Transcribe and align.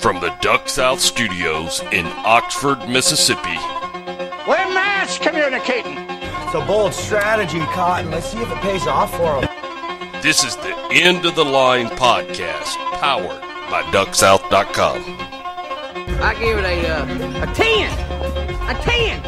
From 0.00 0.20
the 0.20 0.34
Duck 0.40 0.70
South 0.70 1.00
Studios 1.00 1.82
in 1.92 2.06
Oxford, 2.24 2.88
Mississippi, 2.88 3.58
We're 4.48 4.72
mass 4.72 5.18
communicating. 5.18 5.98
It's 5.98 6.54
a 6.54 6.64
bold 6.66 6.94
strategy, 6.94 7.58
Cotton. 7.58 8.10
Let's 8.10 8.30
see 8.30 8.38
if 8.38 8.50
it 8.50 8.56
pays 8.62 8.86
off 8.86 9.14
for 9.14 9.42
him. 9.42 10.22
this 10.22 10.44
is 10.44 10.56
the 10.56 10.74
End 10.92 11.26
of 11.26 11.34
the 11.34 11.44
Line 11.44 11.88
podcast, 11.88 12.74
powered 13.00 13.42
by 13.70 13.82
DuckSouth.com. 13.92 15.04
I 16.22 16.34
give 16.40 16.56
it 16.56 16.64
a 16.64 16.88
uh, 16.88 17.04
a 17.50 17.54
ten, 17.54 17.92
a 18.70 18.74
ten. 18.80 19.20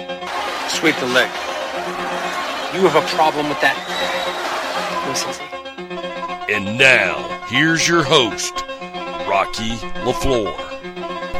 Sweep 0.71 0.97
the 0.97 1.07
leg. 1.09 1.29
You 2.75 2.89
have 2.89 2.97
a 2.97 3.07
problem 3.15 3.51
with 3.51 3.61
that? 3.61 3.77
Listen. 5.07 5.35
And 6.49 6.79
now, 6.79 7.40
here's 7.51 7.89
your 7.89 8.05
host, 8.05 8.65
Rocky 9.29 9.75
LaFleur. 10.07 10.55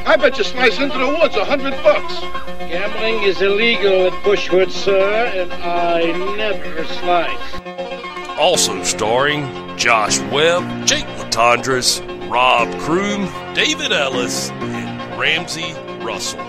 I 0.07 0.17
bet 0.17 0.37
you 0.39 0.45
slice 0.45 0.81
into 0.81 0.99
the 0.99 1.07
woods 1.07 1.37
a 1.37 1.45
hundred 1.45 1.73
bucks. 1.85 2.19
Gambling 2.59 3.23
is 3.23 3.41
illegal 3.41 4.09
at 4.09 4.13
Bushwood, 4.25 4.73
sir, 4.73 5.27
and 5.27 5.53
I 5.53 6.03
never 6.37 6.85
slice. 6.85 8.39
Also 8.39 8.83
starring 8.83 9.77
Josh 9.77 10.19
Webb, 10.33 10.85
Jake 10.85 11.07
Latendresse, 11.19 12.01
Rob 12.29 12.69
Kroom, 12.81 13.29
David 13.55 13.93
Ellis, 13.93 14.51
and 14.51 15.19
Ramsey 15.19 15.75
Russell. 16.05 16.41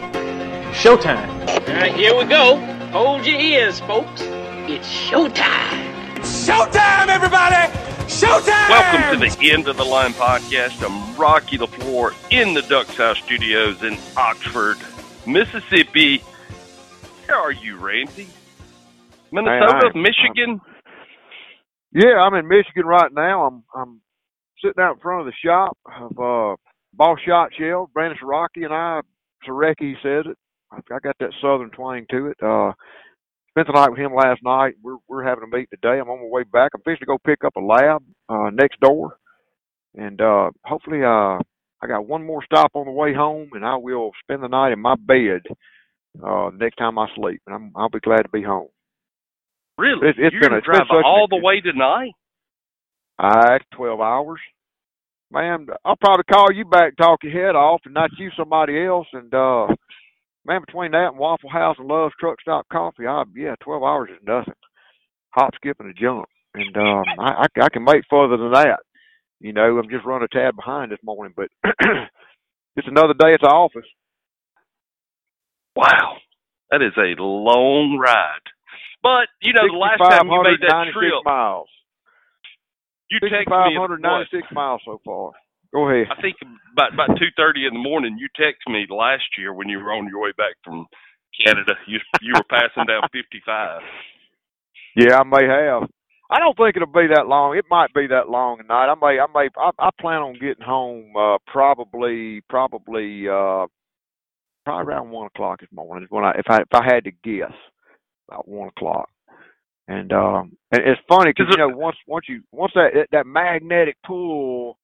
Showtime. 0.72 1.30
All 1.48 1.76
right, 1.76 1.94
here 1.94 2.18
we 2.18 2.26
go. 2.26 2.56
Hold 2.92 3.28
your 3.28 3.40
ears, 3.40 3.80
folks. 3.82 4.22
It's 4.22 4.88
showtime. 4.88 6.18
Showtime, 6.22 7.10
everybody! 7.10 7.81
Showtime! 8.12 8.70
Welcome 8.70 9.20
to 9.20 9.30
the 9.38 9.52
End 9.52 9.68
of 9.70 9.78
the 9.78 9.86
Line 9.86 10.12
podcast. 10.12 10.84
I'm 10.86 11.16
Rocky 11.18 11.58
LaFleur 11.58 12.14
in 12.30 12.54
the 12.54 12.62
Duck 12.64 12.88
South 12.88 13.18
Studios 13.18 13.82
in 13.84 13.98
Oxford, 14.18 14.78
Mississippi. 15.26 16.18
Where 17.26 17.38
are 17.38 17.52
you, 17.54 17.78
Ramsey? 17.78 18.28
Minnesota, 19.32 19.80
Hey, 19.82 19.92
hi. 19.94 20.00
Michigan? 20.00 20.60
Yeah, 21.94 22.20
I'm 22.20 22.34
in 22.34 22.48
Michigan 22.50 22.86
right 22.86 23.12
now. 23.14 23.46
I'm 23.46 23.64
I'm 23.74 24.02
sitting 24.64 24.84
out 24.84 24.96
in 24.96 25.00
front 25.00 25.22
of 25.22 25.34
the 25.34 25.34
shop 25.44 25.78
of 26.00 26.12
uh 26.20 26.56
Boss 26.94 27.18
Shot 27.26 27.52
Shell, 27.58 27.90
Brandon 27.94 28.18
Rocky 28.22 28.64
and 28.64 28.74
I 28.74 29.00
Sareki 29.48 29.94
says 30.04 30.26
it. 30.30 30.38
I 30.72 30.78
I 30.94 31.00
got 31.02 31.16
that 31.22 31.32
southern 31.42 31.70
twang 31.72 32.06
to 32.12 32.28
it. 32.28 32.38
Uh 32.44 32.74
spent 33.52 33.68
the 33.68 33.74
night 33.74 33.90
with 33.90 34.00
him 34.00 34.14
last 34.16 34.42
night. 34.44 34.76
We're 34.84 34.98
we're 35.08 35.24
having 35.24 35.44
a 35.44 35.48
meeting 35.48 35.68
today. 35.72 36.00
I'm 36.00 36.10
on 36.10 36.20
my 36.20 36.28
way 36.30 36.44
back. 36.44 36.72
I'm 36.74 36.82
fixing 36.82 37.00
to 37.02 37.06
go 37.06 37.18
pick 37.26 37.44
up 37.46 37.56
a 37.56 37.60
lab 37.62 38.04
uh 38.30 38.50
next 38.52 38.80
door. 38.80 39.18
And 39.96 40.20
uh 40.22 40.52
hopefully 40.66 41.04
uh 41.04 41.40
I 41.84 41.88
got 41.88 42.08
one 42.08 42.26
more 42.26 42.44
stop 42.46 42.72
on 42.76 42.86
the 42.86 42.92
way 42.92 43.14
home 43.14 43.50
and 43.54 43.66
I 43.66 43.76
will 43.76 44.12
spend 44.24 44.44
the 44.44 44.48
night 44.48 44.72
in 44.72 44.80
my 44.80 44.96
bed 44.96 45.42
uh 46.26 46.50
next 46.56 46.76
time 46.78 46.98
I 46.98 47.08
sleep 47.16 47.42
and 47.48 47.56
I'm 47.56 47.72
I'll 47.76 47.90
be 47.90 48.00
glad 48.00 48.24
to 48.24 48.30
be 48.30 48.44
home. 48.44 48.68
Really? 49.78 50.10
It's- 50.10 50.16
it's 50.20 50.34
You're 50.34 50.42
been 50.42 50.54
a- 50.54 50.58
it's 50.58 50.68
been 50.68 50.76
drive 50.80 50.88
such 50.88 51.06
all 51.06 51.28
the 51.30 51.38
way 51.44 51.62
tonight? 51.62 52.12
I 53.20 53.28
right, 53.30 53.62
twelve 53.74 54.00
hours. 54.02 54.40
Man, 55.32 55.68
I'll 55.86 55.96
probably 55.96 56.24
call 56.32 56.52
you 56.54 56.66
back, 56.66 56.98
talk 56.98 57.24
your 57.24 57.32
head 57.32 57.56
off, 57.56 57.82
and 57.86 57.94
not 57.94 58.10
you 58.18 58.30
somebody 58.38 58.86
else. 58.86 59.08
And 59.14 59.34
uh 59.34 59.68
man, 60.46 60.62
between 60.66 60.92
that 60.92 61.10
and 61.10 61.18
Waffle 61.18 61.50
House 61.50 61.78
and 61.80 61.88
Love's 61.88 62.16
Truck 62.20 62.42
Stop 62.42 62.68
Coffee, 62.72 63.08
I 63.08 63.24
yeah, 63.36 63.56
twelve 63.62 63.84
hours 63.84 64.10
is 64.12 64.26
nothing. 64.26 64.54
Hop, 65.32 65.52
skip, 65.56 65.78
and 65.80 65.90
a 65.90 65.94
jump. 65.94 66.26
And 66.54 66.76
um 66.78 67.04
I, 67.20 67.46
I 67.46 67.66
I 67.66 67.70
can 67.70 67.84
make 67.84 68.04
further 68.10 68.38
than 68.38 68.52
that. 68.52 68.80
You 69.40 69.54
know, 69.54 69.78
I'm 69.80 69.90
just 69.90 70.06
running 70.06 70.28
a 70.32 70.36
tad 70.36 70.56
behind 70.56 70.92
this 70.92 71.00
morning, 71.04 71.34
but 71.36 71.48
it's 72.76 72.88
another 72.88 73.14
day 73.14 73.34
at 73.34 73.42
the 73.42 73.48
office. 73.48 73.88
Wow. 75.76 76.18
That 76.70 76.82
is 76.82 76.94
a 76.98 77.22
long 77.22 77.98
ride. 78.00 78.46
But, 79.04 79.28
you 79.42 79.54
know, 79.54 79.66
the 79.66 79.78
last 79.78 79.98
time 79.98 80.28
you 80.28 80.44
made 80.44 80.62
that 80.62 80.94
trip, 80.94 81.12
miles. 81.26 81.70
you 83.10 83.20
texted 83.20 83.50
me 83.66 83.76
at 83.76 83.82
what? 83.82 84.28
6,596 84.30 84.48
miles 84.54 84.82
so 84.86 85.02
far. 85.04 85.32
Go 85.74 85.90
ahead. 85.90 86.08
I 86.12 86.22
think 86.22 86.38
about 86.74 86.94
about 86.94 87.18
two 87.20 87.30
thirty 87.38 87.66
in 87.68 87.74
the 87.74 87.80
morning. 87.80 88.18
You 88.20 88.28
texted 88.40 88.72
me 88.74 88.88
last 88.90 89.24
year 89.38 89.54
when 89.54 89.70
you 89.70 89.80
were 89.80 89.94
on 89.94 90.08
your 90.10 90.22
way 90.22 90.32
back 90.38 90.56
from 90.64 90.88
Canada. 91.46 91.74
You 91.88 92.00
you 92.22 92.34
were 92.36 92.46
passing 92.50 92.86
down 92.88 93.04
fifty 93.14 93.42
five. 93.46 93.82
Yeah, 94.96 95.20
I 95.20 95.24
may 95.24 95.48
have. 95.48 95.90
I 96.32 96.40
don't 96.40 96.58
think 96.58 96.76
it'll 96.78 96.88
be 96.88 97.08
that 97.16 97.28
long. 97.28 97.58
It 97.58 97.66
might 97.70 97.94
be 97.94 98.08
that 98.08 98.30
long 98.30 98.58
tonight. 98.60 98.88
I 98.92 98.96
may, 98.96 99.20
I 99.20 99.28
may, 99.34 99.50
I, 99.58 99.72
I 99.80 99.90
plan 100.00 100.22
on 100.22 100.34
getting 100.36 100.66
home 100.66 101.14
uh, 101.18 101.38
probably, 101.48 102.42
probably, 102.50 103.28
uh, 103.30 103.68
probably 104.66 104.94
around 104.94 105.12
one 105.12 105.28
o'clock 105.28 105.60
this 105.62 105.70
morning. 105.74 106.08
When 106.10 106.24
I, 106.26 106.32
if 106.32 106.46
I, 106.50 106.58
if 106.62 106.70
I 106.74 106.84
had 106.86 107.06
to 107.06 107.12
guess, 107.12 107.54
about 108.30 108.48
one 108.48 108.70
o'clock. 108.70 109.10
And 109.88 110.14
um, 110.14 110.54
and 110.72 110.82
it's 110.86 111.02
funny 111.10 111.32
because 111.36 111.48
you 111.52 111.58
know 111.58 111.70
once 111.70 111.98
once 112.08 112.26
you 112.30 112.44
once 112.52 112.74
that- 112.76 113.08
that 113.12 113.28
magnetic 113.28 113.98
pull. 114.06 114.78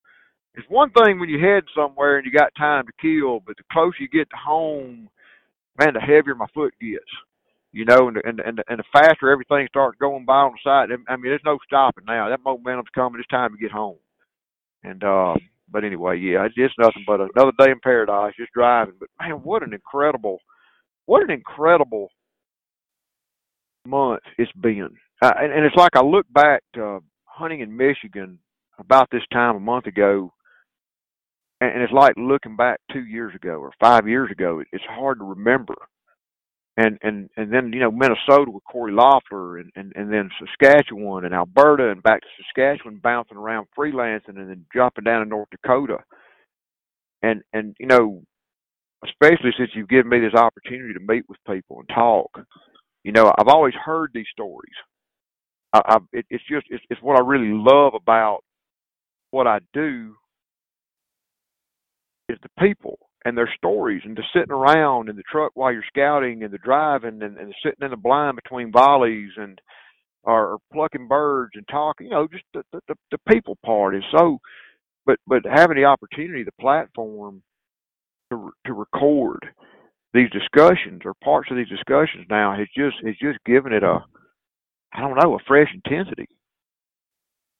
It's 0.54 0.68
one 0.68 0.90
thing 0.90 1.20
when 1.20 1.28
you 1.28 1.38
head 1.38 1.64
somewhere 1.74 2.16
and 2.16 2.26
you 2.26 2.32
got 2.32 2.54
time 2.56 2.86
to 2.86 2.92
kill, 3.00 3.40
but 3.40 3.56
the 3.56 3.62
closer 3.70 3.96
you 4.00 4.08
get 4.08 4.28
to 4.30 4.36
home, 4.36 5.08
man, 5.78 5.94
the 5.94 6.00
heavier 6.00 6.34
my 6.34 6.46
foot 6.54 6.74
gets 6.80 7.04
you 7.72 7.84
know, 7.84 8.08
and 8.08 8.16
the, 8.16 8.22
and 8.24 8.38
the, 8.38 8.46
and 8.46 8.58
the, 8.58 8.64
and 8.68 8.78
the 8.78 8.84
faster 8.92 9.30
everything 9.30 9.66
starts 9.68 9.98
going 10.00 10.24
by 10.24 10.34
on 10.34 10.52
the 10.52 10.58
side. 10.64 10.88
I 11.08 11.16
mean, 11.16 11.30
there's 11.30 11.40
no 11.44 11.58
stopping 11.66 12.04
now. 12.06 12.28
That 12.28 12.40
momentum's 12.44 12.88
coming. 12.94 13.20
It's 13.20 13.28
time 13.28 13.52
to 13.52 13.58
get 13.58 13.70
home. 13.70 13.98
And 14.82 15.02
uh, 15.04 15.34
but 15.70 15.84
anyway, 15.84 16.18
yeah, 16.18 16.46
it's 16.46 16.54
just 16.54 16.74
nothing 16.78 17.04
but 17.06 17.20
another 17.20 17.52
day 17.58 17.70
in 17.70 17.80
paradise, 17.80 18.34
just 18.38 18.52
driving. 18.52 18.94
But 18.98 19.10
man, 19.20 19.42
what 19.42 19.62
an 19.62 19.74
incredible, 19.74 20.38
what 21.06 21.22
an 21.22 21.30
incredible 21.30 22.10
month 23.86 24.22
it's 24.38 24.52
been. 24.52 24.96
Uh, 25.20 25.32
and, 25.36 25.52
and 25.52 25.64
it's 25.64 25.76
like 25.76 25.94
I 25.94 26.02
look 26.02 26.26
back 26.32 26.62
to 26.74 27.00
hunting 27.24 27.60
in 27.60 27.76
Michigan 27.76 28.38
about 28.78 29.08
this 29.10 29.22
time 29.32 29.56
a 29.56 29.60
month 29.60 29.86
ago, 29.86 30.32
and, 31.60 31.72
and 31.72 31.82
it's 31.82 31.92
like 31.92 32.14
looking 32.16 32.56
back 32.56 32.80
two 32.92 33.04
years 33.04 33.34
ago 33.34 33.52
or 33.60 33.72
five 33.80 34.08
years 34.08 34.30
ago. 34.30 34.60
It, 34.60 34.68
it's 34.72 34.84
hard 34.88 35.18
to 35.18 35.24
remember 35.24 35.74
and 36.78 36.96
and 37.02 37.28
and 37.36 37.52
then 37.52 37.72
you 37.72 37.80
know 37.80 37.90
Minnesota 37.90 38.50
with 38.50 38.62
Corey 38.70 38.92
Loeffler, 38.92 39.58
and 39.58 39.70
and 39.74 39.92
and 39.96 40.12
then 40.12 40.30
Saskatchewan 40.38 41.24
and 41.24 41.34
Alberta, 41.34 41.90
and 41.90 42.02
back 42.02 42.20
to 42.20 42.26
Saskatchewan, 42.38 43.00
bouncing 43.02 43.36
around 43.36 43.66
freelancing, 43.76 44.38
and 44.38 44.48
then 44.48 44.64
dropping 44.72 45.02
down 45.02 45.22
in 45.22 45.28
North 45.28 45.48
Dakota, 45.50 45.98
and 47.20 47.42
and 47.52 47.74
you 47.80 47.86
know, 47.86 48.22
especially 49.04 49.50
since 49.58 49.70
you've 49.74 49.88
given 49.88 50.08
me 50.08 50.20
this 50.20 50.40
opportunity 50.40 50.94
to 50.94 51.00
meet 51.00 51.28
with 51.28 51.38
people 51.50 51.80
and 51.80 51.88
talk, 51.88 52.30
you 53.02 53.10
know, 53.10 53.32
I've 53.36 53.48
always 53.48 53.74
heard 53.74 54.10
these 54.14 54.28
stories. 54.30 54.74
I, 55.72 55.80
I 55.84 55.96
it, 56.12 56.26
it's 56.30 56.44
just 56.48 56.66
it's 56.70 56.84
it's 56.90 57.02
what 57.02 57.18
I 57.18 57.26
really 57.26 57.52
love 57.52 57.94
about 57.94 58.44
what 59.32 59.48
I 59.48 59.58
do 59.72 60.14
is 62.28 62.38
the 62.42 62.66
people 62.66 62.98
and 63.24 63.36
their 63.36 63.52
stories 63.56 64.02
and 64.04 64.16
just 64.16 64.28
sitting 64.32 64.52
around 64.52 65.08
in 65.08 65.16
the 65.16 65.22
truck 65.30 65.52
while 65.54 65.72
you're 65.72 65.82
scouting 65.88 66.42
and 66.42 66.52
the 66.52 66.58
driving 66.58 67.22
and, 67.22 67.36
and 67.36 67.54
sitting 67.64 67.84
in 67.84 67.90
the 67.90 67.96
blind 67.96 68.38
between 68.42 68.72
volleys 68.72 69.30
and 69.36 69.60
or, 70.24 70.52
or 70.52 70.58
plucking 70.72 71.08
birds 71.08 71.52
and 71.54 71.66
talking, 71.68 72.06
you 72.06 72.12
know, 72.12 72.28
just 72.30 72.44
the, 72.52 72.62
the 72.72 72.94
the 73.10 73.18
people 73.28 73.56
part 73.64 73.94
is 73.94 74.02
so 74.16 74.38
but 75.06 75.18
but 75.26 75.42
having 75.50 75.76
the 75.76 75.84
opportunity, 75.84 76.44
the 76.44 76.52
platform 76.60 77.42
to 78.30 78.52
to 78.66 78.74
record 78.74 79.46
these 80.12 80.30
discussions 80.30 81.02
or 81.04 81.14
parts 81.24 81.50
of 81.50 81.56
these 81.56 81.68
discussions 81.68 82.26
now 82.28 82.54
has 82.56 82.68
just 82.76 82.96
has 83.04 83.14
just 83.20 83.38
given 83.46 83.72
it 83.72 83.82
a 83.82 84.04
I 84.92 85.00
don't 85.00 85.18
know, 85.22 85.34
a 85.34 85.38
fresh 85.46 85.68
intensity. 85.72 86.28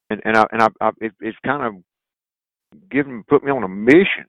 And 0.09 0.21
and 0.25 0.37
I 0.37 0.45
and 0.51 0.61
I, 0.61 0.67
I 0.79 0.89
it, 1.01 1.13
it's 1.21 1.37
kind 1.43 1.63
of 1.63 2.89
given 2.91 3.23
put 3.27 3.43
me 3.43 3.51
on 3.51 3.63
a 3.63 3.67
mission 3.67 4.25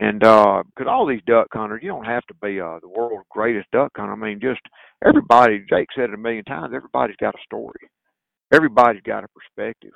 and 0.00 0.22
uh 0.24 0.62
'cause 0.76 0.86
all 0.88 1.06
these 1.06 1.22
duck 1.26 1.48
hunters, 1.52 1.82
you 1.82 1.88
don't 1.88 2.04
have 2.04 2.24
to 2.26 2.34
be 2.34 2.60
uh 2.60 2.78
the 2.80 2.88
world's 2.88 3.26
greatest 3.30 3.70
duck 3.72 3.90
hunter. 3.96 4.12
I 4.12 4.16
mean, 4.16 4.40
just 4.40 4.60
everybody. 5.04 5.64
Jake 5.68 5.88
said 5.94 6.10
it 6.10 6.14
a 6.14 6.18
million 6.18 6.44
times. 6.44 6.72
Everybody's 6.74 7.16
got 7.16 7.34
a 7.34 7.42
story. 7.44 7.90
Everybody's 8.52 9.02
got 9.02 9.24
a 9.24 9.28
perspective. 9.28 9.92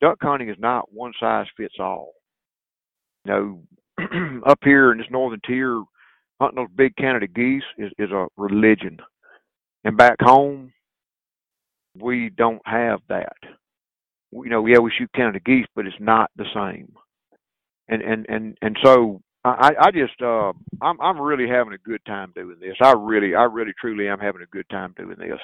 Duck 0.00 0.18
hunting 0.22 0.48
is 0.48 0.58
not 0.58 0.92
one 0.92 1.12
size 1.18 1.46
fits 1.56 1.74
all. 1.80 2.12
You 3.24 3.32
know, 3.98 4.40
up 4.46 4.58
here 4.62 4.92
in 4.92 4.98
this 4.98 5.10
northern 5.10 5.40
tier, 5.46 5.82
hunting 6.40 6.56
those 6.56 6.74
big 6.76 6.94
Canada 6.96 7.26
geese 7.26 7.62
is 7.78 7.90
is 7.98 8.10
a 8.10 8.26
religion, 8.36 8.98
and 9.84 9.96
back 9.96 10.16
home, 10.20 10.72
we 12.00 12.30
don't 12.30 12.62
have 12.66 13.00
that. 13.08 13.36
You 14.30 14.50
know, 14.50 14.66
yeah, 14.66 14.78
we 14.78 14.92
shoot 14.96 15.10
Canada 15.14 15.40
geese, 15.44 15.66
but 15.74 15.86
it's 15.86 15.96
not 16.00 16.30
the 16.36 16.44
same. 16.54 16.92
And 17.88 18.02
and 18.02 18.26
and 18.28 18.58
and 18.62 18.76
so 18.84 19.20
I, 19.50 19.70
I 19.80 19.90
just 19.92 20.20
uh 20.22 20.52
I'm 20.82 21.00
I'm 21.00 21.20
really 21.20 21.48
having 21.48 21.74
a 21.74 21.78
good 21.88 22.04
time 22.06 22.32
doing 22.34 22.56
this. 22.60 22.76
I 22.82 22.92
really 22.92 23.34
I 23.34 23.44
really 23.44 23.72
truly 23.80 24.08
am 24.08 24.20
having 24.20 24.42
a 24.42 24.46
good 24.46 24.68
time 24.70 24.94
doing 24.96 25.16
this. 25.18 25.40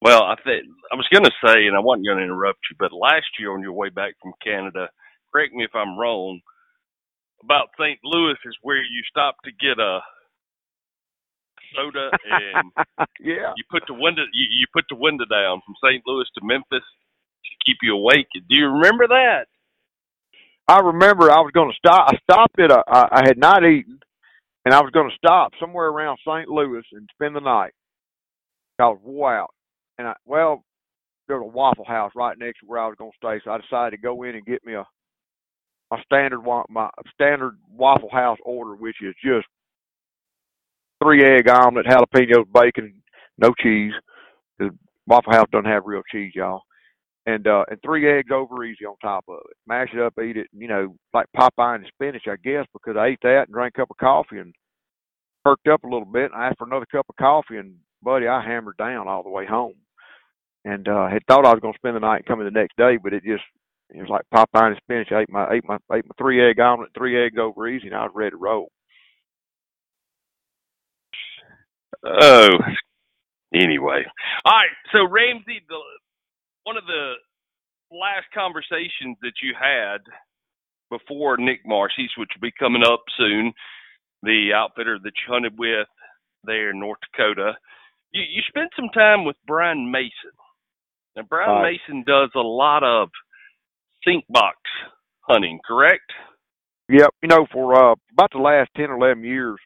Well, 0.00 0.22
I 0.22 0.36
think 0.44 0.64
I 0.92 0.96
was 0.96 1.08
going 1.12 1.24
to 1.24 1.34
say, 1.44 1.66
and 1.66 1.76
I 1.76 1.80
wasn't 1.80 2.06
going 2.06 2.18
to 2.18 2.24
interrupt 2.24 2.60
you, 2.70 2.76
but 2.78 2.92
last 2.92 3.26
year 3.38 3.52
on 3.52 3.62
your 3.62 3.72
way 3.72 3.88
back 3.88 4.14
from 4.22 4.32
Canada, 4.44 4.88
correct 5.32 5.54
me 5.54 5.64
if 5.64 5.74
I'm 5.74 5.98
wrong. 5.98 6.40
About 7.42 7.70
St. 7.80 7.98
Louis 8.04 8.36
is 8.44 8.56
where 8.62 8.78
you 8.78 9.02
stopped 9.10 9.40
to 9.44 9.52
get 9.52 9.78
a 9.80 10.00
soda, 11.76 12.10
and 12.24 12.72
yeah, 13.20 13.52
you 13.56 13.64
put 13.70 13.82
the 13.88 13.94
window 13.94 14.22
you, 14.32 14.46
you 14.50 14.66
put 14.72 14.84
the 14.90 14.96
window 14.96 15.24
down 15.26 15.62
from 15.66 15.74
St. 15.84 16.02
Louis 16.06 16.26
to 16.34 16.40
Memphis 16.44 16.84
to 17.44 17.52
keep 17.66 17.78
you 17.82 17.94
awake. 17.96 18.28
Do 18.34 18.54
you 18.56 18.68
remember 18.68 19.08
that? 19.08 19.46
I 20.68 20.80
remember 20.80 21.30
I 21.30 21.40
was 21.40 21.52
going 21.54 21.70
to 21.70 21.76
stop. 21.76 22.08
I 22.08 22.16
stopped 22.30 22.58
a. 22.58 22.84
I, 22.86 23.22
had 23.24 23.38
not 23.38 23.64
eaten, 23.64 23.98
and 24.66 24.74
I 24.74 24.80
was 24.80 24.90
going 24.92 25.08
to 25.08 25.16
stop 25.16 25.52
somewhere 25.58 25.86
around 25.86 26.18
St. 26.26 26.46
Louis 26.46 26.82
and 26.92 27.08
spend 27.14 27.34
the 27.34 27.40
night. 27.40 27.72
I 28.78 28.84
was 28.84 29.00
wore 29.02 29.34
out, 29.34 29.50
and 29.96 30.06
I 30.06 30.14
well, 30.26 30.62
there's 31.26 31.42
a 31.42 31.46
Waffle 31.46 31.86
House 31.86 32.12
right 32.14 32.36
next 32.38 32.60
to 32.60 32.66
where 32.66 32.80
I 32.80 32.86
was 32.86 32.96
going 32.96 33.10
to 33.10 33.16
stay, 33.16 33.40
so 33.42 33.50
I 33.50 33.58
decided 33.58 33.96
to 33.96 34.02
go 34.02 34.22
in 34.22 34.36
and 34.36 34.46
get 34.46 34.64
me 34.64 34.74
a 34.74 34.86
my 35.90 36.02
standard 36.02 36.40
my 36.68 36.90
standard 37.14 37.56
Waffle 37.72 38.10
House 38.10 38.38
order, 38.44 38.76
which 38.76 38.96
is 39.02 39.14
just 39.24 39.46
three 41.02 41.24
egg 41.24 41.48
omelet, 41.48 41.86
jalapenos, 41.86 42.52
bacon, 42.52 43.02
no 43.38 43.52
cheese. 43.58 43.92
The 44.58 44.70
Waffle 45.06 45.32
House 45.32 45.48
doesn't 45.50 45.70
have 45.70 45.86
real 45.86 46.02
cheese, 46.12 46.32
y'all. 46.34 46.62
And 47.28 47.46
uh 47.46 47.64
and 47.70 47.78
three 47.84 48.08
eggs 48.10 48.30
over 48.32 48.64
easy 48.64 48.86
on 48.86 48.96
top 49.02 49.24
of 49.28 49.40
it. 49.50 49.56
Mash 49.66 49.90
it 49.92 50.00
up, 50.00 50.14
eat 50.22 50.38
it, 50.38 50.48
you 50.52 50.68
know, 50.68 50.96
like 51.12 51.26
Popeye 51.36 51.76
and 51.76 51.86
spinach, 51.88 52.24
I 52.26 52.36
guess, 52.42 52.66
because 52.72 52.96
I 52.96 53.08
ate 53.08 53.18
that 53.22 53.44
and 53.48 53.52
drank 53.52 53.74
a 53.76 53.82
cup 53.82 53.90
of 53.90 53.98
coffee 53.98 54.38
and 54.38 54.54
perked 55.44 55.68
up 55.68 55.84
a 55.84 55.88
little 55.88 56.06
bit. 56.06 56.32
And 56.32 56.34
I 56.34 56.48
asked 56.48 56.58
for 56.58 56.66
another 56.66 56.86
cup 56.90 57.06
of 57.10 57.16
coffee, 57.16 57.58
and 57.58 57.74
buddy, 58.02 58.28
I 58.28 58.42
hammered 58.42 58.78
down 58.78 59.08
all 59.08 59.22
the 59.22 59.30
way 59.30 59.46
home. 59.46 59.74
And 60.64 60.88
uh 60.88 61.08
had 61.08 61.26
thought 61.28 61.46
I 61.46 61.52
was 61.52 61.60
going 61.60 61.74
to 61.74 61.78
spend 61.78 61.96
the 61.96 62.00
night 62.00 62.24
in 62.28 62.38
the 62.38 62.50
next 62.50 62.76
day, 62.78 62.98
but 63.02 63.12
it 63.12 63.24
just 63.24 63.44
it 63.90 64.00
was 64.00 64.10
like 64.10 64.24
Popeye 64.34 64.68
and 64.68 64.76
spinach. 64.78 65.08
I 65.12 65.22
ate 65.22 65.30
my 65.30 65.52
ate 65.52 65.64
my 65.66 65.76
ate 65.94 66.06
my 66.06 66.14
three 66.18 66.48
egg 66.48 66.60
omelet, 66.60 66.90
three 66.96 67.22
eggs 67.22 67.38
over 67.40 67.68
easy, 67.68 67.88
and 67.88 67.96
I 67.96 68.04
was 68.04 68.12
ready 68.14 68.30
to 68.30 68.36
roll. 68.38 68.70
Oh, 72.04 72.58
anyway. 73.54 74.04
All 74.44 74.52
right. 74.52 74.68
So 74.92 75.08
Ramsey, 75.08 75.62
the 75.68 75.78
one 76.68 76.76
of 76.76 76.84
the 76.84 77.14
last 77.90 78.26
conversations 78.34 79.16
that 79.22 79.40
you 79.42 79.54
had 79.58 80.04
before 80.90 81.38
Nick 81.38 81.60
Marcy's, 81.64 82.10
which 82.18 82.28
will 82.36 82.46
be 82.46 82.52
coming 82.58 82.82
up 82.84 83.00
soon, 83.16 83.54
the 84.22 84.50
outfitter 84.54 84.98
that 85.02 85.12
you 85.16 85.32
hunted 85.32 85.58
with 85.58 85.88
there 86.44 86.70
in 86.70 86.78
North 86.78 86.98
Dakota, 87.10 87.52
you, 88.12 88.20
you 88.20 88.42
spent 88.48 88.68
some 88.76 88.90
time 88.92 89.24
with 89.24 89.36
Brian 89.46 89.90
Mason. 89.90 90.36
Now, 91.16 91.22
Brian 91.22 91.58
uh, 91.58 91.62
Mason 91.62 92.04
does 92.06 92.28
a 92.36 92.40
lot 92.40 92.84
of 92.84 93.08
sink 94.04 94.24
box 94.28 94.58
hunting, 95.22 95.60
correct? 95.66 96.12
Yep. 96.90 97.14
You 97.22 97.28
know, 97.28 97.46
for 97.50 97.92
uh, 97.92 97.94
about 98.12 98.32
the 98.32 98.40
last 98.40 98.68
ten 98.76 98.90
or 98.90 98.96
eleven 98.96 99.24
years, 99.24 99.58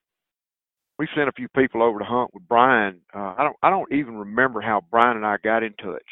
we 1.00 1.08
sent 1.16 1.28
a 1.28 1.32
few 1.32 1.48
people 1.48 1.82
over 1.82 1.98
to 1.98 2.04
hunt 2.04 2.30
with 2.32 2.46
Brian. 2.48 3.00
Uh, 3.12 3.34
I 3.36 3.44
don't. 3.44 3.56
I 3.62 3.70
don't 3.70 3.92
even 3.92 4.14
remember 4.16 4.60
how 4.60 4.82
Brian 4.90 5.16
and 5.16 5.26
I 5.26 5.36
got 5.42 5.62
in 5.62 5.74
touch. 5.74 6.02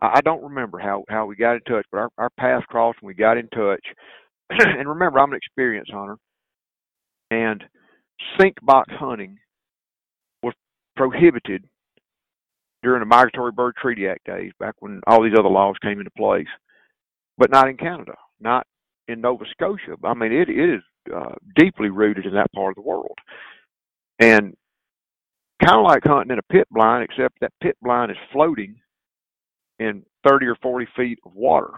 I, 0.00 0.20
don't 0.22 0.42
remember 0.42 0.78
how 0.78 1.04
how 1.08 1.26
we 1.26 1.36
got 1.36 1.54
in 1.54 1.60
touch, 1.62 1.86
but 1.92 1.98
our, 1.98 2.10
our 2.18 2.30
paths 2.38 2.64
crossed 2.68 2.98
and 3.02 3.06
we 3.06 3.14
got 3.14 3.36
in 3.36 3.48
touch. 3.48 3.84
and 4.50 4.88
remember, 4.88 5.20
I'm 5.20 5.32
an 5.32 5.36
experienced 5.36 5.92
hunter, 5.92 6.16
and 7.30 7.62
sink 8.38 8.56
box 8.62 8.92
hunting 8.98 9.38
was 10.42 10.54
prohibited 10.96 11.64
during 12.82 13.00
the 13.00 13.06
Migratory 13.06 13.52
Bird 13.52 13.74
Treaty 13.76 14.08
Act 14.08 14.24
days, 14.24 14.52
back 14.58 14.74
when 14.78 15.00
all 15.06 15.22
these 15.22 15.38
other 15.38 15.50
laws 15.50 15.76
came 15.82 15.98
into 15.98 16.10
place 16.16 16.48
but 17.40 17.50
not 17.50 17.68
in 17.68 17.76
Canada, 17.78 18.12
not 18.38 18.66
in 19.08 19.22
Nova 19.22 19.44
Scotia. 19.50 19.96
I 20.04 20.14
mean, 20.14 20.30
it, 20.30 20.50
it 20.50 20.74
is 20.74 20.82
uh, 21.12 21.34
deeply 21.56 21.88
rooted 21.88 22.26
in 22.26 22.34
that 22.34 22.52
part 22.52 22.70
of 22.70 22.74
the 22.76 22.88
world. 22.88 23.18
And 24.20 24.54
kind 25.64 25.78
of 25.78 25.84
like 25.84 26.02
hunting 26.04 26.32
in 26.32 26.38
a 26.38 26.52
pit 26.52 26.68
blind, 26.70 27.02
except 27.02 27.40
that 27.40 27.52
pit 27.62 27.76
blind 27.82 28.10
is 28.10 28.18
floating 28.30 28.76
in 29.80 30.04
30 30.28 30.46
or 30.46 30.56
40 30.62 30.86
feet 30.94 31.18
of 31.24 31.34
water 31.34 31.72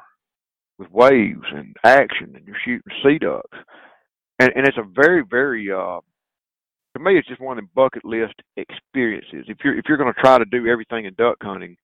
with 0.79 0.91
waves 0.91 1.47
and 1.55 1.75
action, 1.85 2.35
and 2.35 2.45
you're 2.45 2.57
shooting 2.65 2.83
sea 3.03 3.19
ducks. 3.19 3.59
And, 4.41 4.51
and 4.57 4.67
it's 4.67 4.77
a 4.77 4.83
very, 4.95 5.23
very, 5.29 5.71
uh, 5.71 6.01
to 6.95 7.03
me, 7.03 7.17
it's 7.17 7.29
just 7.29 7.41
one 7.41 7.59
of 7.59 7.65
the 7.65 7.71
bucket 7.75 8.05
list 8.05 8.35
experiences. 8.57 9.47
If 9.47 9.59
you're 9.65 9.79
if 9.79 9.85
you're 9.89 9.97
going 9.97 10.13
to 10.13 10.21
try 10.21 10.37
to 10.39 10.45
do 10.45 10.67
everything 10.67 11.07
in 11.07 11.15
duck 11.15 11.37
hunting, 11.41 11.77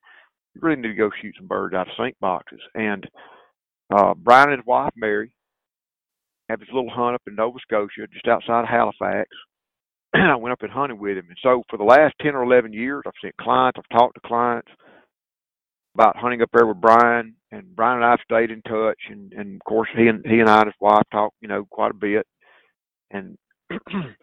you 0.55 0.61
really 0.61 0.81
need 0.81 0.89
to 0.89 0.95
go 0.95 1.11
shoot 1.23 1.35
some 1.39 1.47
birds 1.47 1.75
out 1.75 1.87
of 1.87 1.95
sink 1.97 2.17
boxes. 2.21 2.61
And 2.75 3.09
uh, 3.95 4.15
Brian 4.15 4.51
and 4.51 4.59
his 4.59 4.67
wife 4.67 4.93
Mary 4.97 5.31
have 6.49 6.59
this 6.59 6.69
little 6.73 6.91
hunt 6.91 7.15
up 7.15 7.23
in 7.27 7.37
Nova 7.37 7.59
Scotia, 7.61 8.07
just 8.13 8.27
outside 8.27 8.63
of 8.63 8.69
Halifax. 8.69 9.29
And 10.13 10.25
I 10.33 10.37
went 10.37 10.53
up 10.53 10.63
and 10.63 10.73
hunted 10.73 10.99
with 10.99 11.17
him, 11.17 11.27
and 11.29 11.39
so 11.43 11.63
for 11.71 11.77
the 11.77 11.85
last 11.85 12.15
ten 12.21 12.35
or 12.35 12.43
eleven 12.43 12.73
years, 12.73 13.05
I've 13.07 13.13
seen 13.23 13.33
clients, 13.41 13.79
I've 13.79 13.99
talked 13.99 14.17
to 14.17 14.29
clients 14.29 14.71
about 15.99 16.17
hunting 16.17 16.43
up 16.43 16.51
there 16.53 16.67
with 16.67 16.81
Brian, 16.81 17.35
and 17.51 17.75
Brian 17.75 17.97
and 17.97 18.05
I've 18.05 18.21
stayed 18.25 18.53
in 18.53 18.63
touch, 18.63 18.99
and 19.11 19.33
and 19.33 19.57
of 19.57 19.65
course 19.65 19.89
he 19.97 20.07
and 20.07 20.25
he 20.25 20.39
and 20.39 20.49
I 20.49 20.61
and 20.61 20.67
his 20.67 20.81
wife 20.81 21.03
talk, 21.11 21.35
you 21.41 21.49
know, 21.49 21.67
quite 21.71 21.91
a 21.91 21.95
bit, 21.95 22.25
and 23.11 23.37
and 23.71 24.15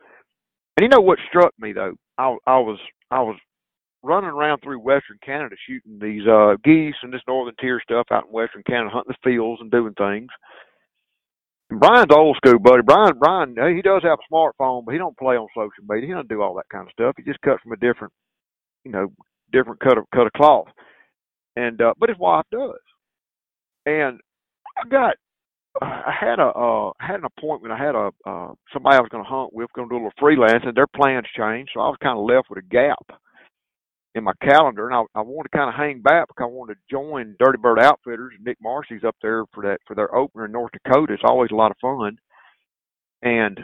you 0.79 0.87
know 0.87 1.01
what 1.01 1.19
struck 1.27 1.53
me 1.59 1.73
though, 1.73 1.95
I 2.17 2.35
I 2.47 2.59
was 2.59 2.79
I 3.11 3.19
was 3.19 3.35
running 4.03 4.29
around 4.29 4.59
through 4.59 4.79
Western 4.79 5.17
Canada 5.25 5.55
shooting 5.67 5.99
these 5.99 6.25
uh 6.27 6.55
geese 6.63 6.95
and 7.03 7.11
this 7.11 7.21
northern 7.27 7.55
tier 7.59 7.81
stuff 7.83 8.07
out 8.11 8.25
in 8.27 8.31
Western 8.31 8.63
Canada, 8.63 8.91
hunting 8.93 9.13
the 9.21 9.29
fields 9.29 9.59
and 9.61 9.69
doing 9.69 9.93
things. 9.97 10.29
And 11.71 11.79
Brian's 11.79 12.13
old 12.13 12.37
school 12.37 12.59
buddy. 12.59 12.83
Brian, 12.83 13.17
Brian, 13.19 13.55
he 13.75 13.81
does 13.81 14.03
have 14.03 14.19
a 14.19 14.33
smartphone, 14.33 14.85
but 14.85 14.93
he 14.93 14.97
don't 14.97 15.17
play 15.17 15.35
on 15.35 15.47
social 15.53 15.83
media. 15.89 16.07
He 16.07 16.13
don't 16.13 16.29
do 16.29 16.41
all 16.41 16.53
that 16.55 16.69
kind 16.71 16.87
of 16.87 16.91
stuff. 16.93 17.15
He 17.17 17.23
just 17.23 17.41
cuts 17.41 17.61
from 17.63 17.73
a 17.73 17.77
different, 17.77 18.13
you 18.85 18.91
know, 18.91 19.07
different 19.51 19.79
cut 19.81 19.97
of 19.97 20.05
cut 20.13 20.27
of 20.27 20.33
cloth. 20.33 20.67
And 21.55 21.81
uh, 21.81 21.93
but 21.99 22.09
his 22.09 22.17
wife 22.17 22.45
does. 22.51 22.79
And 23.85 24.19
I 24.77 24.87
got, 24.89 25.15
I 25.81 26.11
had 26.19 26.39
a, 26.39 26.47
uh, 26.47 26.91
had 26.99 27.19
an 27.19 27.25
appointment. 27.37 27.73
I 27.73 27.77
had 27.77 27.95
a 27.95 28.09
uh, 28.25 28.53
somebody 28.73 28.97
I 28.97 29.01
was 29.01 29.09
going 29.09 29.23
to 29.23 29.29
hunt 29.29 29.53
with, 29.53 29.71
going 29.73 29.87
to 29.87 29.93
do 29.93 29.97
a 29.97 30.03
little 30.03 30.19
freelance, 30.19 30.63
and 30.65 30.75
their 30.75 30.87
plans 30.87 31.27
changed, 31.37 31.71
so 31.73 31.81
I 31.81 31.87
was 31.87 31.97
kind 32.01 32.17
of 32.17 32.25
left 32.25 32.49
with 32.49 32.63
a 32.63 32.67
gap 32.67 33.19
in 34.15 34.23
my 34.23 34.31
calendar, 34.41 34.87
and 34.87 34.95
I, 34.95 35.19
I 35.19 35.21
wanted 35.21 35.49
to 35.51 35.57
kind 35.57 35.69
of 35.69 35.75
hang 35.75 36.01
back 36.01 36.27
because 36.29 36.45
I 36.45 36.51
wanted 36.51 36.75
to 36.75 36.79
join 36.89 37.35
Dirty 37.37 37.57
Bird 37.61 37.79
Outfitters. 37.79 38.33
Nick 38.41 38.57
Marcy's 38.61 39.03
up 39.05 39.15
there 39.21 39.43
for 39.53 39.63
that 39.63 39.79
for 39.85 39.95
their 39.95 40.13
opener 40.15 40.45
in 40.45 40.53
North 40.53 40.71
Dakota. 40.71 41.13
It's 41.13 41.23
always 41.25 41.51
a 41.51 41.55
lot 41.55 41.71
of 41.71 41.77
fun, 41.81 42.17
and 43.21 43.59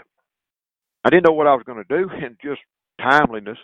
I 1.05 1.09
didn't 1.09 1.25
know 1.25 1.33
what 1.33 1.47
I 1.47 1.55
was 1.55 1.63
going 1.65 1.83
to 1.83 1.97
do. 1.97 2.09
And 2.23 2.37
just 2.43 2.61
timeliness, 3.01 3.57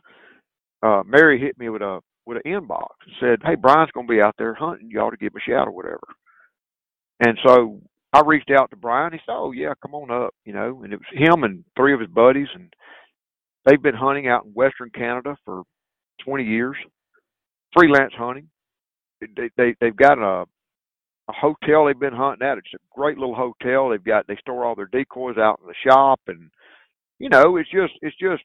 uh, 0.82 1.04
Mary 1.06 1.40
hit 1.40 1.60
me 1.60 1.70
with 1.70 1.82
a 1.82 2.00
with 2.28 2.42
an 2.44 2.52
inbox 2.52 2.90
and 3.06 3.16
said, 3.20 3.40
"Hey, 3.44 3.56
Brian's 3.56 3.92
going 3.92 4.06
to 4.08 4.14
be 4.14 4.22
out 4.22 4.36
there 4.38 4.54
hunting. 4.54 4.90
You 4.92 5.00
ought 5.00 5.12
to 5.12 5.18
give 5.18 5.34
him 5.34 5.42
a 5.46 5.50
shout 5.50 5.68
or 5.68 5.72
whatever." 5.72 6.08
And 7.20 7.38
so 7.44 7.82
I 8.14 8.22
reached 8.26 8.52
out 8.52 8.70
to 8.70 8.76
Brian. 8.76 9.14
He 9.14 9.20
said, 9.26 9.34
"Oh 9.34 9.52
yeah, 9.52 9.74
come 9.82 9.96
on 9.96 10.12
up," 10.12 10.36
you 10.46 10.54
know. 10.54 10.82
And 10.84 10.94
it 10.94 11.00
was 11.00 11.08
him 11.12 11.44
and 11.44 11.64
three 11.76 11.94
of 11.94 12.00
his 12.00 12.10
buddies, 12.10 12.48
and 12.54 12.74
they've 13.66 13.82
been 13.82 13.96
hunting 13.96 14.28
out 14.28 14.46
in 14.46 14.52
Western 14.52 14.90
Canada 14.90 15.38
for 15.46 15.64
20 16.24 16.44
years, 16.44 16.76
freelance 17.74 18.14
hunting. 18.16 18.50
They, 19.22 19.50
they 19.58 19.76
they've 19.80 19.96
got 19.96 20.20
a 20.20 20.46
a 21.30 21.34
hotel 21.34 21.86
they've 21.86 22.00
been 22.00 22.14
hunting 22.14 22.48
at. 22.48 22.58
It's 22.58 22.74
a 22.74 22.78
great 22.96 23.18
little 23.18 23.36
hotel. 23.36 23.90
They've 23.90 24.04
got 24.04 24.28
they 24.28 24.38
store 24.38 24.66
all 24.66 24.76
their 24.76 24.90
decoys 24.92 25.38
out 25.38 25.60
in 25.62 25.68
the 25.68 25.90
shop, 25.90 26.22
and 26.28 26.50
you 27.20 27.30
know 27.30 27.58
it's 27.58 27.70
just 27.70 27.94
it's 28.02 28.18
just 28.18 28.44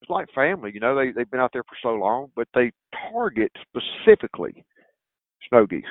it's 0.00 0.10
like 0.10 0.28
family. 0.34 0.70
You 0.72 0.80
know 0.80 0.96
they 0.96 1.12
they've 1.12 1.30
been 1.30 1.40
out 1.40 1.50
there 1.52 1.64
for 1.64 1.76
so 1.82 1.90
long, 1.90 2.30
but 2.34 2.48
they 2.54 2.72
target 3.12 3.52
specifically 3.62 4.64
snow 5.48 5.66
geese. 5.66 5.84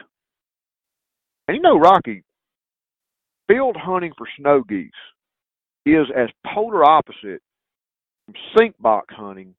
And 1.47 1.55
you 1.55 1.61
know, 1.61 1.79
Rocky, 1.79 2.23
field 3.47 3.75
hunting 3.77 4.13
for 4.17 4.27
snow 4.37 4.63
geese 4.67 4.91
is 5.85 6.07
as 6.15 6.29
polar 6.53 6.83
opposite 6.83 7.41
from 8.25 8.35
sink 8.57 8.75
box 8.79 9.13
hunting 9.15 9.55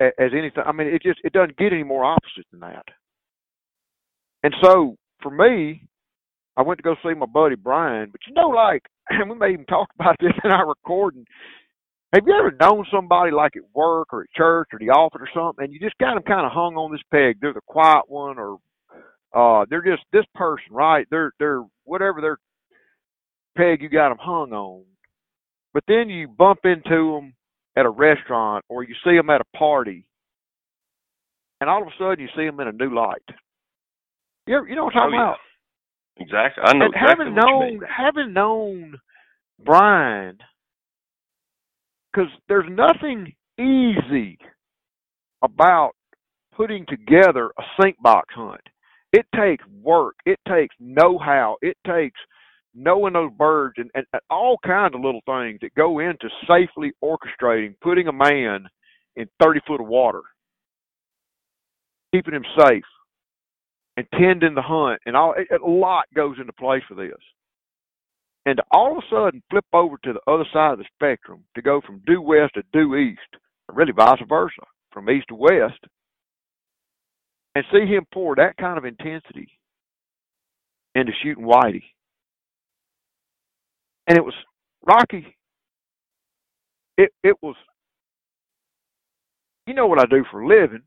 as 0.00 0.32
anything. 0.32 0.62
I 0.64 0.72
mean, 0.72 0.88
it 0.88 1.02
just 1.02 1.20
it 1.24 1.32
doesn't 1.32 1.56
get 1.56 1.72
any 1.72 1.84
more 1.84 2.04
opposite 2.04 2.46
than 2.50 2.60
that. 2.60 2.84
And 4.42 4.54
so 4.62 4.96
for 5.22 5.30
me, 5.30 5.86
I 6.56 6.62
went 6.62 6.78
to 6.78 6.82
go 6.82 6.96
see 7.02 7.14
my 7.14 7.26
buddy 7.26 7.54
Brian. 7.54 8.10
But 8.10 8.20
you 8.26 8.34
know, 8.34 8.48
like, 8.48 8.82
and 9.08 9.30
we 9.30 9.36
may 9.36 9.52
even 9.52 9.66
talk 9.66 9.88
about 9.98 10.16
this 10.20 10.32
in 10.44 10.50
our 10.50 10.68
recording. 10.68 11.26
Have 12.12 12.24
you 12.26 12.34
ever 12.38 12.54
known 12.60 12.84
somebody 12.92 13.30
like 13.32 13.56
at 13.56 13.62
work 13.74 14.08
or 14.12 14.22
at 14.22 14.30
church 14.36 14.68
or 14.72 14.78
the 14.78 14.90
office 14.90 15.20
or 15.20 15.28
something, 15.34 15.64
and 15.64 15.72
you 15.72 15.80
just 15.80 15.96
got 15.98 16.14
them 16.14 16.22
kind 16.24 16.44
of 16.44 16.52
hung 16.52 16.76
on 16.76 16.92
this 16.92 17.00
peg? 17.10 17.38
They're 17.40 17.54
the 17.54 17.60
quiet 17.66 18.04
one, 18.08 18.36
or 18.38 18.58
uh, 19.34 19.64
they're 19.70 19.82
just 19.82 20.02
this 20.12 20.26
person, 20.34 20.72
right? 20.72 21.06
They're 21.10 21.32
they're 21.38 21.62
whatever 21.84 22.20
their 22.20 22.38
peg 23.56 23.82
you 23.82 23.88
got 23.88 24.10
them 24.10 24.18
hung 24.20 24.52
on. 24.52 24.84
But 25.72 25.84
then 25.88 26.10
you 26.10 26.28
bump 26.28 26.60
into 26.64 27.14
them 27.14 27.34
at 27.76 27.86
a 27.86 27.90
restaurant 27.90 28.64
or 28.68 28.82
you 28.82 28.94
see 29.04 29.16
them 29.16 29.30
at 29.30 29.40
a 29.40 29.56
party 29.56 30.04
and 31.62 31.70
all 31.70 31.80
of 31.80 31.88
a 31.88 31.90
sudden 31.98 32.20
you 32.20 32.28
see 32.36 32.44
them 32.44 32.60
in 32.60 32.68
a 32.68 32.72
new 32.72 32.94
light. 32.94 33.22
You 34.46 34.66
you 34.68 34.76
know 34.76 34.84
what 34.84 34.94
I'm 34.96 35.10
talking 35.10 35.18
Oh, 35.18 35.18
yeah. 35.18 35.22
about? 35.22 35.38
Exactly. 36.18 36.64
I 36.66 36.72
know 36.74 36.86
and 36.86 36.94
exactly 36.94 37.26
having 37.26 37.34
known 37.34 37.80
having 37.88 38.32
known 38.34 38.94
Brian, 39.64 40.38
because 42.12 42.30
there's 42.48 42.68
nothing 42.70 43.32
easy 43.58 44.38
about 45.42 45.92
putting 46.54 46.84
together 46.86 47.50
a 47.58 47.62
sink 47.80 47.96
box 48.02 48.28
hunt. 48.34 48.60
It 49.12 49.26
takes 49.34 49.64
work. 49.82 50.14
It 50.24 50.38
takes 50.48 50.74
know-how. 50.78 51.56
It 51.60 51.76
takes 51.86 52.18
knowing 52.74 53.12
those 53.12 53.32
birds 53.36 53.74
and, 53.76 53.90
and, 53.94 54.06
and 54.12 54.22
all 54.30 54.58
kinds 54.64 54.94
of 54.94 55.02
little 55.02 55.20
things 55.26 55.58
that 55.60 55.74
go 55.74 55.98
into 55.98 56.28
safely 56.48 56.92
orchestrating 57.04 57.74
putting 57.82 58.08
a 58.08 58.12
man 58.12 58.66
in 59.16 59.28
30 59.42 59.60
foot 59.66 59.80
of 59.80 59.86
water, 59.86 60.22
keeping 62.14 62.34
him 62.34 62.44
safe, 62.58 62.84
and 63.98 64.06
tending 64.18 64.54
the 64.54 64.62
hunt, 64.62 65.00
and 65.04 65.16
all. 65.16 65.34
It, 65.36 65.48
a 65.60 65.66
lot 65.66 66.04
goes 66.14 66.36
into 66.40 66.52
place 66.54 66.82
for 66.88 66.94
this. 66.94 67.12
And 68.46 68.56
to 68.56 68.64
all 68.72 68.92
of 68.92 68.98
a 68.98 69.14
sudden 69.14 69.42
flip 69.50 69.64
over 69.72 69.96
to 70.04 70.12
the 70.14 70.32
other 70.32 70.44
side 70.52 70.72
of 70.72 70.78
the 70.78 70.84
spectrum 70.94 71.44
to 71.54 71.62
go 71.62 71.80
from 71.80 72.02
due 72.06 72.20
west 72.20 72.54
to 72.54 72.62
due 72.72 72.96
east, 72.96 73.20
or 73.68 73.74
really 73.74 73.92
vice 73.92 74.20
versa, 74.28 74.62
from 74.92 75.10
east 75.10 75.26
to 75.28 75.34
west, 75.34 75.78
and 77.54 77.64
see 77.72 77.86
him 77.86 78.04
pour 78.12 78.34
that 78.36 78.56
kind 78.56 78.78
of 78.78 78.84
intensity 78.84 79.48
into 80.94 81.12
shooting 81.22 81.44
whitey. 81.44 81.82
And 84.08 84.18
it 84.18 84.24
was 84.24 84.34
Rocky. 84.84 85.36
It 86.98 87.10
it 87.22 87.36
was 87.42 87.56
you 89.66 89.74
know 89.74 89.86
what 89.86 90.00
I 90.00 90.06
do 90.06 90.24
for 90.30 90.40
a 90.40 90.46
living. 90.46 90.82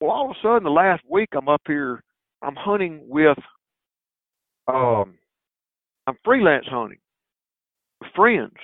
Well 0.00 0.10
all 0.10 0.30
of 0.30 0.36
a 0.36 0.40
sudden 0.42 0.64
the 0.64 0.70
last 0.70 1.02
week 1.08 1.30
I'm 1.34 1.48
up 1.48 1.62
here 1.66 2.02
I'm 2.42 2.56
hunting 2.56 3.00
with 3.08 3.38
um 4.68 5.14
I'm 6.06 6.16
freelance 6.24 6.66
hunting 6.68 6.98
friends. 8.14 8.54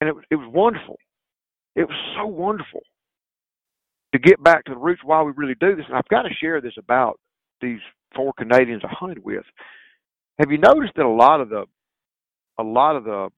And 0.00 0.08
it 0.08 0.14
was 0.14 0.24
it 0.30 0.36
was 0.36 0.48
wonderful. 0.52 0.96
It 1.76 1.88
was 1.88 1.96
so 2.16 2.26
wonderful 2.26 2.80
to 4.12 4.18
get 4.18 4.42
back 4.42 4.64
to 4.64 4.72
the 4.72 4.78
roots 4.78 5.02
why 5.04 5.22
we 5.22 5.32
really 5.36 5.54
do 5.60 5.76
this. 5.76 5.84
And 5.88 5.96
I've 5.96 6.08
got 6.08 6.22
to 6.22 6.34
share 6.40 6.60
this 6.60 6.74
about 6.78 7.18
these 7.60 7.78
four 8.14 8.32
Canadians 8.36 8.82
I 8.84 8.92
hunted 8.92 9.22
with. 9.22 9.44
Have 10.38 10.50
you 10.50 10.58
noticed 10.58 10.94
that 10.96 11.04
a 11.04 11.08
lot 11.08 11.40
of 11.40 11.50
the 11.50 11.64
a 12.58 12.62
lot 12.62 12.96
of 12.96 13.04
the 13.04 13.28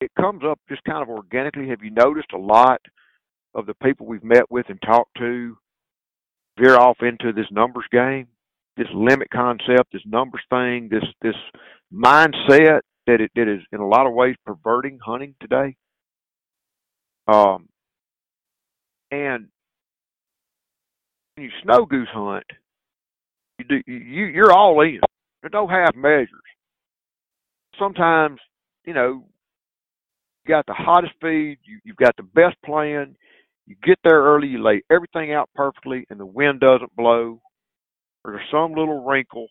it 0.00 0.10
comes 0.20 0.42
up 0.46 0.60
just 0.68 0.84
kind 0.84 1.02
of 1.02 1.08
organically. 1.08 1.68
Have 1.68 1.82
you 1.82 1.90
noticed 1.90 2.32
a 2.34 2.38
lot 2.38 2.80
of 3.54 3.66
the 3.66 3.74
people 3.82 4.06
we've 4.06 4.24
met 4.24 4.50
with 4.50 4.66
and 4.68 4.80
talked 4.82 5.16
to 5.18 5.56
veer 6.58 6.76
off 6.76 6.98
into 7.00 7.32
this 7.32 7.46
numbers 7.50 7.86
game, 7.90 8.28
this 8.76 8.88
limit 8.94 9.28
concept, 9.30 9.92
this 9.92 10.02
numbers 10.06 10.42
thing, 10.50 10.88
this 10.90 11.04
this 11.22 11.36
mindset 11.92 12.80
that 13.06 13.20
it, 13.20 13.30
that 13.34 13.48
is 13.48 13.60
in 13.72 13.80
a 13.80 13.86
lot 13.86 14.06
of 14.06 14.14
ways 14.14 14.36
perverting 14.44 14.98
hunting 15.04 15.34
today. 15.40 15.76
Um, 17.28 17.68
and 19.10 19.48
when 21.34 21.44
you 21.44 21.50
snow 21.62 21.86
goose 21.86 22.08
hunt, 22.12 22.44
you 23.58 23.64
do 23.64 23.82
you 23.86 24.24
you're 24.26 24.52
all 24.52 24.80
in. 24.80 25.00
There's 25.40 25.52
no 25.52 25.68
half 25.68 25.94
measures. 25.94 26.28
Sometimes, 27.78 28.40
you 28.84 28.94
know, 28.94 29.24
you 30.44 30.48
got 30.48 30.66
the 30.66 30.74
hottest 30.74 31.12
feed, 31.20 31.58
you, 31.64 31.80
you've 31.84 31.96
got 31.96 32.16
the 32.16 32.22
best 32.22 32.56
plan, 32.64 33.16
you 33.66 33.76
get 33.82 33.98
there 34.04 34.22
early, 34.22 34.48
you 34.48 34.62
lay 34.62 34.82
everything 34.90 35.32
out 35.32 35.50
perfectly, 35.54 36.06
and 36.10 36.20
the 36.20 36.26
wind 36.26 36.60
doesn't 36.60 36.94
blow, 36.96 37.40
or 38.24 38.32
there's 38.32 38.50
some 38.50 38.72
little 38.74 39.04
wrinkle, 39.04 39.48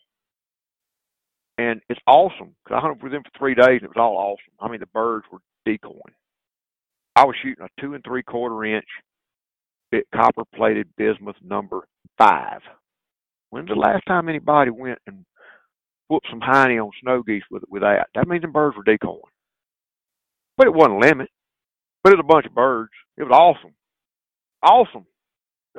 and 1.58 1.82
it's 1.90 2.00
awesome. 2.08 2.56
Because 2.64 2.78
I 2.78 2.82
hunted 2.82 3.04
with 3.04 3.12
them 3.12 3.24
for 3.24 3.38
three 3.38 3.56
days, 3.56 3.82
and 3.82 3.84
it 3.84 3.96
was 3.96 3.98
all 3.98 4.18
awesome. 4.18 4.54
I 4.60 4.70
mean, 4.70 4.80
the 4.80 4.88
birds 4.88 5.26
were 5.32 5.40
decoying. 5.66 6.16
I 7.16 7.26
was 7.26 7.36
shooting 7.44 7.64
a 7.64 7.82
two 7.82 7.94
and 7.94 8.04
three 8.04 8.24
quarter 8.24 8.66
inch 8.66 8.88
bit 9.92 10.08
copper 10.14 10.44
plated 10.56 10.88
bismuth 10.98 11.36
number 11.44 11.82
five. 12.18 12.62
When's 13.52 13.68
the 13.68 13.76
last 13.76 14.04
time 14.08 14.30
anybody 14.30 14.72
went 14.72 14.98
and 15.06 15.24
whooped 16.08 16.28
some 16.30 16.42
hiney 16.42 16.84
on 16.84 16.90
snow 17.02 17.22
geese 17.22 17.44
with 17.52 17.64
with 17.70 17.84
that? 17.84 18.08
That 18.16 18.28
means 18.28 18.42
the 18.42 18.48
birds 18.48 18.76
were 18.76 18.84
decoying. 18.84 19.22
But 20.58 20.68
it 20.68 20.74
wasn't 20.74 20.96
a 21.04 21.08
limit. 21.08 21.30
But 22.04 22.14
it 22.14 22.18
was 22.18 22.26
a 22.28 22.34
bunch 22.34 22.46
of 22.48 22.56
birds. 22.56 22.92
It 23.18 23.24
was 23.24 23.32
awesome. 23.32 23.74
Awesome. 24.64 25.06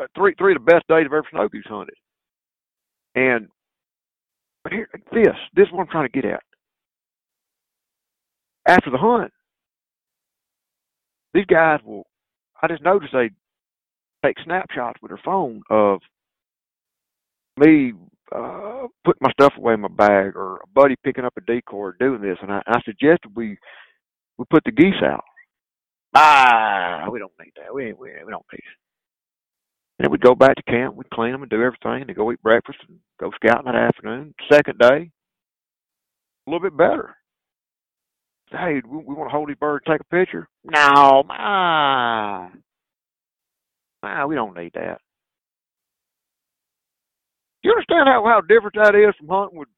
Uh, 0.00 0.06
three 0.16 0.34
three 0.38 0.54
of 0.54 0.64
the 0.64 0.72
best 0.72 0.86
days 0.88 1.04
I've 1.06 1.12
ever 1.12 1.26
snow 1.30 1.48
goose 1.48 1.64
hunted. 1.66 1.96
And 3.14 3.48
but 4.62 4.72
here 4.72 4.88
this 5.12 5.36
this 5.54 5.66
is 5.66 5.72
what 5.72 5.82
I'm 5.82 5.88
trying 5.88 6.08
to 6.08 6.20
get 6.20 6.30
at. 6.30 6.42
After 8.66 8.90
the 8.90 8.98
hunt, 8.98 9.30
these 11.34 11.46
guys 11.46 11.80
will 11.84 12.06
I 12.60 12.68
just 12.68 12.82
noticed 12.82 13.12
they 13.12 13.30
take 14.24 14.36
snapshots 14.44 15.00
with 15.02 15.10
their 15.10 15.20
phone 15.24 15.62
of 15.70 16.00
me 17.58 17.92
uh 18.34 18.86
putting 19.04 19.20
my 19.20 19.30
stuff 19.32 19.52
away 19.58 19.74
in 19.74 19.80
my 19.80 19.88
bag 19.88 20.34
or 20.34 20.56
a 20.56 20.66
buddy 20.74 20.96
picking 21.04 21.24
up 21.24 21.34
a 21.36 21.40
decoy 21.42 21.76
or 21.76 21.96
doing 22.00 22.22
this 22.22 22.38
and 22.42 22.50
I, 22.50 22.62
I 22.66 22.80
suggested 22.84 23.30
we 23.36 23.58
we 24.38 24.44
put 24.50 24.64
the 24.64 24.72
geese 24.72 25.02
out. 25.04 25.24
Ah, 26.16 27.06
we 27.12 27.18
don't 27.18 27.32
need 27.38 27.52
that. 27.56 27.72
We 27.74 27.92
we, 27.92 28.10
we 28.24 28.30
don't 28.30 28.46
need 28.52 28.58
it. 28.58 28.83
And 29.98 30.04
then 30.04 30.10
we'd 30.10 30.20
go 30.20 30.34
back 30.34 30.56
to 30.56 30.62
camp, 30.64 30.96
we'd 30.96 31.10
clean 31.10 31.32
them 31.32 31.42
and 31.42 31.50
do 31.50 31.62
everything, 31.62 32.04
and 32.08 32.16
go 32.16 32.32
eat 32.32 32.42
breakfast 32.42 32.78
and 32.88 32.98
go 33.20 33.30
scouting 33.36 33.66
that 33.66 33.76
afternoon. 33.76 34.34
Second 34.50 34.78
day, 34.78 35.10
a 36.46 36.50
little 36.50 36.68
bit 36.68 36.76
better. 36.76 37.14
Hey, 38.50 38.82
we, 38.86 38.98
we 38.98 39.14
want 39.14 39.28
to 39.28 39.32
hold 39.32 39.48
these 39.48 39.56
birds, 39.56 39.84
take 39.86 40.00
a 40.00 40.04
picture. 40.04 40.48
No, 40.64 41.24
ah, 41.30 42.50
ah, 44.02 44.26
we 44.26 44.34
don't 44.34 44.56
need 44.56 44.72
that. 44.74 44.98
You 47.62 47.70
understand 47.70 48.08
how 48.08 48.22
how 48.26 48.42
different 48.42 48.76
that 48.76 48.94
is 48.94 49.14
from 49.18 49.28
hunting 49.28 49.58
with 49.58 49.68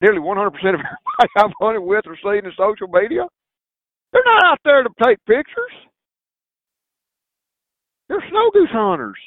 nearly 0.00 0.20
100% 0.20 0.46
of 0.46 0.54
everybody 0.54 0.86
I've 1.36 1.50
hunted 1.60 1.80
with 1.80 2.04
or 2.06 2.16
seen 2.22 2.44
in 2.46 2.52
social 2.56 2.88
media? 2.88 3.26
They're 4.12 4.22
not 4.24 4.44
out 4.44 4.58
there 4.64 4.82
to 4.84 4.90
take 5.04 5.18
pictures. 5.26 5.74
They're 8.08 8.24
snow 8.30 8.50
goose 8.52 8.70
hunters. 8.70 9.18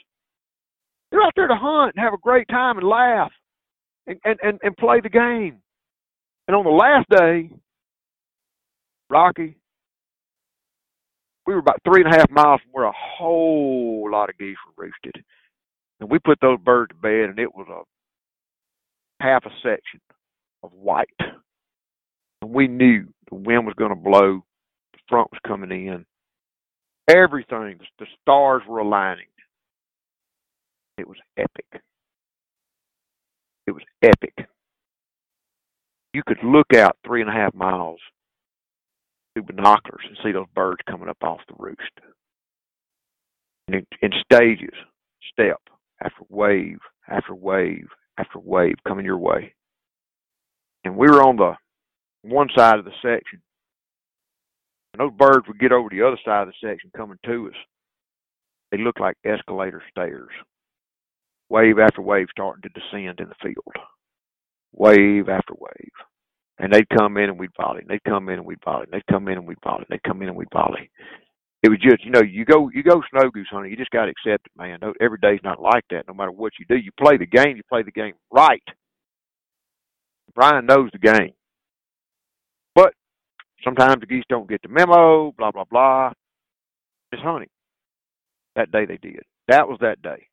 They're 1.12 1.22
out 1.22 1.34
there 1.36 1.48
to 1.48 1.56
hunt 1.56 1.94
and 1.96 2.04
have 2.04 2.14
a 2.14 2.18
great 2.18 2.48
time 2.48 2.78
and 2.78 2.88
laugh 2.88 3.32
and, 4.08 4.20
and, 4.24 4.40
and, 4.42 4.60
and 4.64 4.78
play 4.78 5.00
the 5.02 5.10
game. 5.10 5.62
And 6.48 6.56
on 6.56 6.64
the 6.64 6.72
last 6.72 7.08
day, 7.10 7.50
Rocky, 9.10 9.56
we 11.46 11.54
were 11.54 11.60
about 11.60 11.82
three 11.84 12.04
and 12.04 12.14
a 12.14 12.18
half 12.18 12.30
miles 12.30 12.62
from 12.62 12.72
where 12.72 12.86
a 12.86 12.94
whole 12.96 14.10
lot 14.12 14.30
of 14.30 14.38
geese 14.38 14.58
were 14.68 14.86
roosted. 14.86 15.24
And 16.00 16.10
we 16.10 16.20
put 16.20 16.40
those 16.42 16.60
birds 16.60 16.90
to 16.90 16.96
bed, 16.96 17.30
and 17.30 17.40
it 17.40 17.54
was 17.54 17.68
a 17.70 19.24
half 19.24 19.46
a 19.46 19.50
section 19.64 20.00
of 20.64 20.72
white. 20.74 21.10
And 22.42 22.54
we 22.54 22.68
knew 22.68 23.08
the 23.30 23.36
wind 23.36 23.66
was 23.66 23.76
going 23.78 23.90
to 23.90 23.96
blow, 23.96 24.44
the 24.94 25.00
front 25.10 25.30
was 25.32 25.40
coming 25.46 25.72
in. 25.72 26.06
Everything, 27.10 27.80
the 27.98 28.06
stars 28.22 28.62
were 28.68 28.80
aligning. 28.80 29.26
It 30.98 31.08
was 31.08 31.18
epic. 31.38 31.82
It 33.66 33.72
was 33.72 33.84
epic. 34.04 34.48
You 36.14 36.22
could 36.28 36.44
look 36.44 36.74
out 36.76 36.98
three 37.06 37.22
and 37.22 37.30
a 37.30 37.34
half 37.34 37.54
miles 37.56 38.00
through 39.34 39.44
binoculars 39.44 40.06
and 40.08 40.18
see 40.24 40.32
those 40.32 40.48
birds 40.54 40.82
coming 40.88 41.10
up 41.10 41.18
off 41.24 41.40
the 41.48 41.56
roost. 41.58 41.80
In, 43.68 43.86
in 44.02 44.12
stages, 44.24 44.74
step 45.32 45.62
after 46.04 46.24
wave 46.30 46.80
after 47.08 47.34
wave 47.34 47.88
after 48.18 48.40
wave 48.40 48.76
coming 48.88 49.06
your 49.06 49.18
way. 49.18 49.54
And 50.84 50.96
we 50.96 51.08
were 51.08 51.24
on 51.24 51.38
the 51.38 51.54
one 52.24 52.50
side 52.56 52.80
of 52.80 52.86
the 52.86 52.92
section. 53.02 53.42
And 54.94 55.02
those 55.02 55.18
birds 55.18 55.48
would 55.48 55.60
get 55.60 55.72
over 55.72 55.90
the 55.90 56.02
other 56.02 56.20
side 56.26 56.48
of 56.48 56.48
the 56.48 56.68
section 56.68 56.92
coming 56.96 57.20
to 57.26 57.48
us. 57.48 57.56
They 58.72 58.78
looked 58.78 59.00
like 59.00 59.16
escalator 59.26 59.82
stairs. 59.90 60.30
Wave 61.50 61.80
after 61.80 62.02
wave 62.02 62.28
starting 62.32 62.62
to 62.64 62.70
descend 62.70 63.20
in 63.20 63.30
the 63.30 63.36
field. 63.42 63.76
Wave 64.72 65.30
after 65.30 65.54
wave. 65.58 65.92
And 66.60 66.72
they'd 66.72 66.90
come 66.90 67.18
in 67.18 67.30
and 67.30 67.40
we'd 67.40 67.56
volley. 67.60 67.80
And 67.82 67.90
they'd 67.90 68.04
come 68.04 68.30
in 68.30 68.38
and 68.38 68.46
we'd 68.46 68.64
volley. 68.64 68.84
And 68.84 68.94
they'd 68.94 69.12
come 69.12 69.28
in 69.28 69.38
and 69.38 69.48
we'd 69.48 69.58
volley. 69.64 69.86
And 69.90 69.98
they'd 69.98 70.08
come 70.08 70.22
in 70.22 70.28
and 70.28 70.38
we'd 70.38 70.52
volley. 70.54 70.92
It 71.62 71.70
was 71.70 71.80
just, 71.80 72.06
you 72.06 72.12
know, 72.12 72.22
you 72.22 72.46
go 72.46 72.70
you 72.74 72.84
go 72.84 73.02
snow 73.10 73.30
goose 73.32 73.48
hunting, 73.52 73.72
you 73.72 73.78
just 73.78 73.92
gotta 73.92 74.12
accept 74.12 74.46
it, 74.46 74.52
man. 74.58 74.80
No, 74.82 74.94
every 75.02 75.18
day's 75.22 75.42
not 75.44 75.62
like 75.62 75.84
that, 75.90 76.08
no 76.08 76.14
matter 76.14 76.32
what 76.32 76.54
you 76.58 76.66
do. 76.70 76.78
You 76.78 76.92
play 76.98 77.18
the 77.18 77.26
game, 77.26 77.58
you 77.58 77.64
play 77.68 77.84
the 77.84 77.92
game 77.92 78.14
right. 78.32 78.64
Brian 80.34 80.66
knows 80.66 80.90
the 80.94 81.00
game. 81.00 81.34
Sometimes 83.64 84.00
the 84.00 84.06
geese 84.06 84.24
don't 84.30 84.50
get 84.50 84.62
the 84.62 84.70
memo, 84.70 85.34
blah 85.38 85.52
blah 85.52 85.66
blah. 85.66 86.12
It's 87.12 87.22
hunting. 87.22 87.50
That 88.56 88.72
day 88.72 88.86
they 88.86 88.98
did. 88.98 89.24
That 89.48 89.68
was 89.68 89.80
that 89.82 90.02
day. 90.02 90.28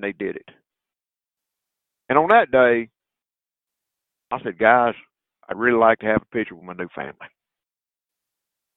They 0.00 0.12
did 0.12 0.36
it. 0.36 0.48
And 2.08 2.18
on 2.18 2.28
that 2.28 2.50
day, 2.50 2.88
I 4.30 4.42
said, 4.42 4.58
guys, 4.58 4.94
I'd 5.48 5.56
really 5.56 5.78
like 5.78 5.98
to 6.00 6.06
have 6.06 6.22
a 6.22 6.34
picture 6.36 6.54
with 6.54 6.64
my 6.64 6.74
new 6.74 6.88
family. 6.94 7.14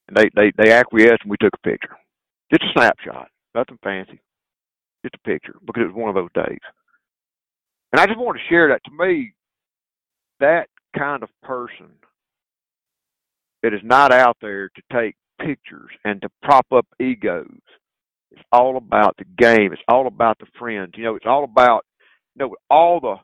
And 0.08 0.18
they, 0.18 0.30
they, 0.36 0.52
they 0.58 0.72
acquiesced 0.72 1.24
and 1.24 1.32
we 1.32 1.38
took 1.38 1.54
a 1.54 1.70
picture. 1.70 1.96
Just 2.52 2.64
a 2.64 2.74
snapshot. 2.74 3.30
Nothing 3.56 3.78
fancy. 3.84 4.20
Just 5.04 5.16
a 5.16 5.28
picture 5.30 5.56
because 5.66 5.84
it 5.84 5.88
was 5.88 5.96
one 5.96 6.10
of 6.10 6.16
those 6.16 6.32
days. 6.34 6.60
And 7.92 8.00
I 8.00 8.06
just 8.06 8.20
wanted 8.20 8.40
to 8.40 8.50
share 8.50 8.70
that. 8.70 8.84
To 8.86 8.92
me, 8.92 9.34
that 10.40 10.68
kind 10.98 11.24
of 11.24 11.30
person 11.44 11.90
that 13.64 13.74
is 13.74 13.82
not 13.84 14.12
out 14.12 14.38
there 14.42 14.70
to 14.70 14.82
take 14.92 15.16
pictures 15.40 15.90
and 16.06 16.22
to 16.22 16.30
prop 16.44 16.66
up 16.72 16.86
egos. 17.00 17.60
It's 18.32 18.42
all 18.52 18.78
about 18.78 19.16
the 19.18 19.26
game. 19.38 19.74
It's 19.74 19.82
all 19.88 20.08
about 20.08 20.40
the 20.40 20.46
friends. 20.58 20.94
You 20.96 21.04
know, 21.04 21.16
it's 21.16 21.26
all 21.26 21.44
about 21.44 21.86
you 22.36 22.46
know 22.46 22.56
all 22.70 23.00
the 23.00 23.16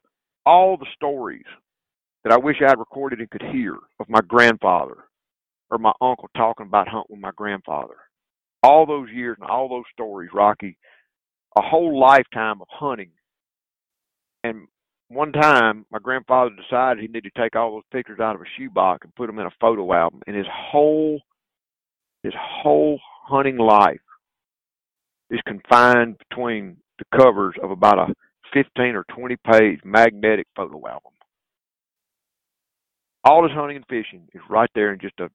all 0.45 0.77
the 0.77 0.87
stories 0.95 1.45
that 2.23 2.33
I 2.33 2.37
wish 2.37 2.57
I 2.61 2.69
had 2.69 2.79
recorded 2.79 3.19
and 3.19 3.29
could 3.29 3.43
hear 3.51 3.75
of 3.99 4.09
my 4.09 4.21
grandfather 4.27 4.97
or 5.69 5.77
my 5.77 5.93
uncle 6.01 6.29
talking 6.35 6.65
about 6.65 6.87
hunting 6.87 7.15
with 7.15 7.19
my 7.21 7.31
grandfather. 7.35 7.95
All 8.63 8.85
those 8.85 9.09
years 9.13 9.37
and 9.39 9.49
all 9.49 9.69
those 9.69 9.83
stories, 9.93 10.31
Rocky, 10.33 10.77
a 11.57 11.61
whole 11.61 11.99
lifetime 11.99 12.61
of 12.61 12.67
hunting. 12.69 13.11
And 14.43 14.67
one 15.09 15.31
time, 15.31 15.85
my 15.91 15.99
grandfather 15.99 16.51
decided 16.51 17.01
he 17.01 17.07
needed 17.07 17.31
to 17.33 17.41
take 17.41 17.55
all 17.55 17.71
those 17.71 17.83
pictures 17.91 18.19
out 18.19 18.35
of 18.35 18.41
a 18.41 18.45
shoebox 18.57 19.03
and 19.03 19.15
put 19.15 19.27
them 19.27 19.39
in 19.39 19.45
a 19.45 19.51
photo 19.59 19.93
album. 19.93 20.21
And 20.27 20.35
his 20.35 20.45
whole, 20.51 21.21
his 22.23 22.33
whole 22.37 22.99
hunting 23.25 23.57
life 23.57 24.01
is 25.29 25.39
confined 25.47 26.17
between 26.29 26.77
the 26.99 27.17
covers 27.17 27.55
of 27.61 27.71
about 27.71 27.99
a 27.99 28.13
15 28.53 28.95
or 28.95 29.05
20 29.15 29.35
page 29.49 29.79
magnetic 29.83 30.47
photo 30.55 30.85
album. 30.87 31.11
All 33.23 33.43
his 33.43 33.51
hunting 33.51 33.77
and 33.77 33.85
fishing 33.87 34.27
is 34.33 34.41
right 34.49 34.69
there 34.73 34.93
in 34.93 34.99
just 34.99 35.19
a 35.19 35.29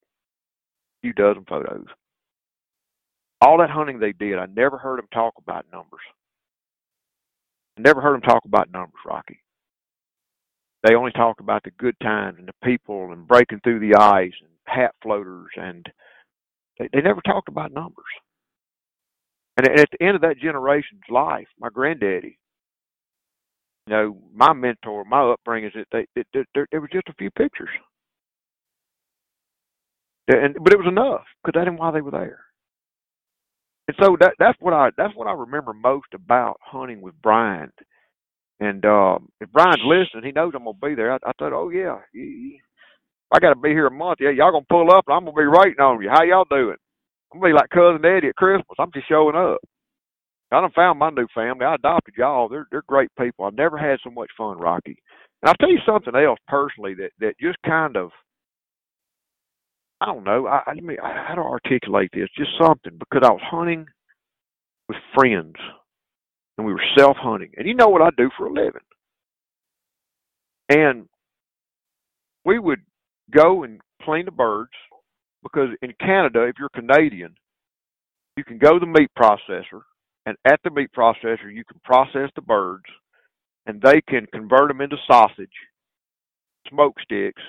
few 1.03 1.13
dozen 1.13 1.45
photos. 1.49 1.87
All 3.41 3.59
that 3.59 3.71
hunting 3.71 3.99
they 3.99 4.13
did, 4.13 4.39
I 4.39 4.47
never 4.47 4.79
heard 4.79 4.99
them 4.99 5.09
talk 5.13 5.35
about 5.37 5.67
numbers. 5.73 6.01
I 7.79 7.83
never 7.83 8.01
heard 8.01 8.15
them 8.15 8.23
talk 8.23 8.45
about 8.45 8.71
numbers, 8.71 9.01
Rocky. 9.05 9.41
They 10.83 10.95
only 10.95 11.13
talk 11.13 11.41
about 11.41 11.63
the 11.65 11.71
good 11.79 11.97
times 12.03 12.37
and 12.39 12.49
the 12.49 12.55
people 12.65 13.13
and 13.13 13.27
breaking 13.27 13.61
through 13.63 13.81
the 13.81 13.97
ice 13.99 14.33
and 14.41 14.51
hat 14.67 14.95
floaters 15.03 15.51
and 15.57 15.87
they, 16.79 16.89
they 16.93 17.01
never 17.01 17.21
talked 17.21 17.49
about 17.49 17.73
numbers. 17.73 18.05
And 19.57 19.69
at 19.69 19.89
the 19.93 20.05
end 20.05 20.17
of 20.17 20.23
that 20.23 20.39
generation's 20.43 21.03
life, 21.11 21.47
my 21.61 21.69
granddaddy, 21.73 22.39
you 23.87 23.93
know, 23.95 24.19
my 24.35 24.53
mentor, 24.53 25.05
my 25.05 25.23
upbringing 25.33 25.69
is 25.69 25.75
that 25.75 25.87
they, 25.93 26.21
it, 26.21 26.27
it, 26.33 26.47
it, 26.55 26.69
it 26.73 26.79
was 26.79 26.91
just 26.93 27.09
a 27.09 27.15
few 27.15 27.31
pictures. 27.31 27.69
And 30.29 30.57
but 30.63 30.73
it 30.73 30.79
was 30.79 30.89
enough 30.89 31.25
because 31.45 31.59
that 31.59 31.69
ain't 31.71 31.81
why 31.81 31.91
they 31.91 32.01
were 32.01 32.13
there. 32.13 32.41
And 33.89 33.97
so 34.01 34.17
that 34.21 34.35
that's 34.39 34.59
what 34.61 34.73
I 34.73 34.91
that's 34.97 35.15
what 35.17 35.27
I 35.27 35.33
remember 35.33 35.73
most 35.73 36.07
about 36.15 36.59
hunting 36.63 37.01
with 37.01 37.15
Brian. 37.23 37.73
And 38.61 38.85
uh, 38.85 39.19
if 39.41 39.51
Brian's 39.51 39.83
listening, 39.85 40.25
he 40.25 40.33
knows 40.33 40.53
I'm 40.55 40.65
gonna 40.65 40.79
be 40.83 40.95
there. 40.95 41.13
I, 41.13 41.17
I 41.27 41.33
thought, 41.39 41.53
oh 41.53 41.71
yeah, 41.71 41.99
I 43.33 43.39
got 43.41 43.51
to 43.51 43.61
be 43.61 43.71
here 43.71 43.87
a 43.87 43.91
month. 43.91 44.19
Yeah, 44.21 44.31
y'all 44.31 44.53
gonna 44.53 44.67
pull 44.69 44.91
up, 44.95 45.05
and 45.09 45.17
I'm 45.17 45.25
gonna 45.25 45.37
be 45.37 45.49
waiting 45.49 45.81
on 45.81 46.03
you. 46.03 46.11
How 46.11 46.23
y'all 46.25 46.47
doing? 46.49 46.77
I'm 47.33 47.41
gonna 47.41 47.53
be 47.53 47.59
like 47.59 47.71
cousin 47.71 48.05
Eddie 48.05 48.29
at 48.29 48.37
Christmas. 48.37 48.77
I'm 48.79 48.93
just 48.95 49.09
showing 49.09 49.37
up. 49.37 49.59
I 50.53 50.61
done 50.61 50.71
found 50.75 50.99
my 50.99 51.11
new 51.11 51.27
family. 51.35 51.65
I 51.65 51.77
adopted 51.77 52.15
y'all. 52.17 52.49
They're 52.49 52.67
they're 52.71 52.85
great 52.87 53.11
people. 53.19 53.47
I've 53.47 53.55
never 53.55 53.79
had 53.79 53.99
so 54.05 54.11
much 54.11 54.31
fun, 54.37 54.59
Rocky. 54.59 54.97
And 55.43 55.49
I'll 55.49 55.55
tell 55.55 55.71
you 55.71 55.81
something 55.87 56.15
else 56.15 56.39
personally 56.47 56.95
that 56.97 57.11
that 57.21 57.35
just 57.41 57.59
kind 57.67 57.97
of 57.97 58.11
I 60.01 60.07
don't 60.07 60.25
know. 60.25 60.47
I, 60.47 60.63
I 60.67 60.75
mean, 60.75 60.99
how 61.01 61.35
to 61.37 61.43
articulate 61.43 62.11
this? 62.13 62.29
Just 62.37 62.51
something 62.61 62.99
because 62.99 63.23
I 63.27 63.33
was 63.33 63.43
hunting 63.45 63.87
with 64.89 64.99
friends, 65.15 65.55
and 66.57 66.67
we 66.67 66.73
were 66.73 66.83
self 66.97 67.17
hunting. 67.17 67.51
And 67.57 67.67
you 67.67 67.75
know 67.75 67.89
what 67.89 68.03
I 68.03 68.11
do 68.17 68.31
for 68.37 68.47
a 68.47 68.53
living. 68.53 68.83
And 70.69 71.09
we 72.45 72.59
would 72.59 72.81
go 73.31 73.65
and 73.65 73.81
clean 74.03 74.25
the 74.25 74.31
birds 74.31 74.73
because 75.43 75.71
in 75.83 75.93
Canada, 76.01 76.45
if 76.45 76.57
you're 76.59 76.69
Canadian, 76.71 77.35
you 78.37 78.45
can 78.45 78.59
go 78.59 78.79
to 78.79 78.81
the 78.81 78.87
meat 78.87 79.11
processor, 79.19 79.83
and 80.25 80.37
at 80.45 80.61
the 80.65 80.71
meat 80.71 80.91
processor, 80.97 81.53
you 81.53 81.65
can 81.65 81.81
process 81.85 82.31
the 82.35 82.43
birds, 82.43 82.85
and 83.67 83.81
they 83.83 84.01
can 84.09 84.27
convert 84.33 84.69
them 84.69 84.81
into 84.81 84.97
sausage, 85.07 85.53
smoke 86.69 86.95
sticks, 87.03 87.43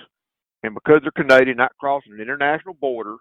and 0.62 0.74
because 0.74 1.00
they're 1.02 1.24
Canadian, 1.24 1.56
not 1.56 1.76
crossing 1.78 2.12
an 2.12 2.20
international 2.20 2.74
border, 2.74 3.16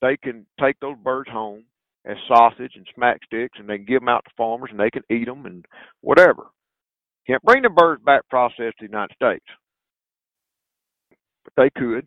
they 0.00 0.16
can 0.16 0.46
take 0.60 0.78
those 0.80 0.96
birds 1.02 1.30
home 1.30 1.64
as 2.04 2.16
sausage 2.26 2.72
and 2.76 2.86
smack 2.94 3.18
sticks, 3.24 3.58
and 3.58 3.68
they 3.68 3.76
can 3.76 3.86
give 3.86 4.00
them 4.00 4.08
out 4.08 4.24
to 4.24 4.30
farmers, 4.36 4.70
and 4.70 4.80
they 4.80 4.90
can 4.90 5.02
eat 5.10 5.26
them 5.26 5.46
and 5.46 5.64
whatever. 6.00 6.46
Can't 7.26 7.42
bring 7.42 7.62
the 7.62 7.68
birds 7.68 8.02
back 8.02 8.22
processed 8.30 8.78
to 8.78 8.86
the 8.86 8.86
United 8.86 9.14
States, 9.14 9.44
but 11.44 11.52
they 11.56 11.70
could. 11.78 12.06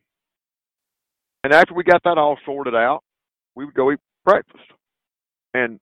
And 1.43 1.53
after 1.53 1.73
we 1.73 1.83
got 1.83 2.03
that 2.03 2.17
all 2.17 2.37
sorted 2.45 2.75
out, 2.75 3.03
we 3.55 3.65
would 3.65 3.73
go 3.73 3.91
eat 3.91 3.99
breakfast. 4.25 4.63
And 5.53 5.79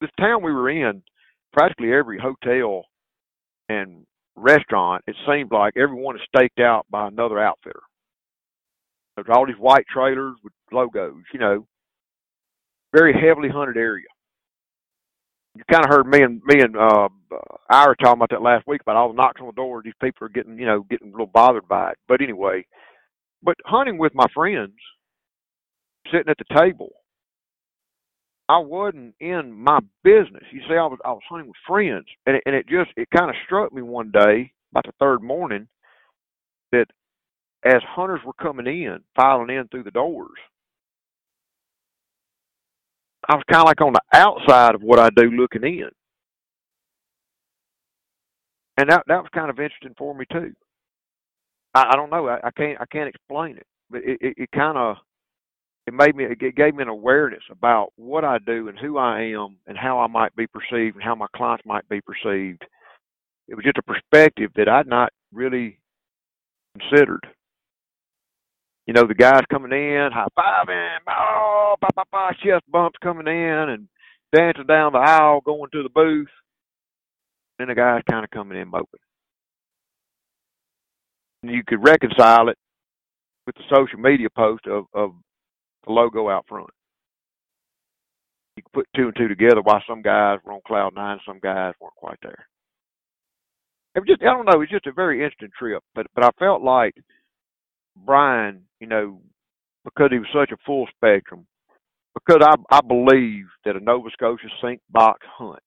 this 0.00 0.10
town 0.18 0.42
we 0.42 0.52
were 0.52 0.70
in, 0.70 1.02
practically 1.52 1.92
every 1.92 2.18
hotel 2.18 2.84
and 3.68 4.04
restaurant, 4.36 5.02
it 5.06 5.16
seemed 5.26 5.52
like 5.52 5.74
everyone 5.76 6.16
is 6.16 6.22
staked 6.34 6.60
out 6.60 6.86
by 6.90 7.08
another 7.08 7.38
outfitter. 7.40 7.82
There's 9.16 9.28
all 9.30 9.46
these 9.46 9.56
white 9.58 9.86
trailers 9.92 10.36
with 10.42 10.52
logos, 10.72 11.22
you 11.32 11.40
know, 11.40 11.66
very 12.92 13.12
heavily 13.12 13.48
hunted 13.48 13.76
area. 13.76 14.06
You 15.54 15.62
kind 15.70 15.84
of 15.84 15.90
heard 15.90 16.06
me 16.06 16.22
and 16.22 16.40
me 16.44 16.62
and 16.62 16.76
uh, 16.76 17.08
Ira 17.68 17.94
talking 17.96 18.18
about 18.18 18.30
that 18.30 18.42
last 18.42 18.66
week 18.66 18.80
about 18.80 18.96
all 18.96 19.08
the 19.08 19.14
knocks 19.14 19.40
on 19.40 19.46
the 19.46 19.52
door. 19.52 19.82
These 19.84 19.92
people 20.02 20.26
are 20.26 20.30
getting, 20.30 20.58
you 20.58 20.64
know, 20.64 20.86
getting 20.88 21.08
a 21.08 21.10
little 21.10 21.26
bothered 21.26 21.68
by 21.68 21.90
it. 21.90 21.98
But 22.08 22.22
anyway, 22.22 22.64
but 23.42 23.56
hunting 23.66 23.98
with 23.98 24.14
my 24.14 24.26
friends, 24.34 24.72
sitting 26.10 26.30
at 26.30 26.38
the 26.38 26.58
table, 26.58 26.90
I 28.48 28.58
wasn't 28.58 29.14
in 29.20 29.52
my 29.52 29.80
business. 30.02 30.44
You 30.52 30.60
see, 30.68 30.74
I 30.74 30.86
was 30.86 30.98
I 31.04 31.12
was 31.12 31.22
hunting 31.28 31.48
with 31.48 31.56
friends, 31.66 32.06
and 32.26 32.36
it, 32.36 32.42
and 32.46 32.54
it 32.54 32.66
just 32.66 32.90
it 32.96 33.08
kind 33.16 33.30
of 33.30 33.36
struck 33.44 33.72
me 33.72 33.82
one 33.82 34.10
day 34.10 34.52
about 34.72 34.86
the 34.86 34.92
third 34.98 35.22
morning 35.22 35.68
that 36.72 36.86
as 37.64 37.82
hunters 37.86 38.20
were 38.24 38.32
coming 38.32 38.66
in, 38.66 39.00
filing 39.14 39.50
in 39.50 39.68
through 39.68 39.84
the 39.84 39.90
doors, 39.90 40.30
I 43.28 43.34
was 43.34 43.44
kind 43.50 43.62
of 43.62 43.66
like 43.66 43.80
on 43.80 43.92
the 43.92 44.18
outside 44.18 44.74
of 44.74 44.82
what 44.82 44.98
I 44.98 45.10
do, 45.10 45.30
looking 45.30 45.64
in, 45.64 45.90
and 48.78 48.90
that 48.90 49.04
that 49.06 49.22
was 49.22 49.30
kind 49.34 49.50
of 49.50 49.60
interesting 49.60 49.94
for 49.96 50.14
me 50.14 50.24
too. 50.32 50.52
I, 51.74 51.90
I 51.90 51.96
don't 51.96 52.10
know. 52.10 52.28
I, 52.28 52.38
I 52.44 52.50
can't 52.50 52.80
I 52.80 52.86
can't 52.86 53.08
explain 53.08 53.56
it, 53.56 53.66
but 53.90 54.02
it 54.04 54.18
it, 54.20 54.34
it 54.38 54.50
kind 54.52 54.76
of 54.78 54.96
it 55.86 55.94
made 55.94 56.16
me 56.16 56.24
it 56.24 56.56
gave 56.56 56.74
me 56.74 56.82
an 56.82 56.88
awareness 56.88 57.42
about 57.50 57.92
what 57.96 58.24
I 58.24 58.38
do 58.38 58.68
and 58.68 58.78
who 58.78 58.98
I 58.98 59.20
am 59.22 59.56
and 59.66 59.76
how 59.78 60.00
I 60.00 60.06
might 60.06 60.34
be 60.36 60.46
perceived 60.46 60.96
and 60.96 61.04
how 61.04 61.14
my 61.14 61.26
clients 61.36 61.64
might 61.66 61.88
be 61.88 62.00
perceived. 62.00 62.64
It 63.48 63.54
was 63.54 63.64
just 63.64 63.78
a 63.78 63.82
perspective 63.82 64.50
that 64.56 64.68
I'd 64.68 64.86
not 64.86 65.12
really 65.32 65.78
considered. 66.78 67.26
You 68.86 68.94
know, 68.94 69.06
the 69.06 69.14
guys 69.14 69.42
coming 69.50 69.72
in, 69.72 70.10
high 70.12 70.26
fiving, 70.36 70.98
oh, 71.08 71.76
bah, 71.80 71.88
bah, 71.94 72.04
bah, 72.10 72.32
chest 72.44 72.64
bumps 72.68 72.98
coming 73.02 73.28
in 73.28 73.68
and 73.68 73.88
dancing 74.34 74.66
down 74.66 74.92
the 74.92 74.98
aisle, 74.98 75.40
going 75.44 75.70
to 75.72 75.82
the 75.82 75.88
booth. 75.88 76.28
And 77.58 77.70
the 77.70 77.74
guys 77.74 78.02
kind 78.10 78.24
of 78.24 78.30
coming 78.30 78.58
in 78.60 78.68
moping. 78.68 78.98
You 81.44 81.62
could 81.66 81.86
reconcile 81.86 82.48
it 82.48 82.58
with 83.46 83.54
the 83.56 83.62
social 83.72 83.98
media 83.98 84.28
post 84.34 84.66
of, 84.66 84.86
of 84.94 85.12
the 85.86 85.92
logo 85.92 86.28
out 86.28 86.46
front. 86.48 86.70
You 88.56 88.62
can 88.62 88.70
put 88.72 88.88
two 88.96 89.06
and 89.06 89.16
two 89.16 89.28
together 89.28 89.62
why 89.62 89.80
some 89.88 90.02
guys 90.02 90.38
were 90.44 90.52
on 90.52 90.60
cloud 90.66 90.94
nine, 90.94 91.18
some 91.26 91.40
guys 91.40 91.74
weren't 91.80 91.94
quite 91.96 92.18
there. 92.22 92.46
It 93.94 94.00
was 94.00 94.08
just 94.08 94.22
I 94.22 94.26
don't 94.26 94.46
know, 94.46 94.54
it 94.54 94.58
was 94.58 94.70
just 94.70 94.86
a 94.86 94.92
very 94.92 95.22
interesting 95.22 95.50
trip. 95.58 95.82
But 95.94 96.06
but 96.14 96.24
I 96.24 96.30
felt 96.38 96.62
like 96.62 96.94
Brian, 97.96 98.62
you 98.80 98.86
know, 98.86 99.20
because 99.84 100.08
he 100.10 100.18
was 100.18 100.28
such 100.32 100.50
a 100.52 100.62
full 100.64 100.86
spectrum, 100.96 101.46
because 102.14 102.42
I 102.42 102.54
I 102.76 102.80
believe 102.80 103.46
that 103.64 103.76
a 103.76 103.80
Nova 103.80 104.08
Scotia 104.12 104.48
sink 104.62 104.80
box 104.90 105.20
hunt 105.38 105.62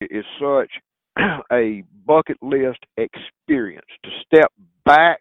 is 0.00 0.24
such 0.40 0.70
a 1.52 1.82
bucket 2.06 2.38
list 2.42 2.80
experience 2.96 3.86
to 4.04 4.10
step 4.26 4.52
back 4.84 5.20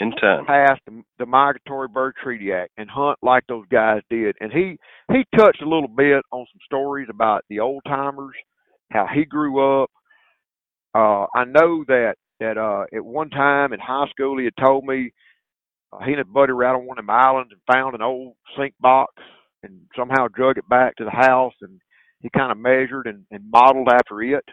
in 0.00 0.12
time. 0.12 0.46
past 0.46 0.80
the, 0.86 1.02
the 1.18 1.26
Migratory 1.26 1.88
Bird 1.88 2.14
Treaty 2.22 2.52
Act 2.52 2.72
and 2.78 2.88
hunt 2.90 3.18
like 3.22 3.44
those 3.48 3.66
guys 3.70 4.00
did. 4.08 4.34
And 4.40 4.52
he 4.52 4.78
he 5.12 5.24
touched 5.36 5.62
a 5.62 5.68
little 5.68 5.88
bit 5.88 6.24
on 6.32 6.46
some 6.52 6.60
stories 6.64 7.08
about 7.10 7.44
the 7.50 7.60
old 7.60 7.82
timers, 7.86 8.34
how 8.90 9.06
he 9.12 9.24
grew 9.24 9.82
up. 9.82 9.90
Uh, 10.94 11.26
I 11.34 11.44
know 11.44 11.84
that 11.86 12.14
that 12.40 12.58
uh, 12.58 12.84
at 12.94 13.04
one 13.04 13.30
time 13.30 13.72
in 13.72 13.80
high 13.80 14.06
school 14.10 14.38
he 14.38 14.44
had 14.44 14.56
told 14.64 14.84
me 14.84 15.12
uh, 15.92 15.98
he 16.04 16.12
and 16.12 16.18
his 16.18 16.26
buddy 16.26 16.52
were 16.52 16.64
out 16.64 16.76
on 16.76 16.86
one 16.86 16.98
of 16.98 17.06
them 17.06 17.10
islands 17.14 17.52
and 17.52 17.74
found 17.74 17.94
an 17.94 18.02
old 18.02 18.34
sink 18.58 18.74
box 18.80 19.14
and 19.62 19.80
somehow 19.96 20.26
drug 20.28 20.58
it 20.58 20.68
back 20.68 20.96
to 20.96 21.04
the 21.04 21.10
house 21.10 21.54
and 21.62 21.80
he 22.20 22.28
kind 22.36 22.52
of 22.52 22.58
measured 22.58 23.06
and, 23.06 23.24
and 23.30 23.50
modeled 23.50 23.88
after 23.88 24.22
it 24.22 24.44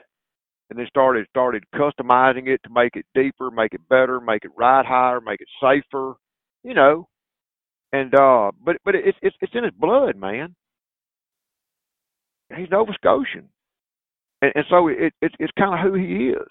and 0.69 0.79
then 0.79 0.87
started 0.89 1.25
started 1.29 1.63
customizing 1.73 2.47
it 2.47 2.61
to 2.63 2.69
make 2.69 2.95
it 2.95 3.05
deeper, 3.15 3.51
make 3.51 3.73
it 3.73 3.87
better, 3.89 4.19
make 4.19 4.43
it 4.43 4.51
ride 4.57 4.85
higher, 4.85 5.21
make 5.21 5.41
it 5.41 5.47
safer, 5.61 6.13
you 6.63 6.73
know. 6.73 7.07
And 7.93 8.13
uh 8.15 8.51
but 8.63 8.77
but 8.83 8.95
it's 8.95 9.17
it's 9.21 9.35
it's 9.41 9.55
in 9.55 9.63
his 9.63 9.73
blood, 9.73 10.15
man. 10.17 10.55
He's 12.55 12.69
Nova 12.69 12.91
Scotian. 12.93 13.49
And 14.41 14.51
and 14.55 14.65
so 14.69 14.87
it, 14.87 15.13
it 15.21 15.31
it's 15.39 15.53
kind 15.57 15.73
of 15.73 15.79
who 15.79 15.97
he 15.97 16.29
is. 16.29 16.47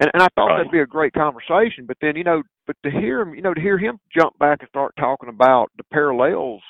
And 0.00 0.10
and 0.14 0.22
I 0.22 0.28
thought 0.34 0.46
Right. 0.48 0.58
that'd 0.58 0.72
be 0.72 0.80
a 0.80 0.86
great 0.86 1.12
conversation, 1.12 1.86
but 1.86 1.96
then 2.00 2.16
you 2.16 2.24
know, 2.24 2.42
but 2.66 2.76
to 2.84 2.90
hear 2.90 3.20
him, 3.20 3.34
you 3.34 3.42
know, 3.42 3.54
to 3.54 3.60
hear 3.60 3.78
him 3.78 3.98
jump 4.16 4.38
back 4.38 4.58
and 4.60 4.68
start 4.68 4.94
talking 4.98 5.28
about 5.28 5.70
the 5.76 5.84
parallels 5.92 6.62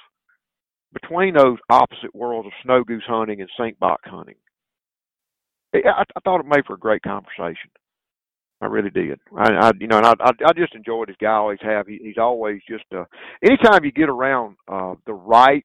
between 0.92 1.34
those 1.34 1.58
opposite 1.70 2.14
worlds 2.14 2.46
of 2.46 2.52
snow 2.64 2.82
goose 2.84 3.04
hunting 3.06 3.40
and 3.40 3.50
sink 3.58 3.78
box 3.78 4.02
hunting. 4.06 4.34
Yeah, 5.72 5.92
I, 5.96 6.02
I 6.16 6.20
thought 6.24 6.40
it 6.40 6.46
made 6.46 6.66
for 6.66 6.74
a 6.74 6.78
great 6.78 7.02
conversation. 7.02 7.70
I 8.60 8.66
really 8.66 8.90
did. 8.90 9.20
I, 9.36 9.52
I 9.52 9.70
you 9.78 9.86
know, 9.86 9.98
and 9.98 10.06
I, 10.06 10.14
I, 10.20 10.30
I 10.46 10.52
just 10.54 10.74
enjoyed 10.74 11.08
this 11.08 11.16
guy. 11.20 11.28
I 11.30 11.36
always 11.36 11.58
have. 11.62 11.86
He, 11.86 11.98
he's 12.02 12.18
always 12.18 12.60
just. 12.68 12.84
Uh, 12.94 13.04
anytime 13.42 13.84
you 13.84 13.92
get 13.92 14.08
around 14.08 14.56
uh, 14.68 14.96
the 15.06 15.14
right 15.14 15.64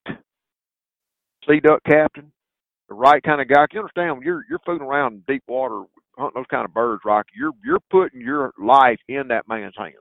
sea 1.49 1.59
duck 1.59 1.81
captain, 1.85 2.31
the 2.87 2.95
right 2.95 3.21
kind 3.23 3.41
of 3.41 3.47
guy, 3.49 3.65
you 3.71 3.79
understand 3.79 4.17
when 4.17 4.25
you're 4.25 4.43
you're 4.49 4.59
fooling 4.65 4.81
around 4.83 5.13
in 5.13 5.23
deep 5.27 5.43
water 5.47 5.83
hunting 6.17 6.39
those 6.41 6.47
kind 6.49 6.65
of 6.65 6.73
birds, 6.73 7.01
Rocky. 7.05 7.31
You're 7.37 7.53
you're 7.63 7.79
putting 7.91 8.21
your 8.21 8.53
life 8.59 8.99
in 9.07 9.29
that 9.29 9.47
man's 9.47 9.75
hands. 9.77 9.95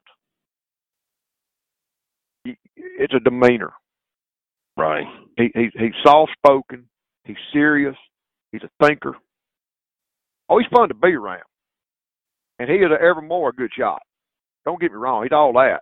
It's 2.76 3.14
a 3.14 3.20
demeanor. 3.20 3.72
Right. 4.76 5.04
He, 5.36 5.50
he 5.54 5.68
he's 5.74 5.94
soft 6.04 6.32
spoken. 6.38 6.88
He's 7.24 7.36
serious. 7.52 7.96
He's 8.52 8.62
a 8.62 8.84
thinker. 8.84 9.14
Oh, 10.48 10.58
he's 10.58 10.68
fun 10.74 10.88
to 10.88 10.94
be 10.94 11.14
around, 11.14 11.42
and 12.58 12.68
he 12.68 12.76
is 12.76 12.90
a, 12.90 13.02
evermore 13.02 13.50
a 13.50 13.52
good 13.52 13.70
shot. 13.76 14.02
Don't 14.64 14.80
get 14.80 14.92
me 14.92 14.98
wrong; 14.98 15.22
he's 15.22 15.32
all 15.32 15.52
that. 15.54 15.80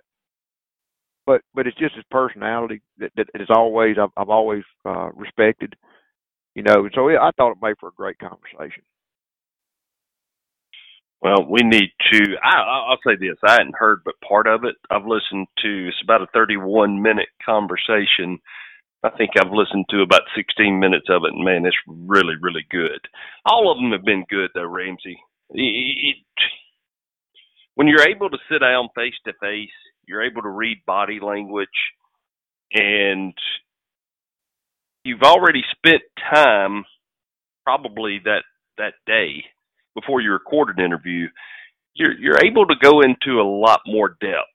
But 1.26 1.42
but 1.54 1.66
it's 1.66 1.78
just 1.78 1.94
his 1.96 2.04
personality 2.10 2.80
that 2.98 3.10
that 3.16 3.26
is 3.34 3.48
always 3.50 3.96
I've, 4.00 4.10
I've 4.16 4.30
always 4.30 4.62
uh, 4.84 5.10
respected. 5.12 5.74
You 6.54 6.62
know, 6.62 6.84
and 6.84 6.92
so 6.94 7.08
yeah, 7.08 7.18
I 7.20 7.30
thought 7.36 7.52
it 7.52 7.58
made 7.62 7.76
for 7.80 7.88
a 7.88 7.96
great 7.96 8.18
conversation. 8.18 8.82
Well, 11.22 11.46
we 11.48 11.61
need 11.62 11.90
to. 12.12 12.37
I, 12.44 12.56
I- 12.56 12.87
I'll 12.90 12.98
say 13.06 13.16
this: 13.20 13.38
I 13.46 13.52
hadn't 13.54 13.76
heard 13.76 14.02
but 14.04 14.16
part 14.28 14.48
of 14.48 14.64
it. 14.64 14.76
I've 14.90 15.06
listened 15.06 15.48
to. 15.62 15.88
It's 15.88 16.02
about 16.04 16.22
a 16.22 16.28
31 16.35 17.02
minute 17.02 17.30
conversation. 17.44 18.40
I 19.04 19.11
think 19.11 19.32
I've 19.38 19.52
listened 19.52 19.87
to 19.90 20.02
about 20.02 20.22
16 20.37 20.78
minutes 20.80 21.06
of 21.11 21.22
it, 21.24 21.32
and 21.35 21.44
man, 21.44 21.66
it's 21.66 21.76
really, 21.88 22.35
really 22.40 22.66
good. 22.70 23.00
All 23.46 23.70
of 23.72 23.78
them 23.78 23.92
have 23.92 24.04
been 24.04 24.24
good, 24.30 24.50
though, 24.54 24.66
Ramsey. 24.66 25.18
It, 25.50 26.16
when 27.76 27.88
you're 27.88 28.08
able 28.08 28.30
to 28.30 28.38
sit 28.50 28.61
down 28.61 28.88
face 28.94 29.14
to 29.26 29.32
face, 29.40 29.70
you're 30.08 30.22
able 30.24 30.42
to 30.42 30.48
read 30.50 30.78
body 30.87 31.20
language, 31.22 31.68
and 32.72 33.35
you've 35.04 35.22
already 35.22 35.62
spent 35.76 36.02
time, 36.35 36.85
probably 37.64 38.20
that 38.24 38.44
that 38.78 38.94
day 39.06 39.44
before 39.94 40.20
you 40.20 40.33
record 40.33 40.76
an 40.76 40.85
interview, 40.85 41.28
you're 41.94 42.18
you're 42.18 42.44
able 42.44 42.66
to 42.66 42.74
go 42.83 43.00
into 43.02 43.40
a 43.40 43.44
lot 43.48 43.81
more 43.87 44.16
depth 44.20 44.48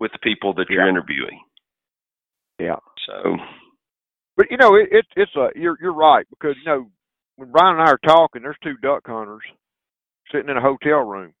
with 0.00 0.12
the 0.12 0.18
people 0.20 0.54
that 0.54 0.68
you're 0.70 0.84
Yeah. 0.84 0.88
interviewing. 0.88 1.40
Yeah. 2.58 2.76
So 3.06 3.36
But 4.36 4.50
you 4.50 4.56
know, 4.58 4.76
it, 4.76 4.88
it 4.92 5.06
it's 5.16 5.34
a 5.36 5.48
you're 5.56 5.78
you're 5.80 5.94
right 5.94 6.26
because 6.30 6.56
you 6.58 6.64
know 6.70 6.90
when 7.36 7.50
Brian 7.52 7.78
and 7.78 7.88
I 7.88 7.92
are 7.92 7.98
talking, 8.06 8.42
there's 8.42 8.56
two 8.62 8.76
duck 8.82 9.02
hunters 9.06 9.42
sitting 10.32 10.50
in 10.50 10.56
a 10.56 10.62
hotel 10.62 11.00
room. 11.00 11.34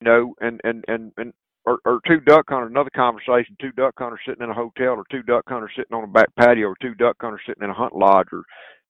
You 0.00 0.06
know, 0.08 0.34
and 0.40 0.60
and 0.64 0.84
and 0.88 1.12
and 1.16 1.32
or, 1.64 1.78
or 1.84 2.00
two 2.08 2.20
duck 2.20 2.46
hunters, 2.48 2.70
another 2.70 2.90
conversation, 2.94 3.56
two 3.60 3.72
duck 3.72 3.94
hunters 3.98 4.20
sitting 4.26 4.42
in 4.42 4.50
a 4.50 4.54
hotel, 4.54 4.94
or 4.94 5.04
two 5.10 5.22
duck 5.22 5.44
hunters 5.46 5.70
sitting 5.76 5.96
on 5.96 6.04
a 6.04 6.08
back 6.08 6.28
patio, 6.36 6.68
or 6.68 6.76
two 6.82 6.94
duck 6.94 7.16
hunters 7.20 7.42
sitting 7.46 7.62
in 7.62 7.70
a 7.70 7.74
hunt 7.74 7.94
lodge, 7.94 8.28
or 8.32 8.42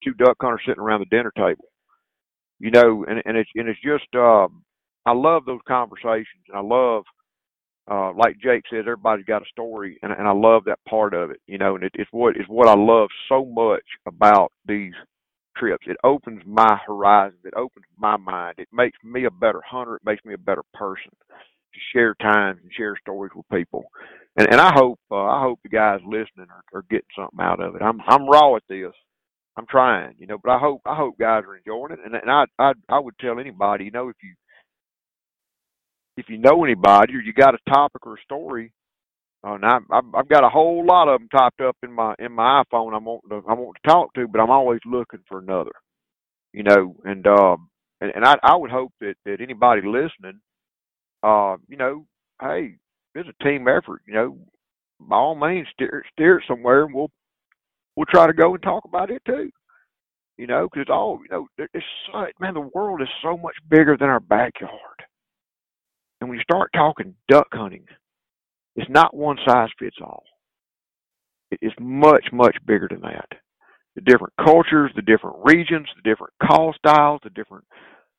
two 0.04 0.14
duck 0.14 0.36
hunters 0.40 0.62
sitting 0.66 0.80
around 0.82 1.00
the 1.00 1.06
dinner 1.16 1.32
table. 1.36 1.64
You 2.62 2.72
know, 2.72 3.06
and 3.08 3.22
and 3.26 3.36
it's 3.38 3.50
and 3.56 3.68
it's 3.68 3.82
just 3.82 4.06
uh, 4.16 4.48
I 5.06 5.12
love 5.14 5.44
those 5.46 5.60
conversations, 5.68 6.46
and 6.48 6.58
I 6.58 6.62
love 6.62 7.04
uh, 7.90 8.12
like 8.14 8.36
Jake 8.42 8.64
says, 8.70 8.82
everybody's 8.82 9.26
got 9.26 9.42
a 9.42 9.46
story, 9.52 9.98
and, 10.02 10.12
and 10.12 10.28
I 10.28 10.32
love 10.32 10.64
that 10.66 10.80
part 10.88 11.14
of 11.14 11.30
it. 11.30 11.40
You 11.48 11.58
know, 11.58 11.76
and 11.76 11.84
it, 11.84 11.92
it's 11.96 12.10
what 12.12 12.36
it's 12.36 12.48
what 12.48 12.68
I 12.68 12.76
love 12.76 13.10
so 13.28 13.44
much 13.44 13.84
about 14.06 14.52
these 14.66 14.94
trips. 15.58 15.86
It 15.88 15.98
opens 16.04 16.42
my 16.46 16.78
horizons. 16.86 17.40
It 17.44 17.54
opens 17.56 17.86
my 17.98 18.16
mind. 18.16 18.56
It 18.58 18.68
makes 18.72 18.98
me 19.04 19.26
a 19.26 19.32
better 19.32 19.62
hunter. 19.68 19.96
It 19.96 20.06
makes 20.06 20.24
me 20.24 20.34
a 20.34 20.38
better 20.38 20.64
person 20.74 21.12
to 21.74 21.80
share 21.92 22.14
times 22.22 22.60
and 22.62 22.72
share 22.76 22.96
stories 23.02 23.32
with 23.36 23.46
people. 23.52 23.84
And 24.38 24.48
and 24.50 24.60
I 24.60 24.72
hope 24.74 25.00
uh, 25.12 25.16
I 25.16 25.42
hope 25.42 25.60
the 25.64 25.70
guys 25.70 26.00
listening 26.06 26.48
are, 26.50 26.64
are 26.78 26.84
getting 26.90 27.08
something 27.18 27.40
out 27.42 27.60
of 27.62 27.76
it. 27.76 27.82
I'm 27.82 28.00
I'm 28.08 28.28
raw 28.28 28.56
at 28.56 28.64
this. 28.70 28.92
I'm 29.56 29.66
trying, 29.68 30.14
you 30.18 30.26
know, 30.26 30.38
but 30.42 30.52
I 30.52 30.58
hope 30.58 30.80
I 30.86 30.94
hope 30.96 31.18
guys 31.18 31.44
are 31.46 31.56
enjoying 31.56 31.92
it. 31.92 31.98
And 32.04 32.14
and 32.14 32.30
I 32.30 32.44
I 32.58 32.72
I 32.88 32.98
would 32.98 33.18
tell 33.20 33.38
anybody, 33.38 33.84
you 33.84 33.90
know, 33.90 34.08
if 34.08 34.16
you 34.22 34.34
if 36.16 36.28
you 36.28 36.38
know 36.38 36.64
anybody 36.64 37.14
or 37.14 37.20
you 37.20 37.32
got 37.32 37.54
a 37.54 37.70
topic 37.70 38.06
or 38.06 38.14
a 38.14 38.22
story, 38.22 38.72
uh, 39.44 39.54
and 39.54 39.64
I, 39.64 39.78
I've, 39.90 40.14
I've 40.14 40.28
got 40.28 40.44
a 40.44 40.48
whole 40.48 40.84
lot 40.86 41.08
of 41.08 41.20
them 41.20 41.28
typed 41.28 41.60
up 41.60 41.76
in 41.82 41.92
my 41.92 42.14
in 42.18 42.32
my 42.32 42.62
iPhone. 42.64 42.94
I 42.94 42.98
want 42.98 43.22
to 43.28 43.42
I 43.48 43.54
want 43.54 43.76
to 43.82 43.90
talk 43.90 44.14
to, 44.14 44.28
but 44.28 44.40
I'm 44.40 44.50
always 44.50 44.80
looking 44.86 45.20
for 45.28 45.38
another, 45.38 45.72
you 46.52 46.62
know. 46.62 46.96
And 47.04 47.26
um, 47.26 47.68
and, 48.00 48.12
and 48.14 48.24
I 48.24 48.36
I 48.42 48.56
would 48.56 48.70
hope 48.70 48.92
that 49.00 49.14
that 49.26 49.40
anybody 49.40 49.82
listening, 49.84 50.40
uh, 51.22 51.56
you 51.68 51.76
know, 51.76 52.06
hey, 52.40 52.76
it's 53.14 53.28
a 53.28 53.44
team 53.44 53.68
effort. 53.68 54.02
You 54.06 54.14
know, 54.14 54.38
by 55.00 55.16
all 55.16 55.34
means, 55.34 55.66
steer 55.74 56.04
steer 56.12 56.38
it 56.38 56.44
somewhere, 56.48 56.84
and 56.84 56.94
we'll 56.94 57.10
we'll 57.96 58.06
try 58.06 58.26
to 58.26 58.32
go 58.32 58.54
and 58.54 58.62
talk 58.62 58.84
about 58.84 59.10
it 59.10 59.22
too. 59.26 59.50
You 60.38 60.46
know, 60.46 60.68
because 60.72 60.88
all 60.90 61.20
you 61.22 61.28
know. 61.30 61.46
It's 61.74 61.84
so, 62.12 62.26
man, 62.40 62.54
the 62.54 62.70
world 62.74 63.02
is 63.02 63.08
so 63.22 63.36
much 63.36 63.56
bigger 63.68 63.96
than 63.98 64.08
our 64.08 64.20
backyard. 64.20 64.72
And 66.20 66.30
when 66.30 66.38
you 66.38 66.42
start 66.44 66.70
talking 66.74 67.14
duck 67.28 67.48
hunting, 67.52 67.84
it's 68.76 68.90
not 68.90 69.14
one 69.14 69.38
size 69.46 69.68
fits 69.78 69.96
all. 70.00 70.24
It's 71.50 71.74
much, 71.80 72.26
much 72.32 72.56
bigger 72.66 72.88
than 72.90 73.02
that. 73.02 73.28
The 73.96 74.02
different 74.02 74.32
cultures, 74.42 74.90
the 74.96 75.02
different 75.02 75.36
regions, 75.44 75.86
the 75.96 76.08
different 76.08 76.32
call 76.42 76.74
styles, 76.78 77.20
the 77.24 77.30
different 77.30 77.64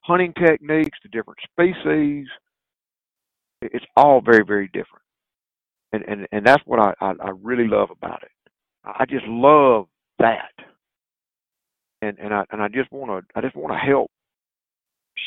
hunting 0.02 0.34
techniques, 0.34 1.00
the 1.04 1.10
different 1.10 1.40
species. 1.52 2.28
It's 3.62 3.86
all 3.98 4.22
very, 4.22 4.44
very 4.46 4.68
different. 4.68 5.04
And 5.94 6.04
and, 6.08 6.28
and 6.32 6.46
that's 6.46 6.64
what 6.66 6.80
I, 6.80 6.94
I, 7.02 7.14
I 7.24 7.32
really 7.42 7.68
love 7.68 7.90
about 7.92 8.22
it. 8.24 8.32
I 8.86 9.06
just 9.06 9.26
love 9.28 9.88
that. 10.20 10.52
And 12.02 12.18
and 12.20 12.34
I 12.34 12.44
and 12.52 12.62
I 12.62 12.68
just 12.68 12.92
wanna 12.92 13.22
I 13.36 13.42
just 13.42 13.56
wanna 13.56 13.78
help 13.78 14.12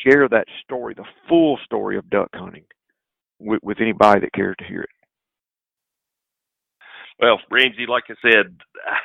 share 0.04 0.28
that 0.28 0.46
story, 0.64 0.94
the 0.94 1.04
full 1.28 1.58
story 1.64 1.96
of 1.96 2.10
duck 2.10 2.28
hunting, 2.34 2.64
with, 3.38 3.60
with 3.62 3.80
anybody 3.80 4.20
that 4.20 4.32
cares 4.34 4.56
to 4.58 4.64
hear 4.64 4.82
it. 4.82 4.90
Well, 7.20 7.40
Ramsey, 7.50 7.86
like 7.88 8.04
I 8.10 8.14
said, 8.22 8.56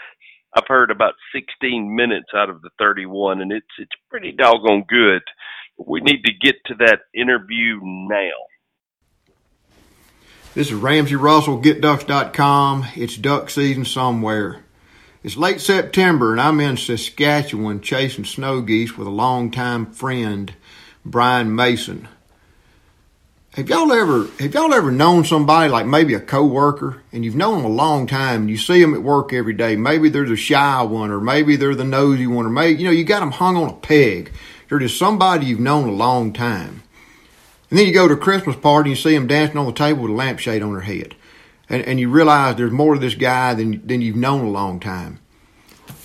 I've 0.56 0.68
heard 0.68 0.92
about 0.92 1.14
16 1.34 1.96
minutes 1.96 2.30
out 2.36 2.50
of 2.50 2.62
the 2.62 2.70
31, 2.80 3.42
and 3.42 3.52
it's 3.52 3.66
it's 3.80 3.92
pretty 4.10 4.34
doggone 4.34 4.84
good. 4.88 5.22
We 5.78 6.02
need 6.02 6.24
to 6.26 6.34
get 6.34 6.56
to 6.68 6.76
that 6.80 7.02
interview 7.16 7.80
now. 7.84 8.51
This 10.54 10.68
is 10.68 10.74
Ramsey 10.74 11.16
Russell, 11.16 11.62
GetDucks.com. 11.62 12.88
It's 12.98 13.16
duck 13.16 13.50
season 13.50 13.86
somewhere. 13.86 14.62
It's 15.24 15.38
late 15.38 15.62
September 15.62 16.34
and 16.34 16.42
I'm 16.42 16.60
in 16.60 16.76
Saskatchewan 16.76 17.80
chasing 17.80 18.26
snow 18.26 18.60
geese 18.60 18.98
with 18.98 19.08
a 19.08 19.12
longtime 19.12 19.94
friend, 19.94 20.54
Brian 21.06 21.56
Mason. 21.56 22.10
Have 23.54 23.70
y'all 23.70 23.94
ever 23.94 24.28
have 24.40 24.54
y'all 24.54 24.74
ever 24.74 24.92
known 24.92 25.24
somebody 25.24 25.70
like 25.70 25.86
maybe 25.86 26.16
a 26.16 26.20
coworker 26.20 27.02
and 27.14 27.24
you've 27.24 27.34
known 27.38 27.62
them 27.62 27.72
a 27.72 27.74
long 27.74 28.06
time 28.06 28.42
and 28.42 28.50
you 28.50 28.58
see 28.58 28.82
them 28.82 28.94
at 28.94 29.04
work 29.04 29.32
every 29.32 29.54
day? 29.54 29.78
Maybe 29.78 30.10
they're 30.10 30.28
the 30.28 30.36
shy 30.36 30.82
one 30.82 31.12
or 31.12 31.22
maybe 31.22 31.56
they're 31.56 31.76
the 31.76 31.86
nosy 31.86 32.28
one 32.28 32.46
or 32.46 32.50
maybe 32.50 32.78
you 32.78 32.86
know 32.86 32.92
you 32.92 33.06
got 33.06 33.22
them 33.22 33.32
hung 33.32 33.56
on 33.56 33.70
a 33.70 33.74
peg. 33.74 34.34
They're 34.68 34.80
just 34.80 34.98
somebody 34.98 35.46
you've 35.46 35.62
known 35.62 35.88
a 35.88 35.94
long 35.94 36.34
time. 36.34 36.81
And 37.72 37.80
then 37.80 37.88
you 37.88 37.94
go 37.94 38.10
to 38.10 38.16
a 38.16 38.18
Christmas 38.18 38.58
party 38.58 38.90
and 38.90 38.98
you 38.98 39.02
see 39.02 39.16
them 39.16 39.28
dancing 39.28 39.58
on 39.58 39.66
the 39.66 39.72
table 39.72 40.04
with 40.04 40.12
a 40.12 40.16
lampshade 40.16 40.62
on 40.62 40.74
their 40.74 40.82
head. 40.82 41.16
And, 41.70 41.82
and 41.84 42.02
you 42.02 42.10
realize 42.10 42.58
there's 42.58 42.72
more 42.72 42.96
to 42.96 43.00
this 43.00 43.16
guy 43.16 43.54
than, 43.54 43.88
than 43.88 44.02
you've 44.02 44.18
known 44.18 44.46
a 44.46 44.50
long 44.50 44.82
time. 44.82 45.22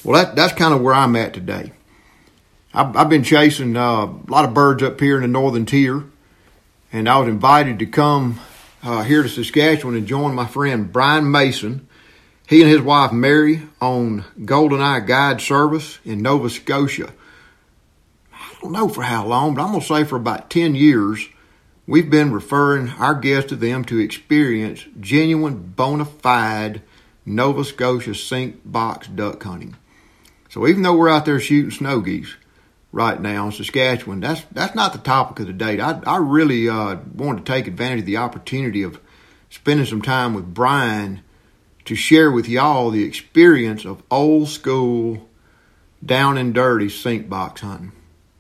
Well, 0.05 0.24
that, 0.24 0.37
that's 0.37 0.52
kind 0.52 0.72
of 0.72 0.81
where 0.81 0.94
I'm 0.94 1.16
at 1.16 1.35
today. 1.35 1.72
I've, 2.72 2.96
I've 2.96 3.09
been 3.09 3.24
chasing 3.24 3.76
uh, 3.76 4.07
a 4.07 4.20
lot 4.29 4.44
of 4.44 4.55
birds 4.55 4.85
up 4.85 5.00
here 5.00 5.16
in 5.16 5.22
the 5.22 5.29
northern 5.29 5.66
tier, 5.66 6.05
and 6.92 7.09
I 7.09 7.18
was 7.18 7.26
invited 7.26 7.81
to 7.81 7.87
come 7.87 8.38
uh, 8.85 9.02
here 9.02 9.24
to 9.24 9.29
Saskatchewan 9.29 9.96
and 9.96 10.07
join 10.07 10.37
my 10.37 10.46
friend 10.46 10.92
Brian 10.92 11.29
Mason. 11.29 11.88
He 12.48 12.62
and 12.62 12.70
his 12.70 12.81
wife 12.81 13.11
Mary 13.11 13.62
own 13.81 14.24
GoldenEye 14.38 15.05
Guide 15.05 15.40
Service 15.40 15.98
in 16.05 16.22
Nova 16.22 16.48
Scotia. 16.48 17.12
I 18.33 18.55
don't 18.62 18.70
know 18.70 18.88
for 18.88 19.02
how 19.02 19.26
long, 19.26 19.57
but 19.57 19.62
I'm 19.62 19.70
going 19.70 19.81
to 19.81 19.87
say 19.87 20.05
for 20.05 20.14
about 20.14 20.48
10 20.48 20.76
years, 20.76 21.26
we've 21.87 22.11
been 22.11 22.33
referring 22.33 22.90
our 22.90 23.14
guests 23.14 23.49
to 23.51 23.57
them 23.57 23.85
to 23.87 23.99
experience 23.99 24.85
genuine, 25.01 25.72
bona 25.77 26.05
fide 26.05 26.83
Nova 27.25 27.64
Scotia 27.64 28.14
sink 28.14 28.61
box 28.64 29.09
duck 29.09 29.42
hunting. 29.42 29.77
So 30.49 30.66
even 30.66 30.83
though 30.83 30.96
we're 30.96 31.09
out 31.09 31.25
there 31.25 31.40
shooting 31.40 31.70
snow 31.70 32.01
geese 32.01 32.35
right 32.92 33.20
now 33.20 33.46
in 33.46 33.53
Saskatchewan, 33.53 34.20
that's 34.20 34.42
that's 34.53 34.75
not 34.75 34.92
the 34.92 34.99
topic 34.99 35.40
of 35.40 35.46
the 35.46 35.53
day. 35.53 35.81
I 35.81 36.01
I 36.07 36.18
really 36.18 36.68
uh, 36.68 36.96
wanted 37.14 37.44
to 37.44 37.53
take 37.53 37.66
advantage 37.66 38.01
of 38.01 38.07
the 38.07 38.18
opportunity 38.18 38.83
of 38.83 39.01
spending 39.51 39.87
some 39.87 40.03
time 40.03 40.35
with 40.35 40.55
Brian 40.55 41.22
to 41.85 41.94
share 41.94 42.31
with 42.31 42.49
y'all 42.49 42.90
the 42.90 43.05
experience 43.05 43.85
of 43.85 44.03
old 44.11 44.49
school, 44.49 45.29
down 46.05 46.38
and 46.38 46.55
dirty 46.55 46.88
sink 46.88 47.29
box 47.29 47.61
hunting. 47.61 47.92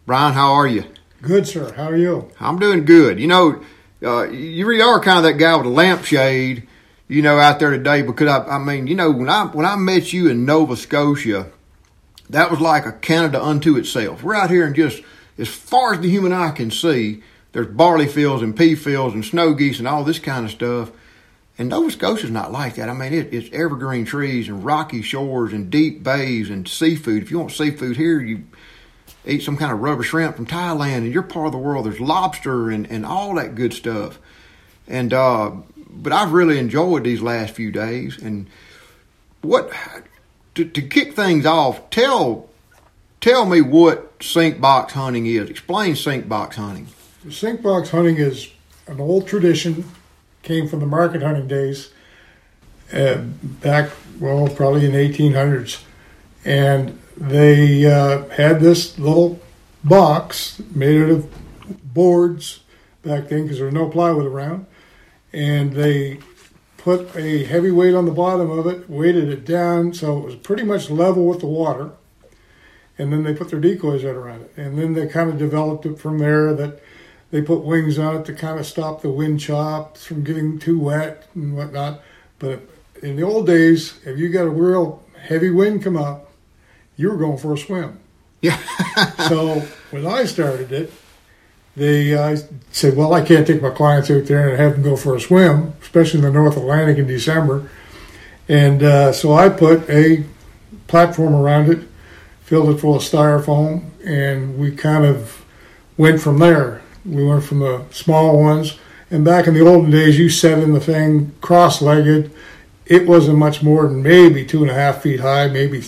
Brian, 0.04 0.34
how 0.34 0.52
are 0.52 0.66
you? 0.66 0.84
Good, 1.26 1.48
sir. 1.48 1.72
How 1.72 1.88
are 1.88 1.96
you? 1.96 2.30
I'm 2.38 2.60
doing 2.60 2.84
good. 2.84 3.18
You 3.18 3.26
know, 3.26 3.64
uh, 4.00 4.28
you 4.28 4.64
really 4.64 4.80
are 4.80 5.00
kind 5.00 5.18
of 5.18 5.24
that 5.24 5.38
guy 5.38 5.56
with 5.56 5.66
a 5.66 5.70
lampshade, 5.70 6.68
you 7.08 7.20
know, 7.20 7.40
out 7.40 7.58
there 7.58 7.72
today 7.72 8.02
because 8.02 8.28
I, 8.28 8.46
I 8.46 8.58
mean, 8.58 8.86
you 8.86 8.94
know, 8.94 9.10
when 9.10 9.28
I 9.28 9.46
when 9.46 9.66
I 9.66 9.74
met 9.74 10.12
you 10.12 10.28
in 10.28 10.44
Nova 10.44 10.76
Scotia, 10.76 11.50
that 12.30 12.48
was 12.48 12.60
like 12.60 12.86
a 12.86 12.92
Canada 12.92 13.42
unto 13.42 13.76
itself. 13.76 14.22
We're 14.22 14.36
out 14.36 14.50
here 14.50 14.64
and 14.64 14.76
just 14.76 15.02
as 15.36 15.48
far 15.48 15.94
as 15.94 16.00
the 16.00 16.08
human 16.08 16.32
eye 16.32 16.52
can 16.52 16.70
see, 16.70 17.24
there's 17.50 17.66
barley 17.66 18.06
fields 18.06 18.44
and 18.44 18.56
pea 18.56 18.76
fields 18.76 19.12
and 19.12 19.24
snow 19.24 19.52
geese 19.52 19.80
and 19.80 19.88
all 19.88 20.04
this 20.04 20.20
kind 20.20 20.44
of 20.44 20.52
stuff. 20.52 20.92
And 21.58 21.70
Nova 21.70 21.90
Scotia's 21.90 22.30
not 22.30 22.52
like 22.52 22.76
that. 22.76 22.88
I 22.88 22.92
mean, 22.92 23.12
it, 23.12 23.34
it's 23.34 23.52
evergreen 23.52 24.04
trees 24.04 24.48
and 24.48 24.64
rocky 24.64 25.02
shores 25.02 25.52
and 25.52 25.70
deep 25.70 26.04
bays 26.04 26.50
and 26.50 26.68
seafood. 26.68 27.24
If 27.24 27.32
you 27.32 27.40
want 27.40 27.50
seafood 27.50 27.96
here, 27.96 28.20
you 28.20 28.44
eat 29.26 29.42
some 29.42 29.56
kind 29.56 29.72
of 29.72 29.80
rubber 29.80 30.02
shrimp 30.02 30.36
from 30.36 30.46
Thailand. 30.46 30.98
In 30.98 31.12
your 31.12 31.22
part 31.22 31.46
of 31.46 31.52
the 31.52 31.58
world, 31.58 31.86
there's 31.86 32.00
lobster 32.00 32.70
and, 32.70 32.90
and 32.90 33.04
all 33.04 33.34
that 33.34 33.54
good 33.54 33.72
stuff. 33.72 34.18
And 34.88 35.12
uh, 35.12 35.50
but 35.90 36.12
I've 36.12 36.32
really 36.32 36.58
enjoyed 36.58 37.04
these 37.04 37.20
last 37.20 37.54
few 37.54 37.70
days. 37.70 38.18
And 38.18 38.48
what 39.42 39.70
to, 40.54 40.64
to 40.64 40.82
kick 40.82 41.14
things 41.14 41.46
off, 41.46 41.90
tell 41.90 42.48
tell 43.20 43.46
me 43.46 43.60
what 43.60 44.22
sink 44.22 44.60
box 44.60 44.92
hunting 44.92 45.26
is. 45.26 45.50
Explain 45.50 45.96
sink 45.96 46.28
box 46.28 46.56
hunting. 46.56 46.88
Sink 47.30 47.62
box 47.62 47.90
hunting 47.90 48.16
is 48.16 48.50
an 48.86 49.00
old 49.00 49.26
tradition 49.26 49.84
came 50.42 50.68
from 50.68 50.78
the 50.78 50.86
market 50.86 51.22
hunting 51.22 51.48
days 51.48 51.90
uh, 52.92 53.16
back, 53.16 53.90
well, 54.20 54.48
probably 54.48 54.86
in 54.86 54.92
the 54.92 54.98
1800s. 54.98 55.82
And 56.44 56.98
they 57.16 57.86
uh, 57.86 58.28
had 58.28 58.60
this 58.60 58.98
little 58.98 59.40
box 59.82 60.60
made 60.74 61.02
out 61.02 61.10
of 61.10 61.94
boards 61.94 62.60
back 63.02 63.28
then 63.28 63.42
because 63.42 63.58
there 63.58 63.66
was 63.66 63.74
no 63.74 63.88
plywood 63.88 64.26
around. 64.26 64.66
And 65.32 65.72
they 65.72 66.20
put 66.76 67.14
a 67.16 67.44
heavy 67.44 67.70
weight 67.70 67.94
on 67.94 68.04
the 68.04 68.12
bottom 68.12 68.50
of 68.50 68.66
it, 68.66 68.88
weighted 68.88 69.28
it 69.28 69.44
down 69.44 69.92
so 69.92 70.18
it 70.18 70.24
was 70.24 70.34
pretty 70.36 70.62
much 70.62 70.90
level 70.90 71.26
with 71.26 71.40
the 71.40 71.46
water. 71.46 71.92
And 72.98 73.12
then 73.12 73.24
they 73.24 73.34
put 73.34 73.50
their 73.50 73.60
decoys 73.60 74.04
out 74.04 74.14
around 74.14 74.42
it. 74.42 74.52
And 74.56 74.78
then 74.78 74.94
they 74.94 75.06
kind 75.06 75.28
of 75.28 75.38
developed 75.38 75.84
it 75.84 75.98
from 75.98 76.18
there 76.18 76.54
that 76.54 76.80
they 77.30 77.42
put 77.42 77.64
wings 77.64 77.98
on 77.98 78.16
it 78.16 78.24
to 78.26 78.32
kind 78.32 78.58
of 78.58 78.66
stop 78.66 79.02
the 79.02 79.10
wind 79.10 79.40
chops 79.40 80.06
from 80.06 80.24
getting 80.24 80.58
too 80.58 80.78
wet 80.78 81.28
and 81.34 81.56
whatnot. 81.56 82.02
But 82.38 82.62
in 83.02 83.16
the 83.16 83.22
old 83.22 83.46
days, 83.46 83.98
if 84.04 84.18
you 84.18 84.28
got 84.28 84.46
a 84.46 84.50
real 84.50 85.02
heavy 85.20 85.50
wind 85.50 85.82
come 85.82 85.96
up, 85.96 86.25
you 86.96 87.10
were 87.10 87.16
going 87.16 87.38
for 87.38 87.52
a 87.52 87.58
swim. 87.58 87.98
Yeah. 88.40 88.58
so 89.28 89.60
when 89.90 90.06
I 90.06 90.24
started 90.24 90.72
it, 90.72 90.92
they 91.76 92.14
uh, 92.14 92.36
said, 92.70 92.96
"Well, 92.96 93.12
I 93.12 93.20
can't 93.20 93.46
take 93.46 93.60
my 93.60 93.70
clients 93.70 94.10
out 94.10 94.24
there 94.26 94.48
and 94.48 94.58
have 94.58 94.72
them 94.72 94.82
go 94.82 94.96
for 94.96 95.14
a 95.14 95.20
swim, 95.20 95.74
especially 95.82 96.20
in 96.20 96.24
the 96.24 96.32
North 96.32 96.56
Atlantic 96.56 96.98
in 96.98 97.06
December." 97.06 97.68
And 98.48 98.82
uh, 98.82 99.12
so 99.12 99.34
I 99.34 99.48
put 99.48 99.88
a 99.90 100.24
platform 100.86 101.34
around 101.34 101.68
it, 101.68 101.86
filled 102.42 102.70
it 102.70 102.80
full 102.80 102.96
of 102.96 103.02
styrofoam, 103.02 103.90
and 104.04 104.56
we 104.58 104.70
kind 104.70 105.04
of 105.04 105.44
went 105.96 106.20
from 106.20 106.38
there. 106.38 106.82
We 107.04 107.24
went 107.24 107.44
from 107.44 107.60
the 107.60 107.84
small 107.90 108.40
ones, 108.40 108.78
and 109.10 109.24
back 109.24 109.46
in 109.46 109.54
the 109.54 109.66
olden 109.66 109.90
days, 109.90 110.18
you 110.18 110.30
set 110.30 110.58
in 110.58 110.72
the 110.72 110.80
thing 110.80 111.32
cross-legged. 111.40 112.30
It 112.86 113.06
wasn't 113.06 113.38
much 113.38 113.62
more 113.62 113.88
than 113.88 114.02
maybe 114.02 114.44
two 114.44 114.62
and 114.62 114.70
a 114.70 114.74
half 114.74 115.02
feet 115.02 115.20
high, 115.20 115.48
maybe 115.48 115.82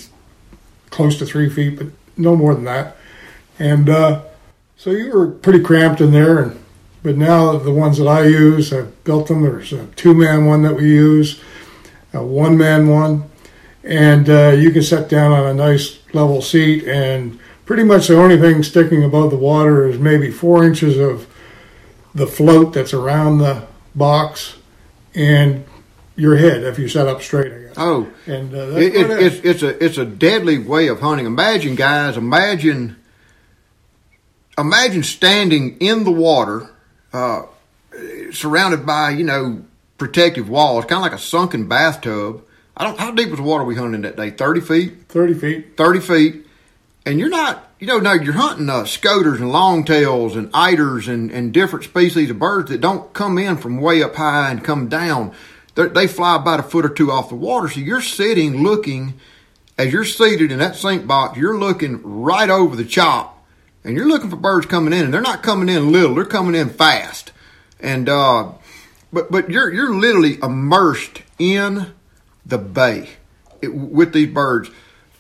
close 0.91 1.19
to 1.19 1.27
three 1.27 1.49
feet, 1.49 1.79
but 1.79 1.89
no 2.17 2.37
more 2.37 2.55
than 2.55 2.65
that. 2.65 2.97
And 3.59 3.89
uh, 3.89 4.23
so 4.77 4.91
you 4.91 5.11
were 5.11 5.29
pretty 5.29 5.61
cramped 5.61 6.01
in 6.01 6.13
there. 6.13 6.43
And 6.43 6.65
but 7.03 7.17
now 7.17 7.57
the 7.57 7.73
ones 7.73 7.99
that 7.99 8.09
I 8.09 8.27
use, 8.27 8.73
I've 8.73 9.05
built 9.05 9.29
them. 9.29 9.43
There's 9.43 9.73
a 9.73 9.87
two-man 9.89 10.47
one 10.47 10.63
that 10.63 10.75
we 10.75 10.85
use, 10.85 11.41
a 12.13 12.23
one-man 12.23 12.89
one, 12.89 13.31
and 13.85 14.29
uh, 14.29 14.51
you 14.51 14.71
can 14.71 14.83
sit 14.83 15.09
down 15.09 15.33
on 15.33 15.47
a 15.47 15.55
nice 15.55 16.01
level 16.13 16.43
seat 16.43 16.85
and 16.85 17.39
pretty 17.65 17.85
much 17.85 18.09
the 18.09 18.19
only 18.19 18.39
thing 18.39 18.63
sticking 18.63 19.05
above 19.05 19.31
the 19.31 19.37
water 19.37 19.87
is 19.87 19.99
maybe 19.99 20.31
four 20.31 20.65
inches 20.65 20.99
of 20.99 21.27
the 22.15 22.27
float 22.27 22.73
that's 22.73 22.93
around 22.93 23.39
the 23.39 23.67
box 23.95 24.57
and 25.15 25.65
your 26.17 26.37
head 26.37 26.65
if 26.65 26.79
you 26.79 26.89
set 26.89 27.07
up 27.07 27.23
straight. 27.23 27.68
Oh, 27.79 28.11
and 28.27 28.55
uh, 28.55 28.77
it, 28.77 28.95
it, 28.95 29.11
it's 29.11 29.37
it's 29.45 29.63
a 29.63 29.85
it's 29.85 29.99
a 29.99 30.05
deadly 30.05 30.59
way 30.59 30.89
of 30.89 31.01
hunting. 31.01 31.27
Imagine, 31.27 31.75
guys, 31.75 32.17
imagine 32.17 32.97
imagine 34.57 35.03
standing 35.03 35.79
in 35.79 36.05
the 36.05 36.11
water, 36.11 36.71
uh, 37.13 37.43
surrounded 38.33 38.85
by 38.85 39.11
you 39.11 39.25
know 39.25 39.65
protective 39.97 40.49
walls, 40.49 40.85
kind 40.85 40.99
of 40.99 41.03
like 41.03 41.19
a 41.19 41.23
sunken 41.23 41.69
bathtub. 41.69 42.45
I 42.77 42.85
don't. 42.85 42.99
How 42.99 43.11
deep 43.11 43.31
was 43.31 43.39
the 43.39 43.45
water 43.45 43.65
we 43.65 43.77
hunted 43.77 44.03
that 44.03 44.17
day? 44.17 44.31
Thirty 44.31 44.61
feet. 44.61 45.09
Thirty 45.09 45.35
feet. 45.35 45.77
Thirty 45.77 46.01
feet 46.01 46.45
and 47.09 47.19
you're 47.19 47.31
not, 47.31 47.71
you 47.79 47.87
know, 47.87 47.99
no, 47.99 48.13
you're 48.13 48.35
hunting 48.35 48.69
uh, 48.69 48.85
scoters 48.85 49.41
and 49.41 49.51
longtails 49.51 50.37
and 50.37 50.53
eiders 50.53 51.09
and, 51.09 51.31
and 51.31 51.55
different 51.55 51.87
species 51.87 52.29
of 52.29 52.39
birds 52.39 52.71
that 52.71 52.83
don't 52.83 53.15
come 53.15 53.39
in 53.39 53.57
from 53.57 53.81
way 53.81 54.03
up 54.03 54.15
high 54.15 54.51
and 54.51 54.63
come 54.63 54.89
down. 54.89 55.33
They 55.87 56.09
fly 56.09 56.37
about 56.37 56.61
a 56.61 56.65
foot 56.65 56.85
or 56.85 56.89
two 56.89 57.13
off 57.13 57.29
the 57.29 57.37
water. 57.37 57.69
So 57.69 57.81
you're 57.81 58.01
sitting 58.01 58.63
looking, 58.63 59.15
as 59.79 59.93
you're 59.93 60.05
seated 60.05 60.51
in 60.51 60.59
that 60.59 60.75
sink 60.75 61.07
box, 61.07 61.39
you're 61.39 61.59
looking 61.59 62.03
right 62.03 62.51
over 62.51 62.75
the 62.75 62.85
chop 62.85 63.47
and 63.85 63.97
you're 63.97 64.09
looking 64.09 64.29
for 64.29 64.37
birds 64.37 64.67
coming 64.67 64.93
in 64.93 65.05
and 65.05 65.15
they're 65.15 65.21
not 65.21 65.43
coming 65.43 65.69
in 65.69 65.93
little, 65.93 66.17
they're 66.17 66.25
coming 66.25 66.55
in 66.55 66.69
fast. 66.69 67.33
And, 67.79 68.09
uh, 68.09 68.53
but, 69.13 69.31
but 69.31 69.51
you're, 69.51 69.73
you're 69.73 69.95
literally 69.95 70.39
immersed 70.43 71.23
in 71.39 71.93
the 72.45 72.59
bay 72.59 73.11
it, 73.63 73.73
with 73.73 74.13
these 74.13 74.33
birds. 74.33 74.71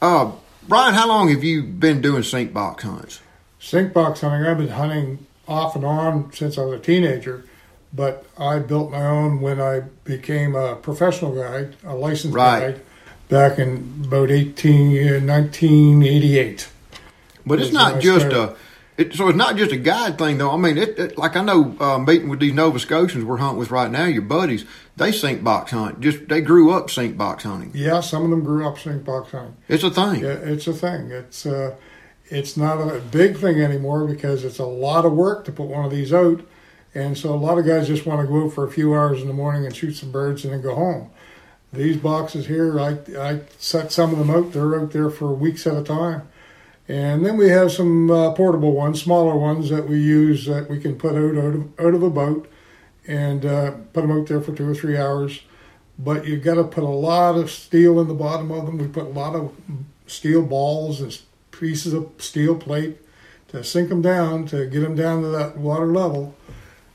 Uh, 0.02 0.32
Brian, 0.66 0.94
how 0.94 1.08
long 1.08 1.28
have 1.28 1.44
you 1.44 1.62
been 1.62 2.00
doing 2.00 2.22
sink 2.22 2.52
box 2.52 2.82
hunts? 2.82 3.20
Sink 3.60 3.92
box 3.92 4.20
hunting, 4.20 4.46
I've 4.46 4.58
been 4.58 4.68
hunting 4.68 5.26
off 5.46 5.76
and 5.76 5.84
on 5.84 6.32
since 6.32 6.58
I 6.58 6.62
was 6.62 6.80
a 6.80 6.82
teenager, 6.82 7.44
but 7.92 8.26
I 8.36 8.58
built 8.58 8.90
my 8.90 9.04
own 9.04 9.40
when 9.40 9.60
I 9.60 9.80
became 10.04 10.54
a 10.54 10.76
professional 10.76 11.34
guide, 11.34 11.76
a 11.84 11.94
licensed 11.94 12.36
right. 12.36 12.60
guide, 12.60 12.80
back 13.28 13.58
in 13.58 14.02
about 14.06 14.30
18, 14.30 15.26
1988. 15.26 16.68
But 17.46 17.60
it's 17.60 17.72
not 17.72 18.00
just 18.00 18.26
a. 18.26 18.56
It, 18.98 19.14
so 19.14 19.28
it's 19.28 19.38
not 19.38 19.56
just 19.56 19.70
a 19.70 19.76
guide 19.76 20.18
thing, 20.18 20.38
though. 20.38 20.50
I 20.50 20.56
mean, 20.56 20.76
it, 20.76 20.98
it, 20.98 21.18
like 21.18 21.36
I 21.36 21.42
know, 21.42 21.76
uh, 21.78 21.98
meeting 21.98 22.28
with 22.28 22.40
these 22.40 22.52
Nova 22.52 22.80
Scotians 22.80 23.24
we're 23.24 23.36
hunting 23.36 23.60
with 23.60 23.70
right 23.70 23.88
now, 23.88 24.06
your 24.06 24.22
buddies, 24.22 24.64
they 24.96 25.12
sink 25.12 25.44
box 25.44 25.70
hunt. 25.70 26.00
Just 26.00 26.28
they 26.28 26.40
grew 26.40 26.72
up 26.72 26.90
sink 26.90 27.16
box 27.16 27.44
hunting. 27.44 27.70
Yeah, 27.74 28.00
some 28.00 28.24
of 28.24 28.30
them 28.30 28.42
grew 28.42 28.66
up 28.66 28.76
sink 28.76 29.04
box 29.04 29.30
hunting. 29.30 29.56
It's 29.68 29.84
a 29.84 29.90
thing. 29.90 30.24
Yeah, 30.24 30.30
it's 30.30 30.66
a 30.66 30.72
thing. 30.72 31.12
It's 31.12 31.46
uh, 31.46 31.76
it's 32.26 32.56
not 32.56 32.80
a 32.80 33.00
big 33.00 33.36
thing 33.36 33.60
anymore 33.60 34.04
because 34.04 34.44
it's 34.44 34.58
a 34.58 34.66
lot 34.66 35.04
of 35.04 35.12
work 35.12 35.44
to 35.44 35.52
put 35.52 35.68
one 35.68 35.84
of 35.84 35.92
these 35.92 36.12
out, 36.12 36.40
and 36.94 37.16
so 37.16 37.34
a 37.34 37.36
lot 37.36 37.58
of 37.58 37.66
guys 37.66 37.86
just 37.86 38.06
want 38.06 38.20
to 38.20 38.26
go 38.26 38.46
out 38.46 38.52
for 38.52 38.66
a 38.66 38.70
few 38.70 38.94
hours 38.94 39.20
in 39.20 39.28
the 39.28 39.34
morning 39.34 39.64
and 39.66 39.74
shoot 39.76 39.92
some 39.94 40.10
birds 40.10 40.44
and 40.44 40.52
then 40.52 40.62
go 40.62 40.74
home. 40.74 41.10
These 41.72 41.98
boxes 41.98 42.46
here, 42.46 42.80
I 42.80 42.98
I 43.18 43.40
set 43.58 43.92
some 43.92 44.12
of 44.12 44.18
them 44.18 44.30
out. 44.30 44.52
They're 44.52 44.80
out 44.80 44.92
there 44.92 45.10
for 45.10 45.32
weeks 45.34 45.66
at 45.66 45.76
a 45.76 45.82
time 45.84 46.22
And 46.88 47.24
then 47.24 47.36
we 47.36 47.50
have 47.50 47.70
some 47.72 48.10
uh, 48.10 48.32
portable 48.32 48.72
ones, 48.72 49.02
smaller 49.02 49.36
ones 49.36 49.68
that 49.68 49.86
we 49.88 49.98
use 49.98 50.46
that 50.46 50.70
we 50.70 50.80
can 50.80 50.96
put 50.98 51.14
out 51.14 51.36
out 51.36 51.54
of, 51.54 51.80
out 51.80 51.94
of 51.94 52.02
a 52.02 52.10
boat 52.10 52.50
and 53.06 53.44
uh, 53.44 53.72
put 53.92 54.02
them 54.02 54.12
out 54.12 54.26
there 54.26 54.40
for 54.40 54.54
two 54.54 54.68
or 54.70 54.74
three 54.74 54.96
hours. 54.96 55.42
But 55.98 56.26
you've 56.26 56.44
got 56.44 56.54
to 56.54 56.64
put 56.64 56.84
a 56.84 56.88
lot 56.88 57.36
of 57.36 57.50
steel 57.50 58.00
in 58.00 58.08
the 58.08 58.14
bottom 58.14 58.50
of 58.50 58.66
them. 58.66 58.78
We 58.78 58.86
put 58.88 59.06
a 59.06 59.08
lot 59.10 59.34
of 59.34 59.54
steel 60.06 60.42
balls 60.42 61.00
and 61.00 61.18
pieces 61.50 61.92
of 61.92 62.10
steel 62.18 62.56
plate 62.56 62.98
to 63.48 63.64
sink 63.64 63.88
them 63.88 64.02
down 64.02 64.46
to 64.46 64.66
get 64.66 64.80
them 64.80 64.94
down 64.94 65.22
to 65.22 65.28
that 65.28 65.56
water 65.58 65.86
level. 65.86 66.34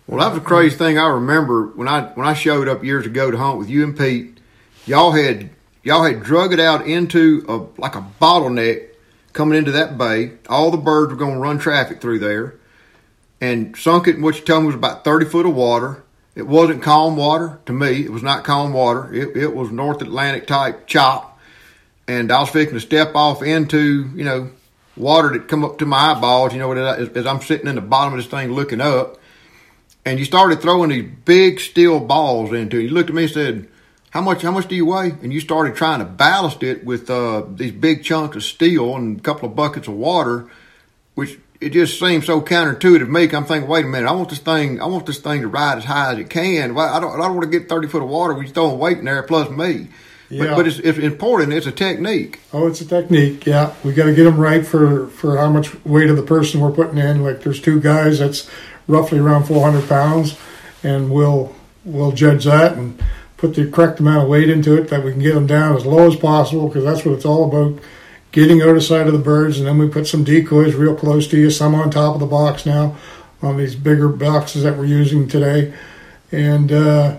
Well, 0.08 0.20
that 0.20 0.34
was 0.34 0.42
a 0.42 0.46
crazy 0.46 0.76
thing. 0.76 0.98
I 0.98 1.08
remember 1.08 1.68
when 1.68 1.88
I 1.88 2.02
when 2.14 2.28
I 2.28 2.34
showed 2.34 2.68
up 2.68 2.84
years 2.84 3.06
ago 3.06 3.32
to 3.32 3.38
hunt 3.38 3.58
with 3.58 3.70
you 3.70 3.84
and 3.84 3.98
Pete. 3.98 4.40
Y'all 4.86 5.12
had 5.12 5.50
y'all 5.82 6.04
had 6.04 6.24
drug 6.24 6.54
it 6.54 6.60
out 6.60 6.86
into 6.86 7.46
a 7.48 7.82
like 7.82 7.96
a 7.96 8.06
bottleneck 8.22 8.90
coming 9.32 9.58
into 9.58 9.72
that 9.72 9.98
bay. 9.98 10.34
All 10.50 10.72
the 10.72 10.78
birds 10.78 11.12
were 11.12 11.18
going 11.18 11.36
to 11.36 11.40
run 11.40 11.58
traffic 11.58 12.02
through 12.02 12.20
there, 12.20 12.56
and 13.40 13.76
sunk 13.78 14.08
it 14.08 14.16
in 14.16 14.22
what 14.22 14.38
you 14.38 14.44
told 14.44 14.64
me 14.64 14.68
was 14.68 14.76
about 14.76 15.06
thirty 15.06 15.26
foot 15.26 15.46
of 15.46 15.56
water. 15.56 16.04
It 16.36 16.48
wasn't 16.48 16.82
calm 16.82 17.16
water 17.16 17.60
to 17.68 17.74
me. 17.74 18.04
It 18.04 18.12
was 18.12 18.24
not 18.24 18.44
calm 18.44 18.74
water. 18.74 19.14
It, 19.14 19.38
it 19.38 19.56
was 19.56 19.72
North 19.72 20.02
Atlantic 20.02 20.48
type 20.48 20.88
chop, 20.88 21.40
and 22.10 22.30
I 22.30 22.42
was 22.42 22.50
fixing 22.50 22.76
to 22.78 22.82
step 22.82 23.16
off 23.16 23.42
into 23.42 24.10
you 24.16 24.26
know 24.26 24.50
water 24.98 25.30
that 25.30 25.48
come 25.48 25.64
up 25.64 25.78
to 25.80 25.86
my 25.86 26.12
eyeballs. 26.12 26.52
You 26.52 26.60
know, 26.60 26.72
as, 26.74 27.08
as 27.10 27.26
I'm 27.26 27.40
sitting 27.40 27.68
in 27.68 27.76
the 27.76 27.82
bottom 27.82 28.14
of 28.14 28.20
this 28.20 28.28
thing 28.28 28.52
looking 28.52 28.82
up, 28.82 29.18
and 30.06 30.20
you 30.20 30.26
started 30.26 30.62
throwing 30.62 30.90
these 30.90 31.10
big 31.26 31.60
steel 31.60 32.00
balls 32.00 32.52
into 32.54 32.78
it. 32.78 32.84
You 32.84 32.90
looked 32.90 33.10
at 33.10 33.16
me 33.16 33.24
and 33.24 33.32
said, 33.32 33.68
"How 34.12 34.22
much? 34.22 34.42
How 34.42 34.52
much 34.52 34.68
do 34.68 34.76
you 34.76 34.86
weigh?" 34.86 35.12
And 35.22 35.34
you 35.34 35.40
started 35.40 35.76
trying 35.76 36.00
to 36.00 36.06
ballast 36.06 36.64
it 36.64 36.84
with 36.86 37.10
uh, 37.10 37.44
these 37.50 37.72
big 37.72 38.04
chunks 38.04 38.36
of 38.36 38.44
steel 38.44 38.96
and 38.96 39.20
a 39.20 39.22
couple 39.22 39.50
of 39.50 39.56
buckets 39.56 39.88
of 39.88 39.96
water, 39.96 40.48
which 41.16 41.38
it 41.64 41.72
just 41.72 42.00
seems 42.00 42.26
so 42.26 42.42
counterintuitive 42.42 43.00
to 43.00 43.06
me. 43.06 43.24
I'm 43.32 43.46
thinking, 43.46 43.70
wait 43.70 43.86
a 43.86 43.88
minute, 43.88 44.08
I 44.08 44.12
want 44.12 44.30
this 44.30 44.40
thing, 44.40 44.82
I 44.82 44.86
want 44.86 45.06
this 45.06 45.20
thing 45.20 45.42
to 45.42 45.48
ride 45.48 45.78
as 45.78 45.86
high 45.86 46.12
as 46.14 46.20
it 46.20 46.30
can. 46.30 46.76
Well, 46.76 46.94
I 46.94 47.00
don't, 47.00 47.14
I 47.14 47.18
don't 47.18 47.36
want 47.36 47.50
to 47.50 47.60
get 47.60 47.70
30 47.70 47.88
foot 47.88 48.04
of 48.04 48.10
water 48.10 48.34
when 48.34 48.46
you're 48.46 48.54
throwing 48.54 48.80
weight 48.80 48.98
in 48.98 49.06
there 49.06 49.24
plus 49.24 49.50
me. 49.50 49.88
Yeah. 50.30 50.46
But, 50.46 50.56
but 50.56 50.68
it's, 50.68 50.80
it's 50.80 50.98
important. 50.98 51.54
It's 51.54 51.68
a 51.68 51.72
technique. 51.72 52.40
Oh, 52.52 52.68
it's 52.68 52.82
a 52.82 52.86
technique. 52.86 53.46
Yeah, 53.46 53.74
we 53.84 53.94
got 53.94 54.06
to 54.06 54.16
get 54.16 54.24
them 54.24 54.40
right 54.40 54.66
for 54.66 55.08
for 55.08 55.38
how 55.38 55.50
much 55.50 55.84
weight 55.86 56.10
of 56.10 56.18
the 56.18 56.24
person 56.24 56.60
we're 56.60 56.72
putting 56.72 56.98
in. 56.98 57.24
Like, 57.24 57.42
there's 57.42 57.62
two 57.62 57.80
guys 57.80 58.20
that's 58.20 58.50
roughly 58.88 59.20
around 59.20 59.46
400 59.46 59.88
pounds, 59.88 60.38
and 60.84 61.12
we'll 61.12 61.56
we'll 61.86 62.12
judge 62.12 62.46
that 62.46 62.78
and 62.78 63.02
put 63.38 63.56
the 63.56 63.70
correct 63.70 64.00
amount 64.00 64.24
of 64.24 64.30
weight 64.30 64.50
into 64.50 64.76
it 64.76 64.88
that 64.88 65.04
we 65.04 65.12
can 65.12 65.22
get 65.22 65.34
them 65.34 65.48
down 65.48 65.76
as 65.76 65.86
low 65.86 66.08
as 66.08 66.16
possible 66.16 66.68
because 66.68 66.84
that's 66.84 67.06
what 67.06 67.16
it's 67.16 67.26
all 67.26 67.46
about. 67.46 67.82
Getting 68.32 68.62
out 68.64 68.76
of 68.76 68.84
sight 68.84 69.06
of 69.06 69.14
the 69.14 69.20
birds, 69.20 69.60
and 69.60 69.68
then 69.68 69.78
we 69.78 69.88
put 69.88 70.08
some 70.08 70.24
decoys 70.24 70.74
real 70.74 70.96
close 70.96 71.28
to 71.28 71.38
you. 71.38 71.52
Some 71.52 71.76
on 71.76 71.92
top 71.92 72.16
of 72.16 72.20
the 72.20 72.26
box 72.26 72.66
now, 72.66 72.96
on 73.42 73.58
these 73.58 73.76
bigger 73.76 74.10
boxes 74.10 74.64
that 74.64 74.78
we're 74.78 74.86
using 74.86 75.28
today, 75.28 75.74
and. 76.32 76.72
uh 76.72 77.18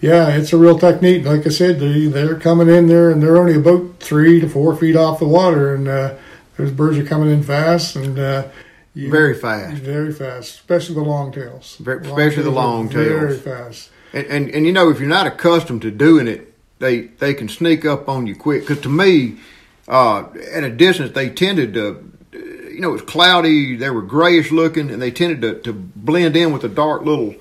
yeah, 0.00 0.28
it's 0.28 0.52
a 0.52 0.56
real 0.56 0.78
technique. 0.78 1.24
Like 1.24 1.46
I 1.46 1.50
said, 1.50 1.80
they, 1.80 2.06
they're 2.06 2.38
coming 2.38 2.68
in 2.68 2.86
there 2.86 3.10
and 3.10 3.22
they're 3.22 3.36
only 3.36 3.54
about 3.54 3.98
three 3.98 4.40
to 4.40 4.48
four 4.48 4.76
feet 4.76 4.94
off 4.94 5.18
the 5.18 5.26
water, 5.26 5.74
and 5.74 5.88
uh, 5.88 6.14
those 6.56 6.70
birds 6.70 6.98
are 6.98 7.04
coming 7.04 7.30
in 7.30 7.42
fast 7.42 7.96
and 7.96 8.18
uh, 8.18 8.48
you, 8.94 9.10
very 9.10 9.34
fast, 9.34 9.82
very 9.82 10.12
fast, 10.12 10.54
especially 10.54 10.94
the 10.94 11.02
long 11.02 11.32
tails. 11.32 11.76
Very, 11.76 12.06
especially 12.06 12.42
the 12.42 12.50
long 12.50 12.88
tails, 12.88 13.08
very 13.08 13.38
fast. 13.38 13.90
And, 14.12 14.26
and 14.26 14.50
and 14.50 14.66
you 14.66 14.72
know, 14.72 14.90
if 14.90 14.98
you're 14.98 15.08
not 15.08 15.26
accustomed 15.26 15.82
to 15.82 15.90
doing 15.90 16.28
it, 16.28 16.54
they 16.78 17.02
they 17.02 17.34
can 17.34 17.48
sneak 17.48 17.84
up 17.84 18.08
on 18.08 18.26
you 18.26 18.34
quick. 18.34 18.62
Because 18.62 18.80
to 18.82 18.88
me, 18.88 19.38
uh, 19.86 20.24
at 20.52 20.64
a 20.64 20.70
distance, 20.70 21.12
they 21.12 21.30
tended 21.30 21.74
to. 21.74 22.12
You 22.32 22.82
know, 22.82 22.90
it 22.90 22.92
was 22.92 23.02
cloudy. 23.02 23.74
They 23.74 23.90
were 23.90 24.02
grayish 24.02 24.52
looking, 24.52 24.90
and 24.90 25.02
they 25.02 25.10
tended 25.10 25.42
to, 25.42 25.60
to 25.62 25.72
blend 25.72 26.36
in 26.36 26.52
with 26.52 26.62
the 26.62 26.68
dark 26.68 27.02
little 27.02 27.34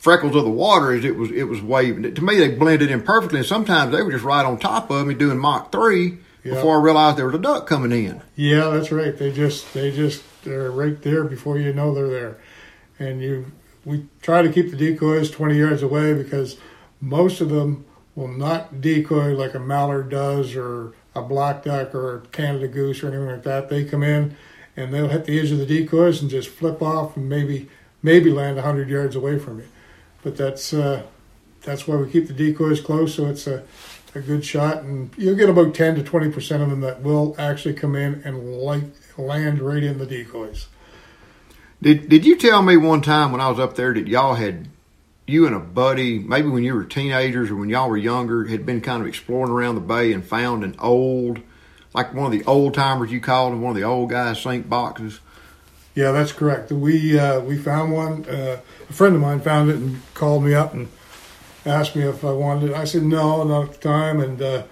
freckles 0.00 0.34
of 0.34 0.44
the 0.44 0.50
water 0.50 0.92
as 0.92 1.04
it 1.04 1.14
was 1.16 1.30
it 1.30 1.44
was 1.44 1.60
waving. 1.60 2.14
To 2.14 2.24
me, 2.24 2.38
they 2.38 2.48
blended 2.48 2.90
in 2.90 3.02
perfectly, 3.02 3.40
and 3.40 3.46
sometimes 3.46 3.92
they 3.92 4.02
were 4.02 4.10
just 4.10 4.24
right 4.24 4.44
on 4.44 4.58
top 4.58 4.90
of 4.90 5.06
me 5.06 5.14
doing 5.14 5.38
Mach 5.38 5.70
three 5.70 6.18
yeah. 6.42 6.54
before 6.54 6.78
I 6.78 6.82
realized 6.82 7.18
there 7.18 7.26
was 7.26 7.34
a 7.34 7.38
duck 7.38 7.66
coming 7.66 7.92
in. 7.92 8.22
Yeah, 8.36 8.70
that's 8.70 8.90
right. 8.90 9.16
They 9.16 9.32
just 9.32 9.72
they 9.74 9.90
just 9.90 10.22
they're 10.44 10.70
right 10.70 11.00
there 11.02 11.24
before 11.24 11.58
you 11.58 11.72
know 11.72 11.94
they're 11.94 12.08
there, 12.08 12.38
and 12.98 13.22
you 13.22 13.52
we 13.84 14.06
try 14.22 14.42
to 14.42 14.50
keep 14.50 14.70
the 14.70 14.76
decoys 14.76 15.30
twenty 15.30 15.58
yards 15.58 15.82
away 15.82 16.14
because 16.14 16.56
most 17.00 17.40
of 17.40 17.48
them 17.48 17.84
will 18.14 18.28
not 18.28 18.80
decoy 18.80 19.34
like 19.34 19.54
a 19.54 19.58
mallard 19.58 20.10
does 20.10 20.54
or 20.54 20.92
a 21.14 21.22
black 21.22 21.64
duck 21.64 21.94
or 21.94 22.16
a 22.16 22.20
Canada 22.28 22.68
goose 22.68 23.02
or 23.02 23.08
anything 23.08 23.26
like 23.26 23.42
that. 23.42 23.68
They 23.68 23.84
come 23.84 24.02
in 24.02 24.36
and 24.76 24.92
they'll 24.92 25.08
hit 25.08 25.24
the 25.24 25.38
edge 25.40 25.50
of 25.50 25.58
the 25.58 25.66
decoys 25.66 26.20
and 26.20 26.30
just 26.30 26.48
flip 26.48 26.82
off 26.82 27.16
and 27.16 27.28
maybe 27.28 27.68
maybe 28.02 28.30
land 28.30 28.58
hundred 28.58 28.88
yards 28.88 29.16
away 29.16 29.38
from 29.38 29.58
you. 29.58 29.68
But 30.22 30.36
that's 30.36 30.72
uh, 30.72 31.02
that's 31.62 31.86
why 31.86 31.96
we 31.96 32.10
keep 32.10 32.26
the 32.26 32.32
decoys 32.32 32.80
close, 32.80 33.14
so 33.14 33.26
it's 33.26 33.46
a, 33.46 33.62
a 34.14 34.20
good 34.20 34.44
shot, 34.44 34.78
and 34.78 35.10
you'll 35.16 35.36
get 35.36 35.48
about 35.48 35.74
ten 35.74 35.94
to 35.96 36.02
twenty 36.02 36.30
percent 36.30 36.62
of 36.62 36.70
them 36.70 36.80
that 36.80 37.02
will 37.02 37.34
actually 37.38 37.74
come 37.74 37.94
in 37.94 38.22
and 38.24 38.56
like 38.56 38.84
land 39.20 39.60
right 39.60 39.82
in 39.82 39.98
the 39.98 40.06
decoys. 40.06 40.66
Did 41.82 42.08
Did 42.08 42.24
you 42.24 42.36
tell 42.36 42.62
me 42.62 42.76
one 42.76 43.02
time 43.02 43.32
when 43.32 43.40
I 43.40 43.48
was 43.48 43.58
up 43.58 43.76
there 43.76 43.94
that 43.94 44.06
y'all 44.06 44.34
had 44.34 44.68
you 45.26 45.46
and 45.46 45.54
a 45.54 45.60
buddy, 45.60 46.18
maybe 46.18 46.48
when 46.48 46.64
you 46.64 46.74
were 46.74 46.84
teenagers 46.84 47.50
or 47.50 47.56
when 47.56 47.68
y'all 47.68 47.88
were 47.88 47.96
younger, 47.96 48.46
had 48.46 48.66
been 48.66 48.80
kind 48.80 49.00
of 49.00 49.08
exploring 49.08 49.52
around 49.52 49.76
the 49.76 49.80
bay 49.80 50.12
and 50.12 50.24
found 50.24 50.64
an 50.64 50.74
old, 50.78 51.40
like 51.94 52.12
one 52.12 52.26
of 52.26 52.32
the 52.32 52.44
old 52.44 52.74
timers 52.74 53.12
you 53.12 53.20
called 53.20 53.52
them, 53.52 53.62
one 53.62 53.70
of 53.70 53.76
the 53.76 53.86
old 53.86 54.10
guys' 54.10 54.42
sink 54.42 54.68
boxes? 54.68 55.20
Yeah, 55.94 56.12
that's 56.12 56.32
correct. 56.32 56.70
We 56.70 57.18
uh, 57.18 57.40
we 57.40 57.56
found 57.58 57.92
one. 57.92 58.24
Uh, 58.26 58.60
a 58.88 58.92
friend 58.92 59.14
of 59.14 59.20
mine 59.20 59.40
found 59.40 59.70
it 59.70 59.76
and 59.76 60.00
called 60.14 60.44
me 60.44 60.54
up 60.54 60.72
and 60.74 60.88
asked 61.64 61.96
me 61.96 62.02
if 62.02 62.24
I 62.24 62.32
wanted 62.32 62.70
it. 62.70 62.76
I 62.76 62.84
said 62.84 63.02
no, 63.02 63.42
not 63.44 63.64
at 63.64 63.72
the 63.74 63.88
time. 63.88 64.20
And 64.20 64.40
uh, 64.40 64.62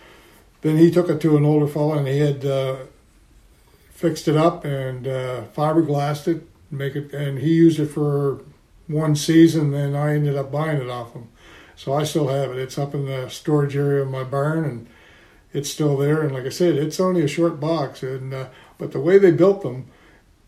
then 0.62 0.76
he 0.76 0.90
took 0.90 1.08
it 1.08 1.20
to 1.22 1.36
an 1.36 1.44
older 1.44 1.66
fellow 1.66 1.98
and 1.98 2.06
he 2.06 2.18
had 2.18 2.44
uh, 2.44 2.76
fixed 3.98 4.28
it 4.28 4.36
up 4.36 4.64
and 4.64 5.08
uh, 5.08 5.42
fiberglassed 5.56 6.28
it, 6.28 6.48
make 6.70 6.94
it, 6.94 7.12
and 7.12 7.40
he 7.40 7.52
used 7.54 7.80
it 7.80 7.86
for 7.86 8.40
one 8.86 9.16
season. 9.16 9.72
Then 9.72 9.96
I 9.96 10.14
ended 10.14 10.36
up 10.36 10.52
buying 10.52 10.80
it 10.80 10.88
off 10.88 11.14
him, 11.14 11.28
so 11.74 11.92
I 11.92 12.04
still 12.04 12.28
have 12.28 12.52
it. 12.52 12.58
It's 12.58 12.78
up 12.78 12.94
in 12.94 13.06
the 13.06 13.28
storage 13.28 13.76
area 13.76 14.02
of 14.02 14.08
my 14.08 14.22
barn 14.22 14.64
and 14.64 14.86
it's 15.52 15.68
still 15.68 15.96
there. 15.96 16.22
And 16.22 16.32
like 16.32 16.44
I 16.44 16.50
said, 16.50 16.76
it's 16.76 17.00
only 17.00 17.22
a 17.22 17.28
short 17.28 17.58
box, 17.58 18.02
and 18.02 18.32
uh, 18.32 18.46
but 18.78 18.92
the 18.92 19.00
way 19.00 19.18
they 19.18 19.32
built 19.32 19.62
them 19.62 19.90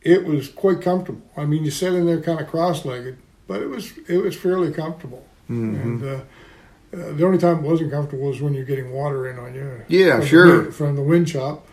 it 0.02 0.24
was 0.24 0.48
quite 0.48 0.80
comfortable. 0.80 1.22
I 1.36 1.44
mean, 1.44 1.64
you 1.64 1.70
sat 1.70 1.92
in 1.92 2.06
there 2.06 2.20
kind 2.20 2.40
of 2.40 2.48
cross-legged, 2.48 3.18
but 3.46 3.60
it 3.60 3.66
was 3.66 3.92
it 4.08 4.18
was 4.18 4.36
fairly 4.36 4.72
comfortable. 4.72 5.26
Mm-hmm. 5.50 5.74
And 5.74 6.02
uh, 6.02 6.20
uh, 6.92 7.12
the 7.12 7.24
only 7.24 7.38
time 7.38 7.58
it 7.58 7.68
wasn't 7.68 7.90
comfortable 7.90 8.28
was 8.28 8.40
when 8.40 8.54
you're 8.54 8.64
getting 8.64 8.92
water 8.92 9.28
in 9.28 9.38
on 9.38 9.54
you. 9.54 9.82
Yeah, 9.88 10.18
from 10.18 10.26
sure. 10.26 10.64
The 10.64 10.72
from 10.72 10.96
the 10.96 11.02
wind 11.02 11.28
chop. 11.28 11.66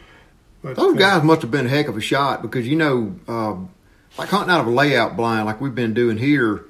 But, 0.68 0.76
Those 0.76 0.96
uh, 0.96 1.00
guys 1.00 1.24
must 1.24 1.42
have 1.42 1.52
been 1.52 1.66
a 1.66 1.70
heck 1.70 1.88
of 1.88 1.96
a 1.96 2.02
shot 2.02 2.42
because 2.42 2.68
you 2.68 2.76
know, 2.76 3.16
um, 3.28 3.70
like 4.18 4.30
hunting 4.30 4.54
out 4.54 4.62
of 4.62 4.68
a 4.68 4.72
layout 4.72 5.16
blind, 5.16 5.46
like 5.46 5.62
we've 5.62 5.76
been 5.76 5.94
doing 5.94 6.18
here, 6.18 6.66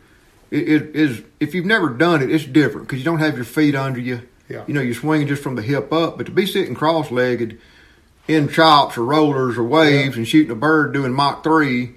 it, 0.52 0.70
it 0.70 0.96
is 0.96 1.24
if 1.40 1.56
you've 1.56 1.66
never 1.66 1.90
done 1.90 2.22
it, 2.22 2.32
it's 2.32 2.46
different 2.46 2.88
because 2.88 3.00
you 3.00 3.06
don't 3.06 3.20
have 3.20 3.36
your 3.36 3.46
feet 3.46 3.76
under 3.76 4.00
you. 4.00 4.22
Yeah. 4.50 4.64
You 4.68 4.74
know, 4.74 4.82
you're 4.82 4.94
swinging 4.94 5.28
just 5.28 5.44
from 5.44 5.56
the 5.56 5.62
hip 5.62 5.92
up, 5.92 6.18
but 6.18 6.28
to 6.28 6.32
be 6.32 6.46
sitting 6.46 6.74
cross-legged 6.74 7.60
in 8.28 8.48
chops 8.48 8.98
or 8.98 9.04
rollers 9.04 9.58
or 9.58 9.64
waves 9.64 10.16
yeah. 10.16 10.20
and 10.20 10.28
shooting 10.28 10.52
a 10.52 10.56
bird 10.56 10.94
doing 10.94 11.12
Mach 11.12 11.44
three, 11.44 11.96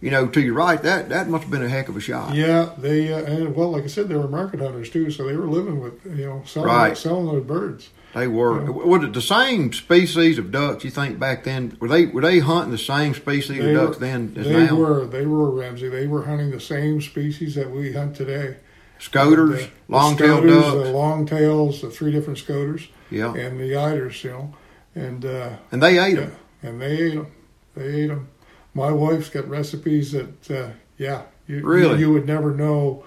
you 0.00 0.10
know, 0.10 0.26
to 0.28 0.40
your 0.40 0.54
right, 0.54 0.80
that 0.82 1.08
that 1.08 1.28
must 1.28 1.42
have 1.42 1.50
been 1.50 1.62
a 1.62 1.68
heck 1.68 1.88
of 1.88 1.96
a 1.96 2.00
shot. 2.00 2.34
Yeah, 2.34 2.70
they 2.78 3.12
uh, 3.12 3.24
and 3.24 3.54
well, 3.56 3.70
like 3.70 3.84
I 3.84 3.88
said, 3.88 4.08
they 4.08 4.14
were 4.14 4.28
market 4.28 4.60
hunters 4.60 4.88
too, 4.88 5.10
so 5.10 5.26
they 5.26 5.36
were 5.36 5.48
living 5.48 5.80
with 5.80 6.04
you 6.06 6.26
know 6.26 6.42
selling 6.46 6.68
right. 6.68 6.96
selling 6.96 7.26
those 7.26 7.44
birds. 7.44 7.90
They 8.14 8.26
were. 8.26 8.60
Know? 8.60 8.72
Was 8.72 9.04
it 9.04 9.12
the 9.12 9.22
same 9.22 9.72
species 9.72 10.38
of 10.38 10.50
ducks? 10.50 10.84
You 10.84 10.90
think 10.90 11.18
back 11.18 11.44
then 11.44 11.76
were 11.80 11.88
they 11.88 12.06
were 12.06 12.20
they 12.20 12.40
hunting 12.40 12.72
the 12.72 12.78
same 12.78 13.14
species 13.14 13.58
they 13.58 13.58
of 13.58 13.66
were, 13.66 13.86
ducks 13.86 13.98
then 13.98 14.34
as 14.36 14.46
they 14.46 14.66
now? 14.66 14.74
were. 14.74 15.06
They 15.06 15.26
were 15.26 15.50
Ramsey. 15.50 15.88
They 15.88 16.06
were 16.06 16.24
hunting 16.24 16.50
the 16.50 16.60
same 16.60 17.00
species 17.00 17.54
that 17.54 17.70
we 17.70 17.92
hunt 17.92 18.16
today. 18.16 18.56
Scoters, 18.98 19.68
long 19.88 20.16
tailed 20.16 20.46
ducks, 20.46 20.72
the 20.72 20.92
long 20.92 21.24
tails, 21.24 21.80
the 21.80 21.90
three 21.90 22.12
different 22.12 22.38
scoters, 22.38 22.86
yeah, 23.10 23.32
and 23.34 23.58
the 23.58 23.74
eiders, 23.74 24.22
you 24.22 24.30
know, 24.30 24.54
and 24.94 25.24
uh, 25.24 25.56
and 25.70 25.82
they 25.82 25.98
ate 25.98 26.16
yeah, 26.16 26.20
them, 26.20 26.36
and 26.62 26.80
they 26.82 26.98
ate 26.98 27.14
them. 27.14 27.32
They 27.74 28.02
ate 28.02 28.08
them. 28.08 28.28
My 28.74 28.92
wife's 28.92 29.30
got 29.30 29.48
recipes 29.48 30.12
that, 30.12 30.50
uh, 30.50 30.70
yeah, 30.98 31.22
you, 31.46 31.60
really 31.64 31.98
you, 31.98 32.08
you 32.08 32.12
would 32.12 32.26
never 32.26 32.54
know 32.54 33.04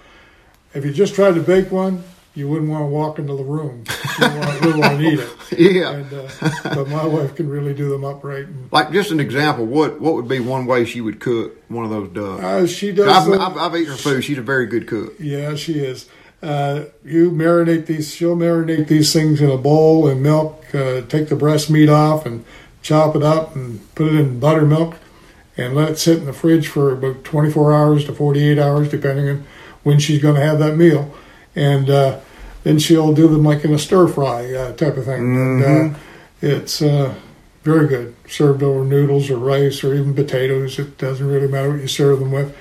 if 0.74 0.84
you 0.84 0.91
just 0.91 1.16
tried 1.16 1.36
to 1.36 1.41
bake 1.41 1.72
one. 1.72 2.04
You 2.36 2.50
wouldn't 2.50 2.72
want 2.72 2.82
to 2.82 2.88
walk 2.88 3.20
into 3.20 3.36
the 3.36 3.44
room. 3.44 3.84
You 4.20 4.28
want, 4.28 4.62
really 4.62 4.80
want 4.80 5.00
to 5.00 5.08
eat 5.08 5.20
it. 5.20 5.76
yeah. 5.76 5.92
And, 5.92 6.14
uh, 6.14 6.30
but 6.64 6.88
my 6.88 7.06
wife 7.06 7.36
can 7.36 7.48
really 7.48 7.76
do 7.76 7.90
them 7.90 8.04
upright. 8.04 8.48
And, 8.48 8.72
like 8.72 8.92
just 8.92 9.12
an 9.12 9.20
example, 9.20 9.66
what 9.66 10.02
what 10.02 10.16
would 10.16 10.28
be 10.28 10.40
one 10.40 10.66
way 10.66 10.86
she 10.86 11.00
would 11.00 11.20
cook 11.20 11.56
one 11.68 11.86
of 11.86 11.92
those 11.92 12.10
ducks? 12.10 12.44
Uh, 12.44 12.66
she 12.66 12.92
does. 12.92 13.08
I've, 13.08 13.40
I've, 13.40 13.58
I've, 13.58 13.76
eaten 13.76 13.92
her 13.92 13.98
food. 13.98 14.24
She's 14.24 14.40
a 14.40 14.44
very 14.44 14.66
good 14.66 14.88
cook. 14.88 15.14
Yeah, 15.20 15.56
she 15.56 15.80
is. 15.80 16.10
Uh, 16.42 16.86
you 17.06 17.32
marinate 17.32 17.86
these. 17.86 18.14
She'll 18.14 18.36
marinate 18.36 18.88
these 18.88 19.14
things 19.14 19.40
in 19.40 19.52
a 19.52 19.58
bowl 19.58 20.08
and 20.08 20.24
milk. 20.24 20.74
Uh, 20.74 21.02
take 21.02 21.30
the 21.30 21.36
breast 21.36 21.70
meat 21.70 21.88
off 21.88 22.26
and 22.26 22.46
chop 22.82 23.16
it 23.16 23.22
up 23.22 23.56
and 23.56 23.94
put 23.94 24.08
it 24.08 24.16
in 24.16 24.40
buttermilk 24.40 24.96
and 25.56 25.76
let 25.76 25.92
it 25.92 25.98
sit 26.00 26.18
in 26.18 26.26
the 26.26 26.34
fridge 26.34 26.68
for 26.68 26.92
about 26.92 27.24
24 27.24 27.74
hours 27.74 28.06
to 28.06 28.14
48 28.14 28.58
hours, 28.58 28.90
depending 28.90 29.30
on 29.30 29.46
when 29.84 30.00
she's 30.00 30.22
going 30.22 30.36
to 30.36 30.42
have 30.42 30.58
that 30.60 30.76
meal. 30.76 31.14
And 31.56 31.89
uh, 31.89 32.20
then 32.64 32.80
she'll 32.80 33.14
do 33.14 33.28
them 33.28 33.43
like 33.43 33.64
in 33.64 33.74
a 33.74 33.80
stir 33.80 34.08
fry 34.08 34.54
uh, 34.54 34.74
type 34.74 34.97
of 34.97 35.06
thing. 35.06 35.22
Mm-hmm. 35.22 35.64
And 35.64 35.95
uh, 35.95 35.99
it's 36.41 36.82
uh, 36.82 37.16
very 37.64 37.88
good, 37.88 38.16
served 38.28 38.64
over 38.64 38.84
noodles 38.84 39.30
or 39.30 39.38
rice 39.38 39.84
or 39.84 39.93
even 39.93 40.14
potatoes. 40.14 40.80
It 40.80 40.97
doesn't 40.97 41.26
really 41.26 41.47
matter 41.47 41.72
what 41.72 41.82
you 41.82 41.88
serve 41.88 42.20
them 42.20 42.32
with. 42.32 42.56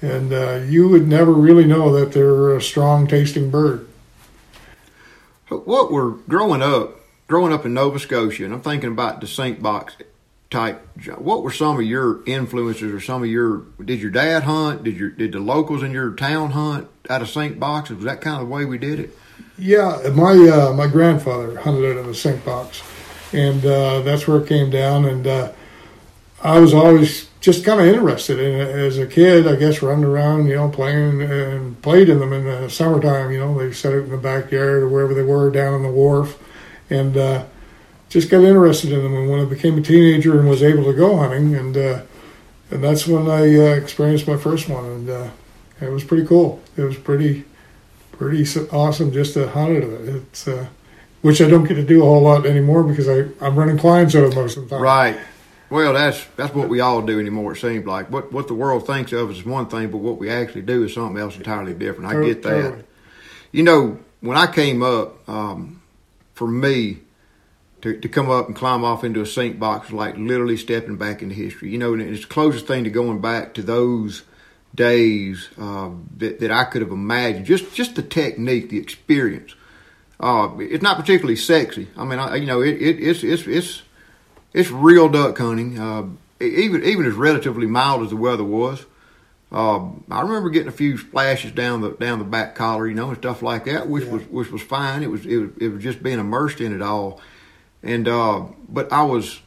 And 0.00 0.32
uh, 0.32 0.60
you 0.66 0.88
would 0.88 1.08
never 1.08 1.32
really 1.32 1.64
know 1.64 1.92
that 1.98 2.12
they're 2.12 2.56
a 2.56 2.62
strong 2.62 3.06
tasting 3.06 3.50
bird. 3.50 3.88
What 5.48 5.90
were 5.90 6.10
growing 6.10 6.62
up, 6.62 7.00
growing 7.26 7.52
up 7.52 7.64
in 7.64 7.74
Nova 7.74 7.98
Scotia, 7.98 8.44
and 8.44 8.54
I'm 8.54 8.60
thinking 8.60 8.90
about 8.90 9.20
the 9.20 9.26
sink 9.26 9.62
box 9.62 9.96
type. 10.50 10.80
What 11.18 11.42
were 11.42 11.52
some 11.52 11.76
of 11.76 11.82
your 11.82 12.24
influences, 12.26 12.92
or 12.92 13.00
some 13.00 13.22
of 13.22 13.28
your? 13.28 13.64
Did 13.84 14.00
your 14.00 14.10
dad 14.10 14.44
hunt? 14.44 14.84
Did 14.84 14.96
your 14.96 15.10
did 15.10 15.32
the 15.32 15.40
locals 15.40 15.82
in 15.82 15.92
your 15.92 16.14
town 16.14 16.52
hunt 16.52 16.88
out 17.10 17.22
of 17.22 17.28
sink 17.28 17.58
boxes? 17.58 17.96
Was 17.96 18.04
that 18.06 18.20
kind 18.20 18.40
of 18.40 18.48
the 18.48 18.54
way 18.54 18.64
we 18.64 18.78
did 18.78 19.00
it? 19.00 19.16
Yeah, 19.58 20.10
my 20.14 20.32
uh, 20.32 20.72
my 20.72 20.86
grandfather 20.86 21.58
hunted 21.58 21.84
out 21.90 21.98
of 21.98 22.08
a 22.08 22.14
sink 22.14 22.44
box, 22.44 22.82
and 23.32 23.64
uh, 23.64 24.00
that's 24.02 24.26
where 24.26 24.38
it 24.38 24.48
came 24.48 24.70
down. 24.70 25.04
And 25.04 25.26
uh, 25.26 25.52
I 26.42 26.60
was 26.60 26.72
always 26.72 27.28
just 27.40 27.64
kind 27.64 27.80
of 27.80 27.86
interested 27.86 28.38
in 28.38 28.60
it 28.60 28.68
as 28.68 28.98
a 28.98 29.06
kid. 29.06 29.46
I 29.46 29.56
guess 29.56 29.82
running 29.82 30.04
around, 30.04 30.46
you 30.46 30.56
know, 30.56 30.68
playing 30.68 31.22
and 31.22 31.80
played 31.82 32.08
in 32.08 32.20
them 32.20 32.32
in 32.32 32.44
the 32.44 32.70
summertime. 32.70 33.32
You 33.32 33.40
know, 33.40 33.58
they 33.58 33.72
set 33.72 33.92
it 33.92 34.04
in 34.04 34.10
the 34.10 34.16
backyard 34.16 34.82
or 34.84 34.88
wherever 34.88 35.12
they 35.12 35.22
were 35.22 35.50
down 35.50 35.74
on 35.74 35.82
the 35.82 35.90
wharf, 35.90 36.38
and 36.88 37.16
uh, 37.16 37.44
just 38.08 38.30
got 38.30 38.42
interested 38.42 38.92
in 38.92 39.02
them. 39.02 39.14
And 39.14 39.30
when 39.30 39.40
I 39.40 39.44
became 39.44 39.78
a 39.78 39.82
teenager 39.82 40.38
and 40.38 40.48
was 40.48 40.62
able 40.62 40.84
to 40.84 40.92
go 40.92 41.16
hunting, 41.16 41.54
and 41.54 41.76
uh, 41.76 42.02
and 42.70 42.82
that's 42.82 43.06
when 43.06 43.28
I 43.28 43.56
uh, 43.56 43.74
experienced 43.74 44.26
my 44.26 44.36
first 44.36 44.68
one, 44.68 44.84
and 44.84 45.10
uh, 45.10 45.30
it 45.80 45.90
was 45.90 46.04
pretty 46.04 46.26
cool. 46.26 46.62
It 46.76 46.82
was 46.82 46.96
pretty 46.96 47.44
pretty 48.12 48.44
awesome 48.72 49.12
just 49.12 49.34
to 49.34 49.48
hunt 49.48 49.72
it. 49.72 49.84
It's 49.84 50.48
uh, 50.48 50.66
which 51.22 51.40
I 51.40 51.48
don't 51.48 51.64
get 51.64 51.74
to 51.74 51.84
do 51.84 52.02
a 52.02 52.04
whole 52.04 52.22
lot 52.22 52.46
anymore 52.46 52.82
because 52.82 53.08
I 53.08 53.28
I'm 53.44 53.56
running 53.56 53.78
clients 53.78 54.14
out 54.14 54.24
of 54.24 54.34
most 54.34 54.56
of 54.56 54.64
the 54.64 54.70
time. 54.70 54.82
Right. 54.82 55.18
Well, 55.70 55.92
that's 55.92 56.24
that's 56.36 56.54
what 56.54 56.68
we 56.68 56.80
all 56.80 57.02
do 57.02 57.20
anymore. 57.20 57.52
It 57.52 57.56
seems 57.56 57.86
like 57.86 58.10
what 58.10 58.32
what 58.32 58.48
the 58.48 58.54
world 58.54 58.86
thinks 58.86 59.12
of 59.12 59.30
is 59.30 59.44
one 59.44 59.66
thing, 59.68 59.90
but 59.90 59.98
what 59.98 60.18
we 60.18 60.30
actually 60.30 60.62
do 60.62 60.84
is 60.84 60.94
something 60.94 61.20
else 61.20 61.36
entirely 61.36 61.74
different. 61.74 62.10
I 62.10 62.24
get 62.24 62.42
that. 62.42 62.62
Totally. 62.62 62.84
You 63.52 63.62
know, 63.62 63.98
when 64.20 64.36
I 64.36 64.46
came 64.46 64.82
up, 64.82 65.28
um, 65.28 65.82
for 66.34 66.48
me 66.48 66.98
to 67.82 67.98
to 67.98 68.08
come 68.08 68.30
up 68.30 68.46
and 68.46 68.56
climb 68.56 68.84
off 68.84 69.04
into 69.04 69.20
a 69.20 69.26
sink 69.26 69.58
box 69.58 69.90
like 69.92 70.16
literally 70.16 70.56
stepping 70.56 70.96
back 70.96 71.22
into 71.22 71.34
history. 71.34 71.70
You 71.70 71.78
know, 71.78 71.92
and 71.94 72.02
it's 72.02 72.22
the 72.22 72.28
closest 72.28 72.66
thing 72.66 72.84
to 72.84 72.90
going 72.90 73.20
back 73.20 73.54
to 73.54 73.62
those 73.62 74.22
days 74.74 75.48
uh, 75.58 75.90
that 76.18 76.40
that 76.40 76.50
I 76.50 76.64
could 76.64 76.82
have 76.82 76.90
imagined. 76.90 77.46
Just 77.46 77.74
just 77.74 77.94
the 77.94 78.02
technique, 78.02 78.68
the 78.70 78.78
experience. 78.78 79.54
Uh, 80.20 80.50
it's 80.58 80.82
not 80.82 80.96
particularly 80.98 81.36
sexy. 81.36 81.88
I 81.96 82.04
mean, 82.04 82.18
I, 82.18 82.36
you 82.36 82.46
know, 82.46 82.60
it, 82.60 82.80
it 82.82 83.00
it's 83.00 83.22
it's 83.22 83.46
it's 83.46 83.82
it's 84.52 84.70
real 84.70 85.08
duck 85.08 85.38
hunting. 85.38 85.78
Uh, 85.78 86.06
even 86.40 86.84
even 86.84 87.06
as 87.06 87.14
relatively 87.14 87.66
mild 87.66 88.02
as 88.02 88.10
the 88.10 88.16
weather 88.16 88.44
was. 88.44 88.84
Uh, 89.50 89.88
I 90.10 90.20
remember 90.20 90.50
getting 90.50 90.68
a 90.68 90.72
few 90.72 90.98
splashes 90.98 91.52
down 91.52 91.80
the 91.80 91.90
down 91.92 92.18
the 92.18 92.24
back 92.24 92.54
collar, 92.54 92.86
you 92.86 92.94
know, 92.94 93.08
and 93.08 93.16
stuff 93.16 93.40
like 93.42 93.64
that, 93.64 93.88
which 93.88 94.04
Yeah. 94.04 94.12
was 94.12 94.22
which 94.24 94.50
was 94.52 94.60
fine. 94.62 95.02
It 95.02 95.10
was 95.10 95.24
it 95.24 95.36
was, 95.38 95.50
it 95.58 95.68
was 95.68 95.82
just 95.82 96.02
being 96.02 96.18
immersed 96.18 96.60
in 96.60 96.74
it 96.74 96.82
all, 96.82 97.20
and 97.82 98.08
uh, 98.08 98.44
but 98.68 98.92
I 98.92 99.02
was 99.02 99.40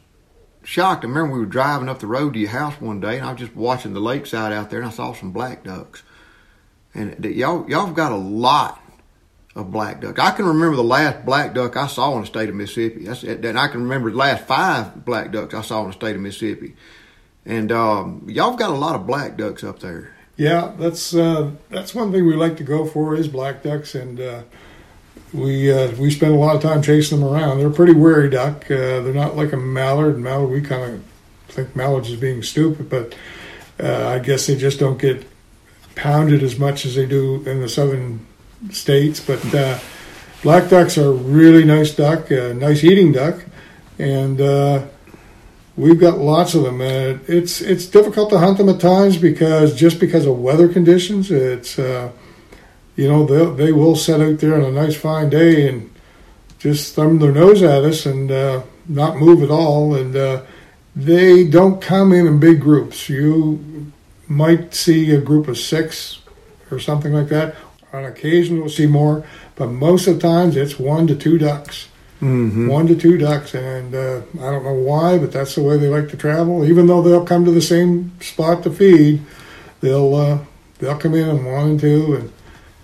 shocked. 0.64 1.04
I 1.04 1.08
remember 1.08 1.34
we 1.34 1.40
were 1.40 1.46
driving 1.46 1.88
up 1.88 2.00
the 2.00 2.06
road 2.06 2.34
to 2.34 2.38
your 2.38 2.50
house 2.50 2.80
one 2.80 3.00
day, 3.00 3.18
and 3.18 3.26
I 3.26 3.32
was 3.32 3.40
just 3.40 3.56
watching 3.56 3.94
the 3.94 4.00
lakeside 4.00 4.52
out 4.52 4.70
there, 4.70 4.80
and 4.80 4.88
I 4.88 4.92
saw 4.92 5.12
some 5.12 5.32
black 5.32 5.64
ducks, 5.64 6.02
and 6.94 7.24
y'all 7.24 7.68
y'all 7.68 7.86
have 7.86 7.94
got 7.94 8.12
a 8.12 8.16
lot 8.16 8.80
of 9.54 9.70
black 9.70 10.00
duck. 10.00 10.18
I 10.18 10.30
can 10.30 10.46
remember 10.46 10.76
the 10.76 10.84
last 10.84 11.24
black 11.26 11.54
duck 11.54 11.76
I 11.76 11.86
saw 11.86 12.14
in 12.14 12.22
the 12.22 12.26
state 12.26 12.48
of 12.48 12.54
Mississippi. 12.54 13.04
That's. 13.04 13.22
And 13.22 13.58
I 13.58 13.68
can 13.68 13.82
remember 13.82 14.10
the 14.10 14.16
last 14.16 14.44
five 14.44 15.04
black 15.04 15.30
ducks 15.32 15.54
I 15.54 15.62
saw 15.62 15.82
in 15.82 15.88
the 15.88 15.92
state 15.92 16.16
of 16.16 16.22
Mississippi. 16.22 16.74
And 17.44 17.72
um, 17.72 18.26
y'all 18.28 18.50
have 18.50 18.58
got 18.58 18.70
a 18.70 18.74
lot 18.74 18.94
of 18.94 19.06
black 19.06 19.36
ducks 19.36 19.64
up 19.64 19.80
there. 19.80 20.14
Yeah, 20.36 20.72
that's 20.78 21.14
uh, 21.14 21.50
that's 21.68 21.94
one 21.94 22.12
thing 22.12 22.26
we 22.26 22.34
like 22.34 22.56
to 22.56 22.64
go 22.64 22.86
for 22.86 23.14
is 23.14 23.28
black 23.28 23.62
ducks, 23.62 23.94
and 23.94 24.18
uh, 24.18 24.42
we 25.32 25.72
uh, 25.72 25.90
we 25.96 26.10
spend 26.10 26.34
a 26.34 26.38
lot 26.38 26.56
of 26.56 26.62
time 26.62 26.82
chasing 26.82 27.20
them 27.20 27.28
around. 27.28 27.58
They're 27.58 27.68
a 27.68 27.72
pretty 27.72 27.94
wary 27.94 28.28
duck. 28.28 28.64
Uh, 28.70 29.00
they're 29.00 29.14
not 29.14 29.36
like 29.36 29.52
a 29.52 29.56
mallard. 29.56 30.18
Mallard, 30.18 30.50
we 30.50 30.60
kind 30.60 30.94
of 30.94 31.04
think 31.48 31.74
mallards 31.74 32.10
is 32.10 32.20
being 32.20 32.42
stupid, 32.42 32.88
but 32.88 33.14
uh, 33.82 34.08
I 34.08 34.18
guess 34.18 34.46
they 34.46 34.56
just 34.56 34.78
don't 34.78 35.00
get 35.00 35.26
pounded 35.94 36.42
as 36.42 36.58
much 36.58 36.84
as 36.84 36.94
they 36.94 37.06
do 37.06 37.42
in 37.46 37.60
the 37.60 37.68
southern 37.68 38.26
states. 38.70 39.20
But 39.20 39.54
uh, 39.54 39.78
black 40.42 40.68
ducks 40.68 40.98
are 40.98 41.08
a 41.08 41.12
really 41.12 41.64
nice 41.64 41.94
duck, 41.94 42.30
a 42.30 42.54
nice 42.54 42.84
eating 42.84 43.12
duck, 43.12 43.44
and 43.98 44.40
uh, 44.40 44.86
we've 45.76 46.00
got 46.00 46.18
lots 46.18 46.54
of 46.54 46.62
them. 46.62 46.80
It's 46.82 47.62
it's 47.62 47.86
difficult 47.86 48.30
to 48.30 48.38
hunt 48.38 48.58
them 48.58 48.68
at 48.68 48.80
times 48.80 49.16
because 49.16 49.74
just 49.74 49.98
because 49.98 50.26
of 50.26 50.38
weather 50.38 50.68
conditions, 50.68 51.30
it's 51.30 51.78
uh, 51.78 52.12
you 52.96 53.08
know 53.08 53.24
they 53.26 53.64
they 53.64 53.72
will 53.72 53.96
set 53.96 54.20
out 54.20 54.38
there 54.38 54.54
on 54.54 54.62
a 54.62 54.70
nice 54.70 54.96
fine 54.96 55.30
day 55.30 55.68
and 55.68 55.90
just 56.58 56.94
thumb 56.94 57.18
their 57.18 57.32
nose 57.32 57.60
at 57.62 57.82
us 57.84 58.06
and 58.06 58.30
uh, 58.30 58.62
not 58.88 59.16
move 59.16 59.42
at 59.42 59.50
all. 59.50 59.94
And 59.96 60.14
uh, 60.14 60.42
they 60.94 61.44
don't 61.44 61.80
come 61.80 62.12
in 62.12 62.26
in 62.26 62.38
big 62.38 62.60
groups. 62.60 63.08
You 63.08 63.92
might 64.28 64.74
see 64.74 65.10
a 65.10 65.20
group 65.20 65.48
of 65.48 65.58
six 65.58 66.20
or 66.70 66.78
something 66.78 67.12
like 67.12 67.28
that. 67.28 67.56
On 67.92 68.04
occasion, 68.04 68.58
we'll 68.58 68.68
see 68.68 68.86
more, 68.86 69.26
but 69.56 69.66
most 69.66 70.06
of 70.06 70.14
the 70.14 70.20
times 70.20 70.56
it's 70.56 70.78
one 70.78 71.06
to 71.08 71.16
two 71.16 71.36
ducks. 71.36 71.88
Mm-hmm. 72.22 72.68
One 72.68 72.86
to 72.86 72.94
two 72.94 73.18
ducks, 73.18 73.52
and 73.54 73.92
uh, 73.94 74.22
I 74.40 74.50
don't 74.52 74.62
know 74.62 74.74
why, 74.74 75.18
but 75.18 75.32
that's 75.32 75.56
the 75.56 75.62
way 75.62 75.76
they 75.76 75.88
like 75.88 76.08
to 76.10 76.16
travel. 76.16 76.64
Even 76.64 76.86
though 76.86 77.02
they'll 77.02 77.26
come 77.26 77.44
to 77.44 77.50
the 77.50 77.60
same 77.60 78.12
spot 78.20 78.62
to 78.62 78.70
feed, 78.70 79.20
they'll 79.80 80.14
uh, 80.14 80.38
they'll 80.78 80.96
come 80.96 81.14
in 81.14 81.44
one 81.44 81.70
and 81.70 81.80
two, 81.80 82.14
and 82.14 82.32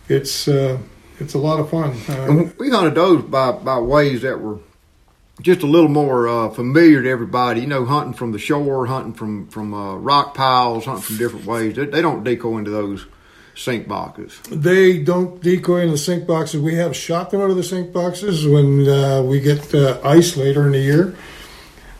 it's 0.08 0.48
uh, 0.48 0.78
it's 1.20 1.34
a 1.34 1.38
lot 1.38 1.60
of 1.60 1.70
fun. 1.70 1.96
Uh, 2.08 2.50
we 2.58 2.70
hunted 2.70 2.94
those 2.94 3.22
by, 3.22 3.52
by 3.52 3.78
ways 3.78 4.22
that 4.22 4.40
were 4.40 4.58
just 5.40 5.62
a 5.62 5.66
little 5.66 5.88
more 5.88 6.28
uh, 6.28 6.50
familiar 6.50 7.02
to 7.02 7.08
everybody. 7.08 7.62
You 7.62 7.66
know, 7.66 7.84
hunting 7.84 8.14
from 8.14 8.32
the 8.32 8.38
shore, 8.38 8.86
hunting 8.86 9.14
from 9.14 9.48
from 9.48 9.74
uh, 9.74 9.96
rock 9.96 10.34
piles, 10.34 10.84
hunting 10.84 11.02
from 11.02 11.16
different 11.18 11.46
ways. 11.46 11.76
They, 11.76 11.86
they 11.86 12.02
don't 12.02 12.24
decoy 12.24 12.58
into 12.58 12.70
those 12.70 13.06
sink 13.54 13.88
boxes. 13.88 14.38
They 14.50 14.98
don't 14.98 15.42
decoy 15.42 15.80
into 15.80 15.92
the 15.92 15.98
sink 15.98 16.26
boxes. 16.26 16.60
We 16.60 16.76
have 16.76 16.94
shot 16.94 17.30
them 17.30 17.40
out 17.40 17.50
of 17.50 17.56
the 17.56 17.64
sink 17.64 17.92
boxes 17.92 18.46
when 18.46 18.88
uh, 18.88 19.22
we 19.22 19.40
get 19.40 19.74
uh, 19.74 20.00
ice 20.04 20.36
later 20.36 20.66
in 20.66 20.72
the 20.72 20.78
year. 20.78 21.16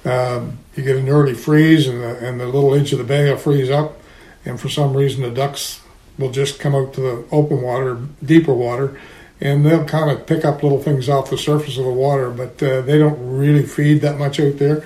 Um, 0.05 0.59
you 0.77 0.85
get 0.85 0.97
an 0.97 1.09
early 1.09 1.35
freeze, 1.35 1.89
and 1.89 2.01
the, 2.01 2.27
and 2.27 2.41
the 2.41 2.47
little 2.47 2.73
edge 2.75 2.93
of 2.93 2.99
the 2.99 3.05
bay 3.05 3.29
will 3.29 3.37
freeze 3.37 3.69
up, 3.69 4.01
and 4.45 4.61
for 4.61 4.69
some 4.69 4.97
reason 4.97 5.23
the 5.23 5.31
ducks 5.31 5.81
will 6.19 6.31
just 6.31 6.59
come 6.59 6.75
out 6.75 6.93
to 6.95 7.01
the 7.01 7.25
open 7.31 7.63
water, 7.63 7.99
deeper 8.25 8.53
water, 8.53 8.99
and 9.41 9.65
they'll 9.65 9.85
kind 9.85 10.11
of 10.11 10.27
pick 10.27 10.45
up 10.45 10.63
little 10.63 10.83
things 10.83 11.09
off 11.09 11.31
the 11.31 11.39
surface 11.39 11.79
of 11.79 11.85
the 11.85 11.93
water, 11.93 12.31
but 12.31 12.61
uh, 12.63 12.81
they 12.83 12.99
don't 12.99 13.39
really 13.39 13.65
feed 13.65 14.01
that 14.01 14.19
much 14.19 14.41
out 14.41 14.59
there. 14.59 14.85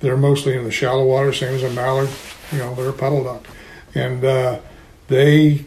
They're 0.00 0.16
mostly 0.16 0.56
in 0.56 0.64
the 0.64 0.70
shallow 0.70 1.04
water, 1.04 1.32
same 1.32 1.54
as 1.54 1.62
a 1.62 1.70
mallard. 1.70 2.08
You 2.50 2.58
know, 2.58 2.74
they're 2.74 2.88
a 2.88 2.92
puddle 2.92 3.24
duck, 3.24 3.46
and 3.94 4.24
uh, 4.24 4.58
they 5.08 5.66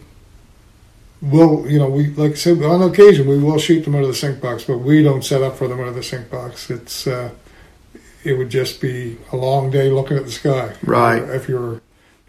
will, 1.22 1.68
you 1.70 1.78
know, 1.78 1.88
we 1.88 2.08
like 2.14 2.32
I 2.32 2.34
said 2.34 2.62
on 2.62 2.82
occasion 2.82 3.26
we 3.26 3.38
will 3.38 3.58
shoot 3.58 3.82
them 3.82 3.94
out 3.94 4.02
of 4.02 4.08
the 4.08 4.14
sink 4.14 4.40
box, 4.40 4.64
but 4.64 4.78
we 4.78 5.02
don't 5.02 5.24
set 5.24 5.42
up 5.42 5.56
for 5.56 5.68
them 5.68 5.80
out 5.80 5.88
of 5.88 5.94
the 5.94 6.02
sink 6.02 6.30
box. 6.30 6.70
It's 6.70 7.06
uh, 7.06 7.30
it 8.24 8.36
would 8.36 8.50
just 8.50 8.80
be 8.80 9.18
a 9.32 9.36
long 9.36 9.70
day 9.70 9.90
looking 9.90 10.16
at 10.16 10.24
the 10.24 10.32
sky, 10.32 10.74
Right. 10.82 11.22
If 11.22 11.48
you're 11.48 11.80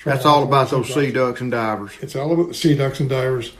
That's 0.03 0.25
all 0.25 0.43
about 0.43 0.69
those 0.69 0.93
sea 0.93 1.11
ducks 1.11 1.41
and 1.41 1.51
divers. 1.51 1.91
It's 2.01 2.15
all 2.15 2.31
about 2.31 2.47
the 2.49 2.53
sea 2.53 2.75
ducks 2.75 2.99
and 2.99 3.09
divers, 3.09 3.53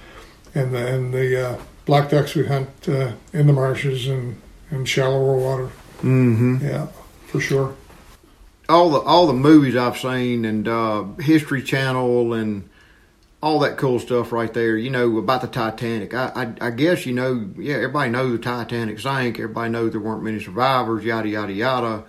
and 0.56 0.74
the 0.74 0.88
and 0.88 1.14
the 1.14 1.50
uh, 1.50 1.62
black 1.86 2.10
ducks 2.10 2.36
we 2.36 2.46
hunt 2.48 2.70
uh, 2.88 3.14
in 3.34 3.48
the 3.48 3.54
marshes 3.54 4.08
and 4.08 4.40
and 4.70 4.88
shallower 4.88 5.36
water. 5.38 5.70
Mm-hmm. 5.98 6.58
Yeah, 6.62 6.88
for 7.28 7.40
sure. 7.42 7.76
all 8.70 8.90
the 8.92 9.00
all 9.00 9.28
the 9.28 9.34
movies 9.34 9.76
I've 9.76 9.98
seen 9.98 10.46
and 10.46 10.68
uh, 10.68 11.04
History 11.20 11.64
Channel 11.64 12.34
and 12.34 12.70
all 13.42 13.60
that 13.60 13.78
cool 13.78 14.00
stuff 14.00 14.32
right 14.32 14.54
there. 14.54 14.78
You 14.78 14.90
know 14.90 15.18
about 15.18 15.42
the 15.42 15.48
Titanic. 15.48 16.14
I, 16.14 16.54
I 16.62 16.68
I 16.68 16.70
guess 16.72 17.06
you 17.06 17.14
know. 17.14 17.50
Yeah, 17.58 17.76
everybody 17.76 18.10
knows 18.12 18.32
the 18.34 18.38
Titanic 18.44 19.00
sank. 19.00 19.40
Everybody 19.40 19.70
knows 19.72 19.92
there 19.92 20.02
weren't 20.02 20.24
many 20.24 20.40
survivors. 20.40 21.04
Yada 21.04 21.28
yada 21.28 21.52
yada. 21.54 22.04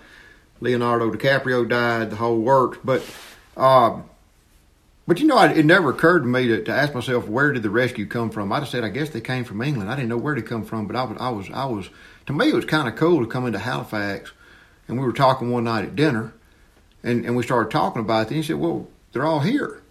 Leonardo 0.61 1.11
DiCaprio 1.11 1.67
died. 1.67 2.11
The 2.11 2.15
whole 2.17 2.39
works. 2.39 2.77
But 2.83 3.03
uh, 3.57 4.01
but 5.09 5.19
you 5.19 5.27
know, 5.27 5.37
I, 5.37 5.51
it 5.51 5.65
never 5.65 5.89
occurred 5.89 6.19
to 6.19 6.27
me 6.27 6.47
to, 6.47 6.63
to 6.63 6.71
ask 6.71 6.93
myself 6.93 7.27
where 7.27 7.51
did 7.51 7.63
the 7.63 7.69
rescue 7.69 8.05
come 8.05 8.29
from. 8.29 8.51
I 8.53 8.59
just 8.59 8.71
said 8.71 8.83
I 8.83 8.89
guess 8.89 9.09
they 9.09 9.21
came 9.21 9.43
from 9.43 9.61
England. 9.61 9.89
I 9.89 9.95
didn't 9.95 10.09
know 10.09 10.17
where 10.17 10.35
they 10.35 10.41
come 10.41 10.63
from, 10.63 10.85
but 10.87 10.95
I 10.95 11.03
was 11.03 11.17
I 11.19 11.29
was 11.29 11.49
I 11.51 11.65
was 11.65 11.89
to 12.27 12.33
me 12.33 12.49
it 12.49 12.53
was 12.55 12.65
kind 12.65 12.87
of 12.87 12.95
cool 12.95 13.19
to 13.19 13.27
come 13.27 13.45
into 13.47 13.59
Halifax 13.59 14.31
and 14.87 14.99
we 14.99 15.05
were 15.05 15.13
talking 15.13 15.51
one 15.51 15.63
night 15.65 15.83
at 15.85 15.95
dinner, 15.95 16.33
and 17.03 17.25
and 17.25 17.35
we 17.35 17.43
started 17.43 17.71
talking 17.71 18.01
about 18.01 18.23
it. 18.23 18.27
And 18.29 18.37
he 18.37 18.43
said, 18.43 18.57
"Well, 18.57 18.87
they're 19.13 19.25
all 19.25 19.39
here." 19.39 19.81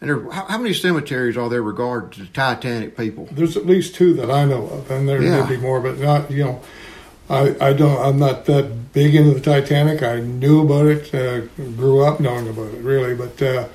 And 0.00 0.10
there, 0.10 0.30
how, 0.30 0.46
how 0.46 0.58
many 0.58 0.74
cemeteries 0.74 1.36
are 1.36 1.48
there 1.48 1.62
regarding 1.62 2.10
to 2.10 2.20
the 2.20 2.26
Titanic 2.26 2.96
people? 2.96 3.28
There's 3.30 3.56
at 3.56 3.66
least 3.66 3.94
two 3.94 4.14
that 4.14 4.30
I 4.30 4.44
know 4.44 4.66
of, 4.66 4.90
and 4.90 5.08
there 5.08 5.22
Yeah. 5.22 5.44
may 5.44 5.56
be 5.56 5.60
more, 5.60 5.80
but 5.80 5.98
not 5.98 6.30
you 6.30 6.44
know. 6.44 6.60
I, 7.30 7.54
I 7.60 7.72
don't. 7.72 7.98
I'm 7.98 8.18
not 8.18 8.44
that 8.46 8.92
big 8.92 9.14
into 9.14 9.32
the 9.32 9.40
Titanic. 9.40 10.02
I 10.02 10.20
knew 10.20 10.60
about 10.62 10.86
it, 10.86 11.14
uh, 11.14 11.46
grew 11.76 12.04
up 12.04 12.20
knowing 12.20 12.48
about 12.48 12.74
it, 12.74 12.82
really. 12.82 13.14
But 13.14 13.40
uh, 13.40 13.68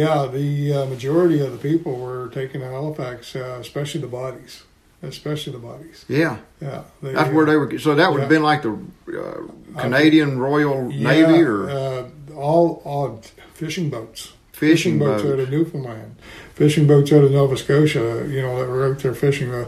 yeah, 0.00 0.26
the 0.40 0.48
uh, 0.78 0.86
majority 0.94 1.38
of 1.40 1.50
the 1.52 1.58
people 1.70 1.92
were 2.06 2.28
taken 2.40 2.60
to 2.60 2.66
Halifax, 2.68 3.34
uh, 3.36 3.58
especially 3.60 4.00
the 4.02 4.06
bodies, 4.22 4.62
especially 5.02 5.52
the 5.52 5.58
bodies. 5.70 6.04
Yeah, 6.08 6.36
Yeah, 6.60 6.82
they, 7.02 7.12
that's 7.12 7.32
where 7.36 7.46
they 7.46 7.56
were. 7.56 7.78
So 7.78 7.94
that 7.94 8.08
would 8.10 8.20
have 8.20 8.28
been 8.36 8.42
like 8.52 8.62
the 8.62 8.72
uh, 8.74 9.80
Canadian 9.80 10.38
Royal 10.38 10.90
Yeah, 10.92 11.10
Navy 11.10 11.40
or 11.42 11.70
uh, 11.70 12.08
all, 12.34 12.82
all 12.84 13.22
fishing 13.54 13.88
boats. 13.90 14.32
Fishing 14.52 14.98
boats 14.98 15.22
boats. 15.22 15.32
out 15.34 15.38
of 15.40 15.50
Newfoundland, 15.50 16.16
fishing 16.54 16.86
boats 16.86 17.12
out 17.12 17.22
of 17.24 17.30
Nova 17.30 17.56
Scotia. 17.58 18.26
You 18.26 18.40
know 18.40 18.58
that 18.58 18.68
were 18.68 18.86
out 18.90 18.98
there 19.00 19.14
fishing. 19.14 19.52
Uh, 19.52 19.66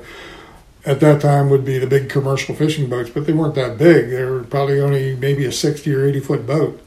at 0.86 1.00
that 1.00 1.20
time 1.20 1.50
would 1.50 1.62
be 1.64 1.76
the 1.78 1.86
big 1.86 2.08
commercial 2.08 2.54
fishing 2.54 2.88
boats, 2.88 3.10
but 3.10 3.26
they 3.26 3.34
weren't 3.34 3.54
that 3.56 3.76
big. 3.76 4.08
They 4.08 4.24
were 4.24 4.44
probably 4.44 4.80
only 4.80 5.14
maybe 5.14 5.44
a 5.44 5.52
sixty 5.52 5.92
or 5.94 6.06
eighty 6.08 6.20
foot 6.20 6.46
boat, 6.46 6.80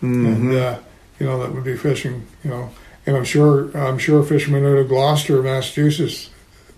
Mm-hmm. 0.00 0.26
and 0.26 0.52
uh, 0.54 0.78
you 1.18 1.26
know 1.26 1.40
that 1.42 1.52
would 1.52 1.64
be 1.64 1.76
fishing. 1.76 2.16
You 2.44 2.50
know, 2.50 2.70
and 3.08 3.16
I'm 3.16 3.24
sure 3.24 3.76
I'm 3.76 3.98
sure 3.98 4.22
fishermen 4.22 4.64
out 4.64 4.78
of 4.78 4.88
Gloucester, 4.88 5.42
Massachusetts, 5.42 6.30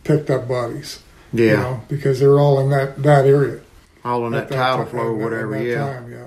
picked 0.05 0.31
up 0.31 0.49
bodies. 0.49 1.01
yeah, 1.33 1.45
You 1.51 1.57
know, 1.57 1.81
because 1.89 2.21
they're 2.21 2.39
all 2.39 2.61
in 2.61 2.71
that 2.71 3.03
that 3.03 3.27
area. 3.27 3.61
all 4.05 4.25
in 4.27 4.33
that, 4.33 4.45
at 4.45 4.51
tidal 4.53 4.87
flow 4.87 5.01
or 5.01 5.11
at 5.11 5.19
that- 5.19 5.25
whatever. 5.25 5.59
that 5.59 5.65
Yeah. 5.65 5.93
time, 5.93 6.11
yeah, 6.13 6.27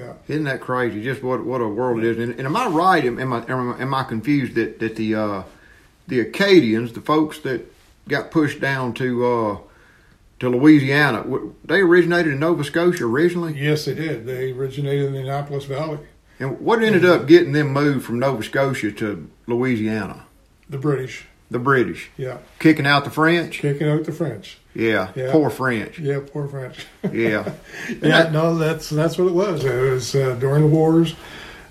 yeah. 0.00 0.12
Isn't 0.28 0.44
that 0.44 0.60
crazy? 0.60 1.02
Just 1.02 1.22
what 1.22 1.44
what 1.44 1.60
a 1.60 1.68
world 1.68 1.98
it 2.02 2.04
is. 2.04 2.18
And, 2.18 2.32
and 2.38 2.46
am 2.46 2.56
I 2.56 2.66
right? 2.66 3.04
Am, 3.04 3.18
am 3.18 3.32
I 3.32 3.44
am 3.48 3.94
I- 3.94 4.02
confused 4.04 4.54
that 4.56 4.80
that 4.80 4.96
the 4.96 5.14
uh, 5.14 5.42
the 6.08 6.20
Acadians, 6.20 6.92
the 6.92 7.00
folks 7.00 7.38
that 7.40 7.72
got 8.08 8.30
pushed 8.30 8.60
down 8.60 8.92
to 8.94 9.26
uh, 9.26 9.56
to 10.40 10.48
Louisiana, 10.50 11.24
they 11.64 11.80
originated 11.80 12.32
in 12.34 12.38
Nova 12.40 12.62
Scotia 12.64 13.04
originally. 13.04 13.54
Yes, 13.58 13.84
they 13.86 13.94
did. 13.94 14.26
They 14.26 14.52
originated 14.52 15.06
in 15.06 15.12
the 15.14 15.20
Annapolis 15.20 15.64
Valley. 15.64 15.98
And 16.38 16.60
what 16.60 16.82
ended 16.82 17.04
up 17.04 17.26
getting 17.26 17.52
them 17.52 17.72
moved 17.72 18.04
from 18.04 18.18
Nova 18.18 18.42
Scotia 18.42 18.92
to 18.92 19.28
Louisiana? 19.46 20.24
The 20.68 20.78
British, 20.78 21.24
The 21.50 21.58
British 21.58 22.10
yeah, 22.16 22.38
kicking 22.58 22.86
out 22.86 23.04
the 23.04 23.10
French. 23.10 23.60
kicking 23.60 23.88
out 23.88 24.04
the 24.04 24.12
French. 24.12 24.58
Yeah, 24.74 25.12
Yeah. 25.14 25.30
poor 25.32 25.48
French. 25.48 25.98
Yeah, 25.98 26.20
poor 26.30 26.46
French. 26.48 26.84
Yeah, 27.10 27.52
yeah, 28.02 28.30
no, 28.30 28.56
that's 28.58 28.90
that's 28.90 29.16
what 29.16 29.28
it 29.28 29.34
was. 29.34 29.64
It 29.64 29.90
was 29.92 30.14
uh, 30.14 30.34
during 30.40 30.62
the 30.62 30.68
wars 30.68 31.14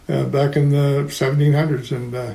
uh, 0.10 0.24
back 0.26 0.56
in 0.56 0.70
the 0.70 1.04
1700s, 1.10 1.92
and 1.92 2.16
uh, 2.16 2.34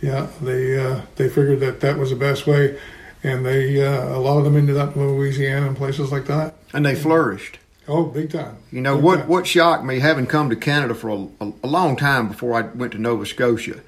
yeah, 0.00 0.28
they 0.40 0.78
uh, 0.78 1.00
they 1.16 1.28
figured 1.28 1.60
that 1.60 1.80
that 1.80 1.98
was 1.98 2.10
the 2.10 2.16
best 2.16 2.46
way, 2.46 2.78
and 3.24 3.44
they 3.44 3.84
uh, 3.84 4.16
a 4.16 4.20
lot 4.20 4.38
of 4.38 4.44
them 4.44 4.56
ended 4.56 4.76
up 4.78 4.94
in 4.96 5.06
Louisiana 5.06 5.66
and 5.66 5.76
places 5.76 6.10
like 6.12 6.26
that. 6.26 6.54
and 6.72 6.86
they 6.86 6.94
flourished. 6.94 7.58
Oh, 7.88 8.04
big 8.04 8.30
time. 8.30 8.58
You 8.70 8.82
know 8.82 8.96
Big 8.96 9.04
what? 9.04 9.16
time. 9.20 9.28
What 9.28 9.46
shocked 9.46 9.84
me, 9.84 9.98
having 9.98 10.26
come 10.26 10.50
to 10.50 10.56
Canada 10.56 10.94
for 10.94 11.08
a, 11.08 11.26
a, 11.40 11.52
a 11.64 11.66
long 11.66 11.96
time 11.96 12.28
before 12.28 12.58
I 12.58 12.62
went 12.62 12.92
to 12.92 12.98
Nova 12.98 13.24
Scotia. 13.24 13.80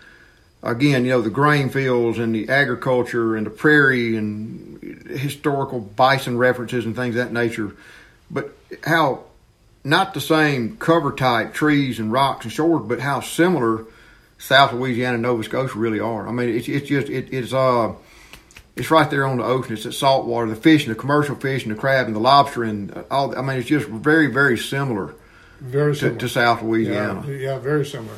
Again, 0.63 1.05
you 1.05 1.11
know 1.11 1.23
the 1.23 1.31
grain 1.31 1.71
fields 1.71 2.19
and 2.19 2.35
the 2.35 2.49
agriculture 2.49 3.37
and 3.37 3.47
the 3.47 3.51
prairie 3.51 4.17
and 4.17 4.79
historical 5.09 5.81
bison 5.81 6.37
references 6.37 6.85
and 6.85 6.95
things 6.97 7.15
of 7.17 7.25
that 7.27 7.33
nature, 7.33 7.75
but 8.31 8.55
how 8.85 9.25
not 9.85 10.13
the 10.13 10.21
same 10.21 10.77
cover 10.77 11.13
type 11.13 11.55
trees 11.55 11.99
and 11.99 12.13
rocks 12.13 12.45
and 12.45 12.53
shores, 12.53 12.83
but 12.87 13.01
how 13.01 13.21
similar 13.21 13.85
South 14.39 14.73
Louisiana 14.73 15.15
and 15.15 15.23
Nova 15.23 15.43
Scotia 15.45 15.79
really 15.79 16.01
are. 16.01 16.29
I 16.29 16.33
mean, 16.33 16.51
it's 16.51 16.69
it's 16.69 16.89
just 16.89 17.09
it, 17.09 17.33
it's 17.33 17.53
uh 17.55 17.95
it's 18.81 18.91
right 18.91 19.09
there 19.11 19.27
on 19.27 19.37
the 19.39 19.45
ocean. 19.45 19.75
It's 19.75 19.87
at 19.87 19.95
saltwater, 19.95 20.49
the 20.49 20.57
fish 20.57 20.87
and 20.87 20.95
the 20.95 20.99
commercial 20.99 21.37
fish 21.37 21.65
and 21.65 21.75
the 21.75 21.79
crab 21.79 22.07
and 22.07 22.17
the 22.17 22.21
lobster 22.21 22.65
and 22.65 22.91
uh, 22.97 23.03
all. 23.11 23.37
I 23.39 23.43
mean, 23.43 23.59
it's 23.59 23.69
just 23.69 23.87
very 23.89 24.27
very 24.27 24.59
similar 24.59 25.15
Very 25.61 25.93
to, 25.95 25.99
similar. 25.99 26.19
to 26.19 26.29
South 26.29 26.63
Louisiana. 26.63 27.25
Yeah, 27.29 27.35
yeah, 27.37 27.59
very 27.59 27.85
similar. 27.87 28.17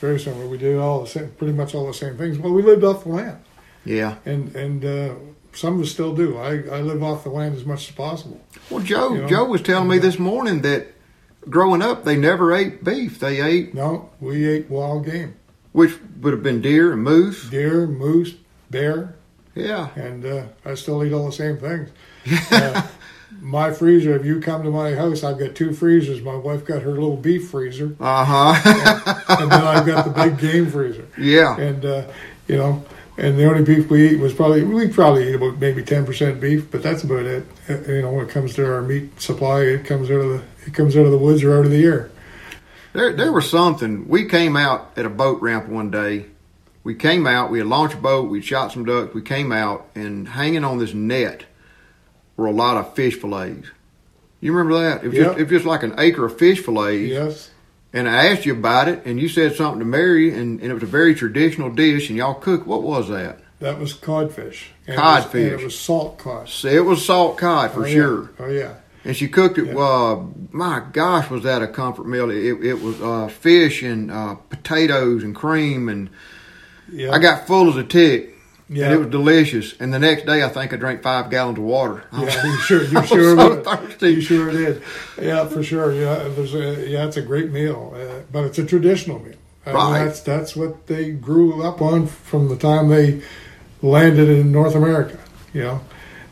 Very 0.00 0.18
similar. 0.20 0.46
We 0.46 0.58
did 0.58 0.78
all 0.78 1.00
the 1.02 1.06
same, 1.08 1.30
pretty 1.38 1.52
much 1.54 1.74
all 1.74 1.86
the 1.86 1.94
same 1.94 2.16
things. 2.16 2.38
Well, 2.38 2.52
we 2.52 2.62
lived 2.62 2.84
off 2.84 3.04
the 3.04 3.10
land, 3.10 3.38
Yeah. 3.84 4.16
and 4.26 4.54
and 4.56 4.84
uh, 4.84 5.14
some 5.52 5.76
of 5.76 5.82
us 5.82 5.90
still 5.90 6.14
do. 6.14 6.38
I, 6.38 6.50
I 6.76 6.80
live 6.80 7.02
off 7.02 7.24
the 7.24 7.30
land 7.30 7.54
as 7.56 7.64
much 7.64 7.88
as 7.88 7.94
possible. 7.94 8.40
Well, 8.70 8.82
Joe, 8.82 9.14
You 9.14 9.20
know? 9.22 9.28
Joe 9.28 9.44
was 9.44 9.62
telling 9.62 9.88
me 9.88 9.98
this 9.98 10.18
morning 10.18 10.62
that 10.62 10.88
growing 11.48 11.82
up 11.82 12.04
they 12.04 12.16
never 12.16 12.52
ate 12.52 12.82
beef. 12.84 13.18
They 13.20 13.40
ate, 13.40 13.74
No, 13.74 14.10
we 14.20 14.48
ate 14.48 14.68
wild 14.70 15.04
game, 15.06 15.34
which 15.72 15.92
would 16.20 16.32
have 16.32 16.42
been 16.42 16.60
deer 16.62 16.92
and 16.92 17.02
moose. 17.02 17.48
deer, 17.50 17.86
moose, 17.86 18.34
bear, 18.70 19.14
Yeah. 19.54 19.88
and 19.96 20.24
uh, 20.24 20.42
I 20.64 20.74
still 20.74 21.04
eat 21.04 21.12
all 21.12 21.26
the 21.26 21.32
same 21.32 21.58
things. 21.58 21.90
Uh, 22.50 22.86
my 23.40 23.72
freezer. 23.72 24.14
If 24.16 24.24
you 24.24 24.40
come 24.40 24.62
to 24.62 24.70
my 24.70 24.94
house, 24.94 25.22
I've 25.24 25.38
got 25.38 25.54
two 25.54 25.72
freezers. 25.72 26.22
My 26.22 26.36
wife 26.36 26.64
got 26.64 26.82
her 26.82 26.92
little 26.92 27.16
beef 27.16 27.48
freezer, 27.50 27.94
Uh 28.00 28.24
huh. 28.24 29.24
and 29.40 29.50
then 29.50 29.62
I've 29.62 29.86
got 29.86 30.04
the 30.04 30.10
big 30.10 30.38
game 30.38 30.70
freezer. 30.70 31.06
yeah. 31.18 31.56
and 31.58 31.84
uh, 31.84 32.04
you 32.48 32.56
know, 32.56 32.84
and 33.18 33.38
the 33.38 33.44
only 33.44 33.62
beef 33.62 33.90
we 33.90 34.10
eat 34.10 34.18
was 34.20 34.32
probably 34.34 34.62
we 34.64 34.88
probably 34.88 35.28
eat 35.28 35.34
about 35.34 35.58
maybe 35.58 35.82
ten 35.82 36.04
percent 36.06 36.40
beef, 36.40 36.70
but 36.70 36.82
that's 36.82 37.02
about 37.04 37.24
it. 37.26 37.46
Uh, 37.68 37.78
You 37.90 38.02
know, 38.02 38.12
when 38.12 38.24
it 38.26 38.30
comes 38.30 38.54
to 38.54 38.64
our 38.66 38.82
meat 38.82 39.20
supply, 39.20 39.60
it 39.62 39.84
comes 39.84 40.10
out 40.10 40.20
of 40.20 40.28
the 40.30 40.42
it 40.66 40.74
comes 40.74 40.96
out 40.96 41.04
of 41.04 41.10
the 41.12 41.18
woods 41.18 41.42
or 41.42 41.58
out 41.58 41.64
of 41.66 41.70
the 41.70 41.82
air. 41.84 42.10
There, 42.94 43.12
there 43.14 43.32
was 43.32 43.48
something. 43.50 44.06
We 44.08 44.26
came 44.26 44.54
out 44.56 44.92
at 44.96 45.06
a 45.06 45.10
boat 45.10 45.40
ramp 45.42 45.66
one 45.68 45.90
day. 45.90 46.26
We 46.84 46.94
came 46.94 47.26
out. 47.26 47.50
We 47.50 47.58
had 47.58 47.66
launched 47.68 47.94
a 47.94 47.98
boat. 47.98 48.28
We 48.30 48.40
shot 48.42 48.72
some 48.72 48.84
ducks. 48.84 49.14
We 49.14 49.22
came 49.22 49.52
out 49.52 49.88
and 49.94 50.26
hanging 50.28 50.64
on 50.64 50.78
this 50.78 50.94
net 50.94 51.44
were 52.36 52.46
a 52.46 52.52
lot 52.52 52.76
of 52.76 52.94
fish 52.94 53.14
fillets. 53.16 53.68
You 54.40 54.52
remember 54.52 54.82
that? 54.82 55.04
It 55.04 55.08
was, 55.08 55.16
just, 55.16 55.38
it 55.38 55.42
was 55.44 55.50
just 55.50 55.64
like 55.66 55.82
an 55.84 55.94
acre 55.98 56.24
of 56.26 56.36
fish 56.38 56.60
fillets. 56.60 57.08
Yes, 57.08 57.50
And 57.92 58.08
I 58.08 58.26
asked 58.28 58.44
you 58.46 58.54
about 58.54 58.88
it, 58.88 59.02
and 59.06 59.20
you 59.20 59.28
said 59.28 59.54
something 59.54 59.78
to 59.78 59.84
Mary, 59.84 60.34
and, 60.36 60.60
and 60.60 60.70
it 60.70 60.74
was 60.74 60.82
a 60.82 60.86
very 60.86 61.14
traditional 61.14 61.70
dish, 61.70 62.08
and 62.08 62.18
y'all 62.18 62.34
cooked. 62.34 62.66
What 62.66 62.82
was 62.82 63.08
that? 63.08 63.38
that 63.60 63.78
was 63.78 63.92
codfish. 63.94 64.70
And 64.88 64.94
it 64.96 64.98
was- 64.98 64.98
Codfish. 65.24 65.52
and 65.52 65.60
it 65.60 65.64
was 65.64 65.78
salt 65.78 66.18
cod 66.18 66.48
See, 66.48 66.70
it 66.70 66.80
was 66.84 67.04
salt 67.06 67.38
cod 67.38 67.70
for 67.70 67.82
Oh, 67.84 67.86
yeah. 67.86 67.92
sure. 67.94 68.30
Oh 68.40 68.48
yeah, 68.48 68.74
And 69.04 69.16
she 69.16 69.28
cooked 69.28 69.56
it. 69.58 69.66
Yeah. 69.66 69.76
Uh, 69.78 70.24
my 70.50 70.82
gosh, 70.92 71.30
was 71.30 71.44
that 71.44 71.62
a 71.62 71.68
comfort 71.68 72.08
meal? 72.08 72.28
It, 72.32 72.64
it 72.64 72.82
was 72.82 73.00
uh, 73.00 73.28
fish 73.28 73.84
and 73.84 74.10
uh, 74.10 74.34
potatoes 74.34 75.22
and 75.22 75.32
cream, 75.32 75.88
and 75.88 76.10
yeah. 76.92 77.10
I 77.12 77.18
got 77.18 77.46
full 77.46 77.68
as 77.68 77.76
a 77.76 77.84
tick. 77.84 78.34
yeah. 78.68 78.84
And 78.86 78.94
it 78.94 78.98
was 78.98 79.08
delicious. 79.08 79.74
And 79.80 79.92
the 79.92 79.98
next 79.98 80.24
day, 80.26 80.42
I 80.42 80.48
think 80.48 80.72
I 80.72 80.76
drank 80.76 81.02
five 81.02 81.30
gallons 81.30 81.58
of 81.58 81.64
water. 81.64 82.04
yeah, 82.12 82.44
you 82.44 82.56
sure, 82.58 82.84
you 82.84 83.02
sure, 83.06 83.36
so 83.36 83.62
thirsty. 83.62 84.10
you 84.10 84.20
sure 84.20 84.50
did. 84.50 84.82
Yeah, 85.20 85.46
for 85.46 85.62
sure. 85.62 85.92
Yeah, 85.92 86.28
there's 86.28 86.54
a, 86.54 86.88
yeah, 86.88 87.06
it's 87.06 87.16
a 87.16 87.22
great 87.22 87.50
meal, 87.50 87.92
uh, 87.96 88.22
but 88.32 88.44
it's 88.44 88.58
a 88.58 88.64
traditional 88.66 89.18
meal. 89.18 89.34
I 89.64 89.68
mean, 89.72 89.76
Right. 89.76 90.04
that's 90.04 90.20
that's 90.20 90.56
what 90.56 90.86
they 90.88 91.10
grew 91.12 91.62
up 91.62 91.80
on 91.80 92.06
from 92.08 92.48
the 92.48 92.56
time 92.56 92.88
they 92.88 93.22
landed 93.80 94.28
in 94.28 94.50
North 94.50 94.74
America. 94.74 95.18
You 95.54 95.62
know, 95.62 95.80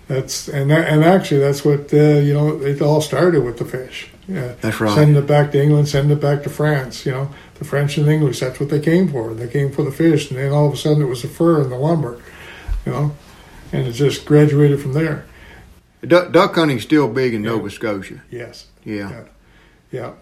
that's 0.09 0.49
and 0.49 0.71
that, 0.71 0.89
and 0.89 1.05
actually 1.05 1.41
that's 1.41 1.65
what 1.65 1.93
uh, 1.95 1.97
you 1.97 2.35
know. 2.35 2.61
It 2.61 2.83
all 2.83 3.01
started 3.01 3.45
with 3.45 3.59
the 3.59 3.65
fish. 3.65 4.09
Yeah, 4.27 4.55
That's 4.61 4.81
right. 4.81 4.95
Sending 4.95 5.17
it 5.23 5.27
back 5.27 5.53
to 5.53 5.63
England, 5.63 5.89
Send 5.89 6.11
it 6.11 6.21
back 6.21 6.43
to 6.45 6.51
France. 6.51 7.05
You 7.07 7.13
know, 7.13 7.31
the 7.61 7.67
French 7.67 7.97
and 7.99 8.09
the 8.09 8.13
English. 8.13 8.41
That's 8.41 8.59
what 8.59 8.71
they 8.71 8.81
came 8.81 9.07
for. 9.07 9.33
They 9.35 9.47
came 9.47 9.71
for 9.71 9.85
the 9.85 9.93
fish, 9.93 10.31
and 10.31 10.41
then 10.41 10.51
all 10.51 10.67
of 10.67 10.73
a 10.73 10.77
sudden 10.77 11.03
it 11.03 11.07
was 11.07 11.23
the 11.23 11.29
fur 11.29 11.61
and 11.61 11.71
the 11.71 11.77
lumber. 11.77 12.21
You 12.85 12.93
know, 12.93 13.17
and 13.73 13.87
it 13.87 13.93
just 13.93 14.25
graduated 14.25 14.81
from 14.81 14.95
there. 14.95 15.27
Duck, 16.05 16.33
duck 16.33 16.55
hunting's 16.55 16.83
still 16.83 17.07
big 17.07 17.35
in 17.35 17.43
Nova 17.43 17.71
Scotia. 17.71 18.23
Yes. 18.31 18.67
Yeah. 18.85 19.11
Yeah. 19.11 19.25
Yeah. 19.93 20.13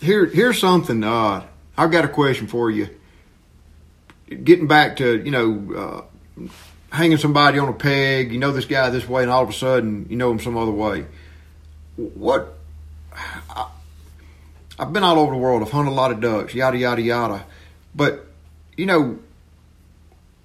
Here, 0.00 0.24
here's 0.26 0.58
something. 0.58 1.04
Uh, 1.04 1.46
I've 1.76 1.90
got 1.90 2.06
a 2.06 2.08
question 2.08 2.46
for 2.46 2.70
you. 2.70 2.88
Getting 4.28 4.66
back 4.66 4.96
to 4.96 5.22
you 5.22 5.30
know, 5.30 6.06
uh, 6.40 6.46
hanging 6.90 7.18
somebody 7.18 7.58
on 7.58 7.68
a 7.68 7.74
peg. 7.74 8.32
You 8.32 8.38
know 8.38 8.52
this 8.52 8.64
guy 8.64 8.88
this 8.88 9.06
way, 9.06 9.22
and 9.22 9.30
all 9.30 9.42
of 9.42 9.50
a 9.50 9.52
sudden 9.52 10.06
you 10.08 10.16
know 10.16 10.30
him 10.30 10.40
some 10.40 10.56
other 10.56 10.70
way. 10.70 11.04
What? 11.96 12.54
I, 13.50 13.68
I've 14.78 14.92
been 14.92 15.02
all 15.02 15.18
over 15.18 15.32
the 15.32 15.38
world. 15.38 15.62
I've 15.62 15.70
hunted 15.70 15.90
a 15.90 15.94
lot 15.94 16.12
of 16.12 16.20
ducks. 16.20 16.54
Yada 16.54 16.78
yada 16.78 17.02
yada. 17.02 17.44
But 17.94 18.26
you 18.76 18.86
know, 18.86 19.18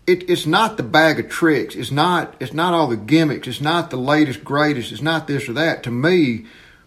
it, 0.08 0.30
it's 0.30 0.46
not 0.46 0.78
the 0.78 0.84
bag 0.84 1.20
of 1.20 1.30
tricks. 1.30 1.76
It's 1.76 1.92
not. 1.92 2.36
It's 2.40 2.54
not 2.54 2.74
all 2.74 2.88
the 2.88 2.98
gimmicks. 2.98 3.48
It's 3.48 3.62
not 3.62 3.90
the 3.90 3.98
latest 3.98 4.44
greatest. 4.44 4.92
It's 4.92 5.02
not 5.02 5.28
this 5.28 5.48
or 5.48 5.54
that. 5.54 5.84
To 5.84 5.92
me, 5.92 6.46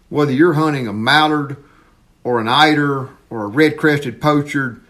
whether 0.09 0.31
you're 0.31 0.53
hunting 0.53 0.87
a 0.87 0.93
mallard 0.93 1.57
or 2.23 2.39
an 2.39 2.47
eider 2.47 3.09
or 3.29 3.43
a 3.43 3.47
red 3.47 3.77
crested 3.77 4.21
pochard, 4.21 4.81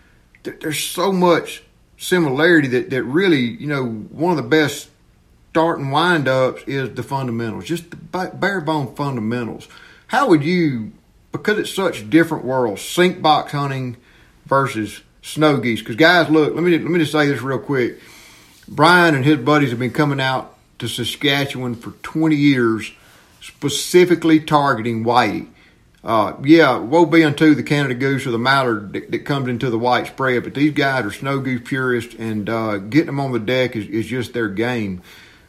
th- 0.43 0.60
there's 0.60 0.84
so 0.84 1.12
much 1.12 1.64
similarity 1.97 2.68
that, 2.70 2.89
that 2.89 3.03
really, 3.03 3.41
you 3.41 3.68
know, 3.68 3.86
one 3.86 4.38
of 4.38 4.43
the 4.43 4.49
best 4.49 4.89
start 5.51 5.80
and 5.80 5.91
wind 5.91 6.28
ups 6.28 6.62
is 6.68 6.93
the 6.93 7.01
fundamentals, 7.01 7.66
just 7.66 7.89
the 7.89 7.97
ba- 7.97 8.32
bare 8.34 8.62
bone 8.62 8.93
fundamentals. 8.95 9.68
How 10.05 10.30
would 10.30 10.43
you, 10.43 10.91
because 11.38 11.59
it's 11.59 11.73
such 11.73 12.09
different 12.09 12.45
worlds, 12.45 12.81
sink 12.81 13.21
box 13.21 13.51
hunting 13.51 13.97
versus 14.45 15.01
snow 15.21 15.57
geese. 15.57 15.79
Because 15.79 15.95
guys, 15.95 16.29
look, 16.29 16.53
let 16.53 16.63
me 16.63 16.71
let 16.71 16.89
me 16.89 16.99
just 16.99 17.11
say 17.11 17.27
this 17.27 17.41
real 17.41 17.59
quick. 17.59 17.99
Brian 18.67 19.15
and 19.15 19.23
his 19.23 19.38
buddies 19.38 19.69
have 19.69 19.79
been 19.79 19.91
coming 19.91 20.19
out 20.19 20.55
to 20.79 20.88
Saskatchewan 20.88 21.75
for 21.75 21.91
20 22.03 22.35
years, 22.35 22.91
specifically 23.41 24.39
targeting 24.39 25.03
whitey. 25.03 25.47
Uh, 26.03 26.33
yeah, 26.43 26.77
woe 26.77 27.05
be 27.05 27.23
unto 27.23 27.55
the 27.55 27.63
Canada 27.63 27.95
goose 27.95 28.25
or 28.27 28.31
the 28.31 28.38
mallard 28.38 28.93
that, 28.93 29.11
that, 29.11 29.19
comes 29.25 29.49
into 29.49 29.69
the 29.69 29.79
white 29.79 30.07
spread, 30.07 30.43
but 30.43 30.53
these 30.53 30.71
guys 30.71 31.03
are 31.03 31.11
snow 31.11 31.39
goose 31.39 31.61
purists, 31.65 32.15
and 32.15 32.49
uh, 32.49 32.77
getting 32.77 33.07
them 33.07 33.19
on 33.19 33.31
the 33.31 33.39
deck 33.39 33.75
is, 33.75 33.88
is 33.88 34.05
just 34.05 34.33
their 34.33 34.47
game. 34.47 35.01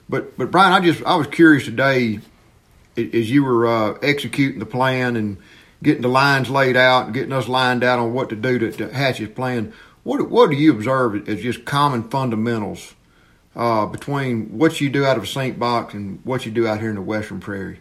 But 0.08 0.36
but 0.38 0.50
Brian, 0.50 0.72
I 0.72 0.80
just 0.80 1.04
I 1.04 1.16
was 1.16 1.26
curious 1.26 1.64
today 1.64 2.20
as 2.96 3.30
you 3.30 3.44
were 3.44 3.66
uh, 3.66 3.98
executing 4.02 4.58
the 4.58 4.66
plan 4.66 5.16
and 5.16 5.36
getting 5.82 6.02
the 6.02 6.08
lines 6.08 6.50
laid 6.50 6.76
out 6.76 7.06
and 7.06 7.14
getting 7.14 7.32
us 7.32 7.48
lined 7.48 7.84
out 7.84 7.98
on 7.98 8.12
what 8.12 8.28
to 8.30 8.36
do 8.36 8.58
to, 8.58 8.72
to 8.72 8.92
hatch 8.92 9.18
his 9.18 9.28
plan. 9.28 9.72
What 10.02 10.30
what 10.30 10.50
do 10.50 10.56
you 10.56 10.72
observe 10.72 11.28
as 11.28 11.40
just 11.40 11.64
common 11.64 12.08
fundamentals 12.08 12.94
uh, 13.54 13.86
between 13.86 14.58
what 14.58 14.80
you 14.80 14.88
do 14.88 15.04
out 15.04 15.16
of 15.16 15.24
a 15.24 15.26
sink 15.26 15.58
box 15.58 15.94
and 15.94 16.20
what 16.24 16.46
you 16.46 16.52
do 16.52 16.66
out 16.66 16.80
here 16.80 16.88
in 16.90 16.94
the 16.94 17.02
Western 17.02 17.40
Prairie? 17.40 17.80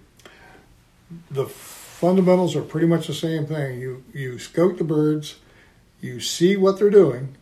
The 1.32 1.46
fundamentals 1.46 2.56
are 2.56 2.62
pretty 2.62 2.88
much 2.88 3.08
the 3.08 3.14
same 3.14 3.46
thing. 3.46 3.80
You 3.80 4.04
you 4.14 4.40
scout 4.40 4.78
the 4.78 4.84
birds, 4.84 5.36
you 6.02 6.20
see 6.20 6.58
what 6.58 6.80
they're 6.80 6.90
doing, 6.90 7.36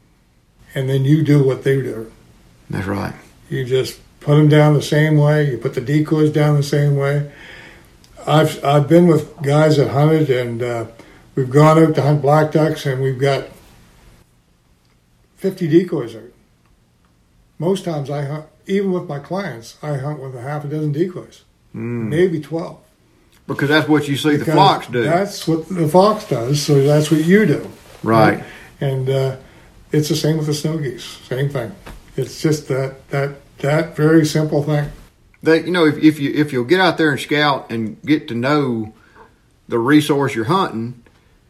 and 0.74 0.90
then 0.90 1.04
you 1.04 1.24
do 1.24 1.44
what 1.44 1.64
they 1.64 1.82
do. 1.82 2.12
That's 2.70 2.88
right. 2.88 3.14
You 3.50 3.66
just 3.66 4.00
put 4.20 4.36
them 4.36 4.50
down 4.50 4.74
the 4.74 4.82
same 4.82 5.18
way. 5.18 5.52
You 5.52 5.58
put 5.58 5.76
the 5.76 5.82
decoys 5.82 6.32
down 6.32 6.56
the 6.56 6.64
same 6.64 6.96
way. 6.96 7.32
I've 8.28 8.64
I've 8.64 8.88
been 8.88 9.08
with 9.08 9.42
guys 9.42 9.78
that 9.78 9.90
hunted, 9.90 10.30
and 10.30 10.64
uh, 10.64 10.86
we've 11.36 11.50
gone 11.50 11.82
out 11.82 11.96
to 11.96 12.02
hunt 12.02 12.22
black 12.22 12.52
ducks, 12.52 12.86
and 12.86 13.02
we've 13.02 13.20
got 13.20 13.48
fifty 15.36 15.68
decoys 15.68 16.16
out. 16.16 16.24
Most 17.60 17.86
times 17.86 18.10
I 18.10 18.24
hunt, 18.24 18.46
even 18.66 18.92
with 18.92 19.08
my 19.08 19.20
clients, 19.20 19.78
I 19.82 19.98
hunt 19.98 20.22
with 20.22 20.36
a 20.36 20.42
half 20.42 20.66
a 20.66 20.68
dozen 20.68 20.92
decoys, 20.92 21.44
mm. 21.74 22.08
maybe 22.10 22.40
twelve. 22.40 22.80
Because 23.48 23.70
that's 23.70 23.88
what 23.88 24.08
you 24.08 24.18
see 24.18 24.32
because 24.32 24.48
the 24.48 24.54
fox 24.54 24.88
do. 24.88 25.04
That's 25.04 25.48
what 25.48 25.70
the 25.70 25.88
fox 25.88 26.28
does, 26.28 26.62
so 26.62 26.82
that's 26.82 27.12
what 27.12 27.24
you 27.24 27.46
do. 27.46 27.70
Right. 28.02 28.44
And 28.82 29.08
uh, 29.08 29.38
it's 29.92 30.10
the 30.10 30.16
same 30.16 30.38
with 30.38 30.48
the 30.48 30.54
snow 30.54 30.80
geese. 30.80 31.04
Same 31.04 31.50
thing. 31.50 31.76
It's 32.18 32.42
just 32.42 32.68
that 32.70 33.08
that 33.10 33.36
that 33.60 33.96
very 33.96 34.26
simple 34.26 34.64
thing. 34.64 34.92
That 35.46 35.66
you 35.66 35.72
know, 35.72 35.86
if, 35.86 35.98
if 35.98 36.20
you 36.20 36.32
if 36.34 36.52
you'll 36.52 36.66
get 36.66 36.80
out 36.80 36.98
there 36.98 37.12
and 37.12 37.20
scout 37.20 37.72
and 37.72 38.02
get 38.02 38.28
to 38.30 38.36
know 38.36 38.94
the 39.68 39.80
resource 39.80 40.36
you're 40.36 40.46
hunting, 40.46 41.04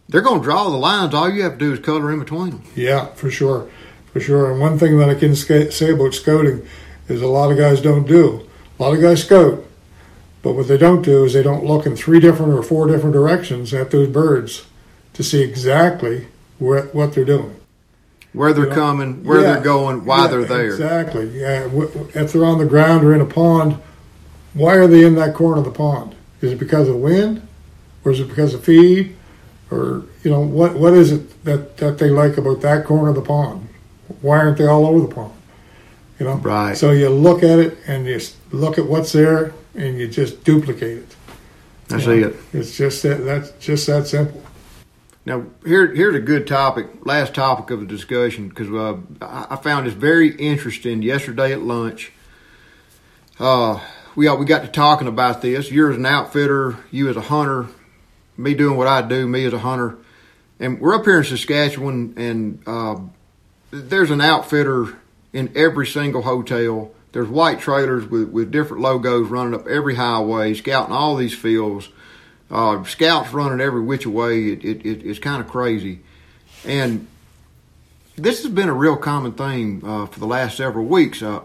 they're 0.08 0.22
going 0.22 0.42
to 0.42 0.44
draw 0.44 0.70
the 0.70 0.78
lines. 0.78 1.14
All 1.14 1.30
you 1.30 1.44
have 1.44 1.54
to 1.54 1.58
do 1.58 1.74
is 1.74 1.80
color 1.80 2.12
in 2.12 2.20
between 2.20 2.52
them. 2.52 2.64
Yeah, 2.76 3.08
for 3.14 3.30
sure, 3.30 3.70
for 4.12 4.20
sure. 4.20 4.52
And 4.52 4.60
one 4.60 4.78
thing 4.78 4.98
that 5.00 5.10
I 5.10 5.16
can 5.16 5.36
say 5.36 5.92
about 5.92 6.14
scouting 6.14 6.68
is 7.08 7.22
a 7.22 7.28
lot 7.28 7.52
of 7.52 7.58
guys 7.58 7.82
don't 7.82 8.08
do. 8.08 8.48
A 8.78 8.84
lot 8.84 8.94
of 8.94 9.02
guys 9.02 9.24
scout, 9.24 9.64
but 10.42 10.54
what 10.54 10.68
they 10.68 10.78
don't 10.78 11.02
do 11.02 11.24
is 11.24 11.34
they 11.34 11.44
don't 11.44 11.66
look 11.66 11.86
in 11.86 11.96
three 11.96 12.20
different 12.20 12.54
or 12.54 12.64
four 12.64 12.88
different 12.88 13.14
directions 13.14 13.74
at 13.74 13.92
those 13.92 14.10
birds 14.10 14.66
to 15.14 15.24
see 15.24 15.42
exactly 15.42 16.28
what, 16.60 16.94
what 16.94 17.14
they're 17.14 17.24
doing. 17.24 17.60
Where 18.36 18.54
they're 18.54 18.74
coming, 18.74 19.24
where 19.24 19.42
yeah, 19.42 19.54
they're 19.54 19.64
going, 19.64 20.06
why 20.06 20.24
yeah, 20.24 20.28
they're 20.28 20.46
there. 20.46 20.66
Exactly. 20.66 21.40
Yeah. 21.40 21.70
If 22.14 22.34
they're 22.34 22.46
on 22.46 22.58
the 22.58 22.66
ground 22.66 23.04
or 23.06 23.14
in 23.14 23.22
a 23.22 23.26
pond, 23.26 23.78
why 24.54 24.76
are 24.76 24.88
they 24.88 25.06
in 25.06 25.16
that 25.16 25.36
corner 25.36 25.60
of 25.60 25.66
the 25.66 25.72
pond? 25.72 26.16
Is 26.42 26.52
it 26.52 26.60
because 26.60 26.88
of 26.88 26.96
the 26.96 27.00
wind, 27.00 27.48
or 28.04 28.12
is 28.12 28.20
it 28.20 28.28
because 28.28 28.54
of 28.54 28.64
feed, 28.64 29.16
or 29.72 30.04
you 30.24 30.32
know 30.32 30.42
what? 30.42 30.76
What 30.76 30.94
is 30.94 31.12
it 31.12 31.44
that 31.46 31.78
that 31.78 31.98
they 31.98 32.10
like 32.10 32.38
about 32.38 32.62
that 32.62 32.86
corner 32.86 33.10
of 33.10 33.16
the 33.16 33.22
pond? 33.22 33.68
Why 34.22 34.38
aren't 34.38 34.58
they 34.58 34.68
all 34.68 34.86
over 34.86 35.00
the 35.00 35.14
pond? 35.14 35.34
You 36.20 36.26
know. 36.28 36.36
Right. 36.36 36.78
So 36.78 36.92
you 36.92 37.10
look 37.10 37.42
at 37.42 37.60
it 37.60 37.78
and 37.88 38.06
you 38.06 38.20
look 38.52 38.78
at 38.78 38.86
what's 38.86 39.12
there 39.12 39.54
and 39.74 39.98
you 39.98 40.08
just 40.08 40.44
duplicate 40.44 41.00
it. 41.00 41.16
I 41.90 42.00
see 42.00 42.20
it. 42.20 42.36
It's 42.54 42.76
just 42.78 43.04
that 43.04 43.26
that's 43.26 43.52
just 43.60 43.88
that 43.88 44.08
simple. 44.08 44.42
Now 45.26 45.46
here 45.66 45.88
here's 45.94 46.16
a 46.16 46.20
good 46.20 46.46
topic, 46.46 46.88
last 47.04 47.34
topic 47.34 47.72
of 47.72 47.80
the 47.80 47.86
discussion 47.86 48.50
because 48.50 48.70
uh, 48.70 48.98
I 49.22 49.56
found 49.56 49.88
this 49.88 49.94
very 49.94 50.36
interesting 50.36 51.02
yesterday 51.02 51.52
at 51.52 51.62
lunch. 51.62 52.12
Uh, 53.40 53.80
we 54.16 54.30
we 54.30 54.46
got 54.46 54.62
to 54.62 54.68
talking 54.68 55.08
about 55.08 55.42
this. 55.42 55.72
You're 55.72 55.92
as 55.92 55.98
an 55.98 56.06
outfitter, 56.06 56.78
you 56.92 57.10
as 57.10 57.18
a 57.18 57.22
hunter, 57.22 57.68
me 58.38 58.54
doing 58.54 58.78
what 58.78 58.88
I 58.88 59.02
do, 59.02 59.28
me 59.28 59.46
as 59.46 59.54
a 59.54 59.60
hunter, 59.60 59.98
and 60.60 60.80
we're 60.80 60.94
up 60.94 61.06
here 61.06 61.18
in 61.18 61.24
Saskatchewan, 61.24 62.14
and 62.18 62.62
uh, 62.68 63.00
there's 63.72 64.12
an 64.12 64.22
outfitter 64.22 64.98
in 65.34 65.52
every 65.56 65.88
single 65.88 66.22
hotel 66.22 66.92
there's 67.16 67.30
white 67.30 67.62
trailers 67.62 68.06
with, 68.06 68.28
with 68.28 68.52
different 68.52 68.84
logos 68.84 69.30
running 69.30 69.54
up 69.58 69.68
every 69.68 69.96
highway, 69.96 70.54
scouting 70.54 70.94
all 70.94 71.16
these 71.16 71.34
fields. 71.34 71.88
Uh, 72.50 72.84
scouts 72.84 73.34
running 73.34 73.60
every 73.60 73.82
which 73.82 74.06
way. 74.06 74.50
It, 74.50 74.64
it, 74.64 74.86
it, 74.86 75.06
it's 75.06 75.20
kind 75.20 75.42
of 75.42 75.48
crazy. 75.48 76.00
And 76.66 77.08
this 78.16 78.44
has 78.44 78.52
been 78.52 78.70
a 78.70 78.74
real 78.74 78.98
common 78.98 79.34
theme 79.34 79.84
uh, 79.84 80.06
for 80.06 80.20
the 80.20 80.28
last 80.28 80.58
several 80.58 80.86
weeks. 80.86 81.22
Uh, 81.22 81.42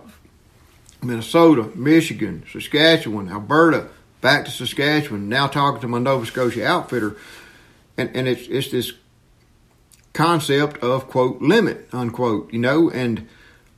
Minnesota, 1.02 1.70
Michigan, 1.74 2.44
Saskatchewan, 2.50 3.30
Alberta, 3.30 3.88
back 4.20 4.44
to 4.44 4.50
Saskatchewan, 4.50 5.28
now 5.28 5.46
talking 5.46 5.80
to 5.80 5.88
my 5.88 5.98
Nova 5.98 6.26
Scotia 6.26 6.66
outfitter. 6.66 7.16
And, 7.96 8.14
and 8.14 8.28
it's, 8.28 8.46
it's 8.48 8.70
this 8.70 8.92
concept 10.12 10.82
of, 10.82 11.08
quote, 11.08 11.40
limit, 11.40 11.88
unquote, 11.92 12.52
you 12.52 12.58
know. 12.58 12.90
And 12.90 13.26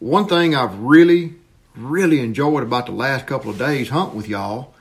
one 0.01 0.27
thing 0.27 0.57
I've 0.57 0.77
really 0.79 1.35
really 1.75 2.20
enjoyed 2.20 2.62
about 2.62 2.87
the 2.87 2.93
last 2.93 3.27
couple 3.27 3.51
of 3.51 3.59
days 3.59 3.89
hunting 3.89 4.16
with 4.16 4.29
y'all 4.29 4.75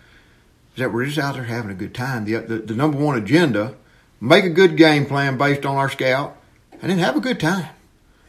is 0.74 0.80
that 0.80 0.94
we're 0.94 1.06
just 1.06 1.18
out 1.18 1.36
there 1.36 1.44
having 1.44 1.72
a 1.72 1.76
good 1.76 1.94
time. 1.94 2.26
The, 2.26 2.38
the, 2.38 2.58
the 2.60 2.76
number 2.76 2.98
one 2.98 3.18
agenda, 3.18 3.76
make 4.20 4.46
a 4.46 4.50
good 4.50 4.78
game 4.78 5.06
plan 5.06 5.38
based 5.38 5.66
on 5.66 5.78
our 5.78 5.90
scout, 5.90 6.38
and 6.82 6.90
then 6.90 6.98
have 7.00 7.16
a 7.16 7.22
good 7.22 7.40
time. 7.40 7.70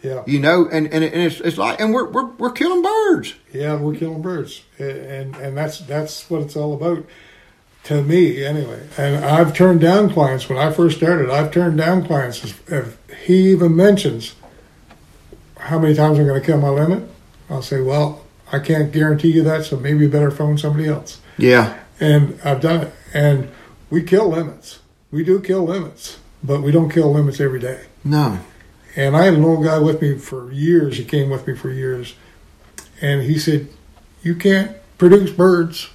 Yeah. 0.02 0.24
You 0.26 0.40
know, 0.40 0.66
and, 0.66 0.86
and, 0.86 1.04
and 1.04 1.14
it's, 1.14 1.40
it's 1.40 1.58
like, 1.58 1.80
and 1.80 1.94
we're, 1.94 2.10
we're, 2.10 2.26
we're 2.32 2.50
killing 2.50 2.82
birds. 2.82 3.34
Yeah, 3.52 3.76
we're 3.76 3.94
killing 3.94 4.20
birds. 4.20 4.62
And, 4.78 5.36
and 5.36 5.56
that's, 5.56 5.78
that's 5.78 6.28
what 6.28 6.42
it's 6.42 6.56
all 6.56 6.74
about 6.74 7.06
to 7.84 8.02
me 8.02 8.44
anyway. 8.44 8.88
And 8.98 9.24
I've 9.24 9.54
turned 9.54 9.80
down 9.80 10.10
clients 10.10 10.48
when 10.48 10.58
I 10.58 10.72
first 10.72 10.96
started. 10.96 11.30
I've 11.30 11.52
turned 11.52 11.78
down 11.78 12.04
clients 12.04 12.44
if 12.66 12.98
he 13.24 13.52
even 13.52 13.76
mentions 13.76 14.34
how 15.56 15.78
many 15.78 15.94
times 15.94 16.18
I'm 16.18 16.26
going 16.26 16.40
to 16.40 16.44
kill 16.44 16.58
my 16.58 16.70
limit. 16.70 17.08
I'll 17.48 17.62
say, 17.62 17.80
well, 17.80 18.24
I 18.50 18.58
can't 18.58 18.92
guarantee 18.92 19.30
you 19.30 19.42
that, 19.44 19.64
so 19.64 19.76
maybe 19.76 20.00
you 20.00 20.08
better 20.08 20.30
phone 20.30 20.58
somebody 20.58 20.88
else. 20.88 21.20
Yeah. 21.38 21.78
And 22.02 22.40
I've 22.42 22.60
done 22.60 22.80
it. 22.86 22.92
And 23.14 23.48
we 23.88 24.02
kill 24.02 24.28
limits. 24.28 24.80
We 25.12 25.22
do 25.22 25.40
kill 25.40 25.64
limits, 25.64 26.18
but 26.42 26.60
we 26.60 26.72
don't 26.72 26.90
kill 26.90 27.12
limits 27.12 27.38
every 27.38 27.60
day. 27.60 27.84
No. 28.02 28.40
And 28.96 29.16
I 29.16 29.26
had 29.26 29.34
an 29.34 29.44
old 29.44 29.64
guy 29.64 29.78
with 29.78 30.02
me 30.02 30.18
for 30.18 30.50
years. 30.50 30.96
He 30.96 31.04
came 31.04 31.30
with 31.30 31.46
me 31.46 31.54
for 31.54 31.70
years. 31.70 32.14
And 33.00 33.22
he 33.22 33.38
said, 33.38 33.68
You 34.22 34.34
can't 34.34 34.76
produce 34.98 35.30
birds. 35.30 35.90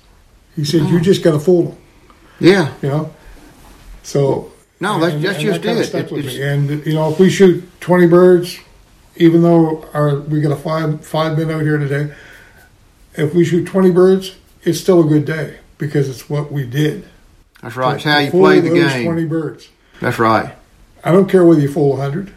He 0.56 0.64
said, 0.64 0.84
no. 0.84 0.90
You 0.90 1.02
just 1.02 1.24
got 1.24 1.34
to 1.34 1.40
fool 1.40 1.64
them. 1.64 1.78
Yeah. 2.40 2.74
You 2.82 2.90
know? 2.90 3.16
So. 4.04 4.52
No, 4.80 5.00
that's, 5.00 5.14
and, 5.16 5.24
that's 5.24 5.38
and 5.40 5.46
just 5.46 5.92
that 5.92 6.12
it. 6.12 6.26
It, 6.26 6.40
and, 6.42 6.86
you 6.86 6.94
know, 6.94 7.12
if 7.12 7.20
we 7.20 7.30
shoot 7.30 7.68
20 7.82 8.08
birds, 8.08 8.60
even 9.16 9.42
though 9.42 9.86
our, 9.94 10.20
we 10.20 10.40
got 10.40 10.52
a 10.52 10.56
five, 10.56 11.06
five 11.06 11.38
men 11.38 11.52
out 11.52 11.62
here 11.62 11.78
today, 11.78 12.14
if 13.16 13.34
we 13.34 13.44
shoot 13.44 13.66
20 13.66 13.92
birds, 13.92 14.36
it's 14.64 14.80
still 14.80 15.02
a 15.02 15.04
good 15.04 15.26
day 15.26 15.58
because 15.78 16.10
it's 16.10 16.30
what 16.30 16.52
we 16.52 16.66
did. 16.66 17.08
That's 17.62 17.76
right. 17.76 17.96
It's 17.96 18.04
how 18.04 18.20
you 18.20 18.32
play 18.32 18.60
the 18.60 18.70
game. 18.70 19.06
20 19.06 19.26
birds. 19.26 19.70
That's 20.00 20.20
right. 20.20 20.56
I 21.04 21.12
don't 21.12 21.30
care 21.30 21.46
whether 21.46 21.62
you 21.62 21.72
fool 21.72 21.92
100. 21.92 22.34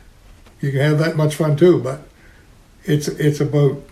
You 0.61 0.71
can 0.71 0.81
have 0.81 0.99
that 0.99 1.17
much 1.17 1.35
fun 1.35 1.57
too, 1.57 1.81
but 1.83 2.03
it's 2.85 3.09
it's 3.09 3.41
about 3.41 3.83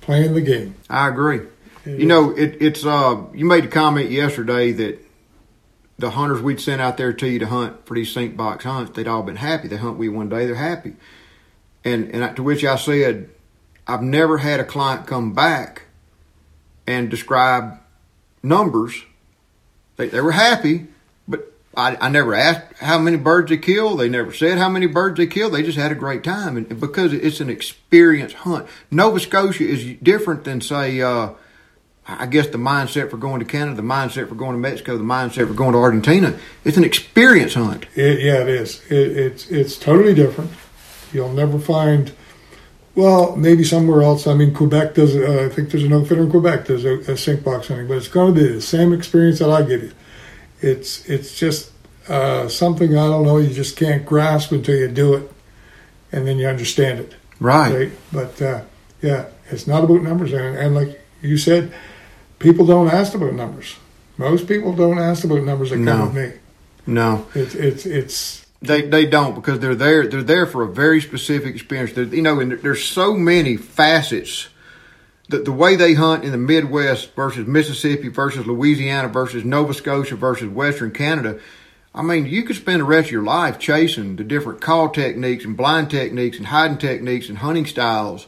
playing 0.00 0.34
the 0.34 0.40
game. 0.40 0.74
I 0.88 1.08
agree. 1.08 1.40
It 1.84 2.00
you 2.00 2.06
know, 2.06 2.36
it, 2.36 2.56
it's 2.60 2.84
uh, 2.84 3.24
you 3.32 3.44
made 3.44 3.64
a 3.64 3.68
comment 3.68 4.10
yesterday 4.10 4.72
that 4.72 4.98
the 5.98 6.10
hunters 6.10 6.40
we'd 6.40 6.60
sent 6.60 6.80
out 6.80 6.96
there 6.96 7.12
to 7.12 7.26
you 7.26 7.38
to 7.40 7.46
hunt 7.46 7.86
for 7.86 7.94
these 7.94 8.12
sink 8.12 8.36
box 8.36 8.64
hunts, 8.64 8.92
they'd 8.92 9.08
all 9.08 9.22
been 9.22 9.36
happy. 9.36 9.68
They 9.68 9.76
hunt 9.76 9.98
we 9.98 10.08
one 10.08 10.28
day, 10.28 10.46
they're 10.46 10.54
happy. 10.54 10.94
And 11.84 12.14
and 12.14 12.36
to 12.36 12.42
which 12.42 12.64
I 12.64 12.76
said, 12.76 13.30
I've 13.86 14.02
never 14.02 14.38
had 14.38 14.60
a 14.60 14.64
client 14.64 15.06
come 15.06 15.32
back 15.32 15.82
and 16.86 17.10
describe 17.10 17.78
numbers. 18.42 19.04
They, 19.96 20.08
they 20.08 20.20
were 20.20 20.32
happy, 20.32 20.86
but 21.26 21.52
I, 21.76 21.96
I 22.00 22.08
never 22.08 22.34
asked 22.34 22.78
how 22.78 22.98
many 22.98 23.16
birds 23.16 23.50
they 23.50 23.58
killed. 23.58 24.00
They 24.00 24.08
never 24.08 24.32
said 24.32 24.58
how 24.58 24.68
many 24.68 24.86
birds 24.86 25.16
they 25.16 25.26
killed. 25.26 25.54
They 25.54 25.62
just 25.62 25.78
had 25.78 25.92
a 25.92 25.96
great 25.96 26.24
time. 26.24 26.56
And, 26.56 26.80
because 26.80 27.12
it's 27.12 27.40
an 27.40 27.50
experience 27.50 28.32
hunt, 28.32 28.66
Nova 28.90 29.20
Scotia 29.20 29.64
is 29.64 29.96
different 30.02 30.44
than, 30.44 30.60
say, 30.60 31.00
uh, 31.00 31.30
I 32.06 32.26
guess 32.26 32.46
the 32.46 32.58
mindset 32.58 33.10
for 33.10 33.18
going 33.18 33.40
to 33.40 33.44
Canada, 33.44 33.76
the 33.76 33.82
mindset 33.82 34.28
for 34.28 34.34
going 34.34 34.52
to 34.52 34.58
Mexico, 34.58 34.96
the 34.96 35.04
mindset 35.04 35.46
for 35.46 35.54
going 35.54 35.72
to 35.72 35.78
Argentina. 35.78 36.38
It's 36.64 36.78
an 36.78 36.84
experience 36.84 37.52
hunt. 37.52 37.84
It, 37.94 38.20
yeah, 38.20 38.40
it 38.40 38.48
is. 38.48 38.82
It, 38.88 39.16
it's 39.16 39.50
it's 39.50 39.76
totally 39.76 40.14
different. 40.14 40.50
You'll 41.12 41.32
never 41.32 41.58
find. 41.58 42.12
Well, 42.98 43.36
maybe 43.36 43.62
somewhere 43.62 44.02
else. 44.02 44.26
I 44.26 44.34
mean, 44.34 44.52
Quebec 44.52 44.94
does. 44.94 45.14
Uh, 45.14 45.46
I 45.48 45.54
think 45.54 45.70
there's 45.70 45.84
an 45.84 45.92
outfitter 45.92 46.22
in 46.24 46.30
Quebec 46.32 46.66
does 46.66 46.84
a, 46.84 46.94
a 47.12 47.16
sink 47.16 47.44
box 47.44 47.68
hunting, 47.68 47.86
but 47.86 47.96
it's 47.96 48.08
going 48.08 48.34
to 48.34 48.40
be 48.40 48.48
the 48.54 48.60
same 48.60 48.92
experience 48.92 49.38
that 49.38 49.50
I 49.50 49.62
give 49.62 49.84
you. 49.84 49.92
It's 50.60 51.08
it's 51.08 51.38
just 51.38 51.70
uh, 52.08 52.48
something 52.48 52.98
I 52.98 53.06
don't 53.06 53.24
know. 53.24 53.38
You 53.38 53.54
just 53.54 53.76
can't 53.76 54.04
grasp 54.04 54.50
until 54.50 54.74
you 54.74 54.88
do 54.88 55.14
it, 55.14 55.30
and 56.10 56.26
then 56.26 56.38
you 56.38 56.48
understand 56.48 56.98
it. 56.98 57.14
Right. 57.38 57.72
right? 57.72 57.92
But 58.12 58.42
uh, 58.42 58.62
yeah, 59.00 59.26
it's 59.48 59.68
not 59.68 59.84
about 59.84 60.02
numbers, 60.02 60.32
and, 60.32 60.56
and 60.58 60.74
like 60.74 61.00
you 61.22 61.38
said, 61.38 61.72
people 62.40 62.66
don't 62.66 62.88
ask 62.88 63.14
about 63.14 63.32
numbers. 63.34 63.76
Most 64.16 64.48
people 64.48 64.72
don't 64.72 64.98
ask 64.98 65.22
about 65.22 65.44
numbers 65.44 65.70
that 65.70 65.76
come 65.76 65.84
No. 65.84 66.04
with 66.06 66.14
me. 66.16 66.32
No, 66.84 67.26
It's 67.36 67.54
it's 67.54 67.86
it's 67.86 68.44
they 68.60 68.82
they 68.82 69.06
don't 69.06 69.34
because 69.34 69.60
they're 69.60 69.74
there. 69.74 70.06
They're 70.06 70.22
there 70.22 70.46
for 70.46 70.62
a 70.62 70.68
very 70.68 71.00
specific 71.00 71.54
experience. 71.54 71.92
They're, 71.92 72.04
you 72.04 72.22
know, 72.22 72.40
and 72.40 72.52
there's 72.52 72.84
so 72.84 73.14
many 73.14 73.56
facets. 73.56 74.48
The, 75.30 75.40
the 75.40 75.52
way 75.52 75.76
they 75.76 75.92
hunt 75.92 76.24
in 76.24 76.32
the 76.32 76.38
Midwest 76.38 77.14
versus 77.14 77.46
Mississippi 77.46 78.08
versus 78.08 78.46
Louisiana 78.46 79.08
versus 79.08 79.44
Nova 79.44 79.74
Scotia 79.74 80.16
versus 80.16 80.48
Western 80.48 80.90
Canada. 80.90 81.38
I 81.94 82.00
mean, 82.00 82.26
you 82.26 82.44
could 82.44 82.56
spend 82.56 82.80
the 82.80 82.84
rest 82.84 83.08
of 83.08 83.12
your 83.12 83.24
life 83.24 83.58
chasing 83.58 84.16
the 84.16 84.24
different 84.24 84.60
call 84.62 84.88
techniques 84.88 85.44
and 85.44 85.56
blind 85.56 85.90
techniques 85.90 86.38
and 86.38 86.46
hiding 86.46 86.78
techniques 86.78 87.28
and 87.28 87.38
hunting 87.38 87.66
styles. 87.66 88.26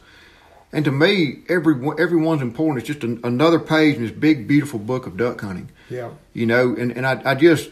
And 0.71 0.85
to 0.85 0.91
me, 0.91 1.39
every 1.49 1.75
everyone's 1.97 2.41
important. 2.41 2.79
It's 2.79 2.87
just 2.87 3.03
an, 3.03 3.19
another 3.23 3.59
page 3.59 3.95
in 3.95 4.03
this 4.03 4.11
big, 4.11 4.47
beautiful 4.47 4.79
book 4.79 5.07
of 5.07 5.17
duck 5.17 5.41
hunting. 5.41 5.69
yeah. 5.89 6.11
You 6.33 6.45
know, 6.45 6.75
and, 6.77 6.91
and 6.91 7.05
I, 7.05 7.21
I 7.25 7.35
just 7.35 7.71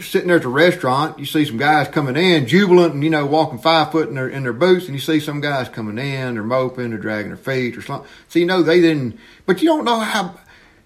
sitting 0.00 0.28
there 0.28 0.36
at 0.36 0.42
the 0.42 0.48
restaurant, 0.48 1.18
you 1.18 1.26
see 1.26 1.44
some 1.44 1.56
guys 1.56 1.88
coming 1.88 2.16
in, 2.16 2.46
jubilant, 2.46 2.94
and 2.94 3.04
you 3.04 3.10
know, 3.10 3.26
walking 3.26 3.58
five 3.58 3.92
foot 3.92 4.08
in 4.08 4.14
their 4.14 4.28
in 4.28 4.42
their 4.42 4.52
boots, 4.52 4.86
and 4.86 4.94
you 4.94 5.00
see 5.00 5.20
some 5.20 5.40
guys 5.40 5.68
coming 5.68 5.98
in, 5.98 6.34
they're 6.34 6.42
moping, 6.42 6.90
they're 6.90 6.98
dragging 6.98 7.30
their 7.30 7.36
feet, 7.36 7.76
or 7.76 7.82
something. 7.82 8.08
So 8.28 8.38
you 8.38 8.46
know 8.46 8.62
they 8.62 8.80
didn't, 8.80 9.18
but 9.46 9.62
you 9.62 9.68
don't 9.68 9.84
know 9.84 10.00
how 10.00 10.38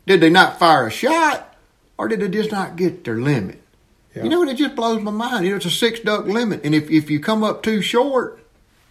did 0.07 0.21
they 0.21 0.31
not 0.31 0.59
fire 0.59 0.87
a 0.87 0.91
shot, 0.91 1.57
or 1.99 2.09
did 2.09 2.21
they 2.21 2.29
just 2.29 2.53
not 2.53 2.77
get 2.77 3.05
their 3.05 3.17
limit? 3.17 3.63
Yeah. 4.15 4.25
You 4.25 4.29
know, 4.29 4.43
it 4.43 4.55
just 4.57 4.77
blows 4.77 5.01
my 5.01 5.11
mind. 5.11 5.45
You 5.45 5.51
know, 5.53 5.57
it's 5.57 5.67
a 5.67 5.71
six 5.71 6.01
duck 6.01 6.27
limit, 6.27 6.63
and 6.65 6.75
if 6.75 6.91
if 6.91 7.11
you 7.11 7.21
come 7.21 7.43
up 7.43 7.63
too 7.63 7.83
short, 7.83 8.45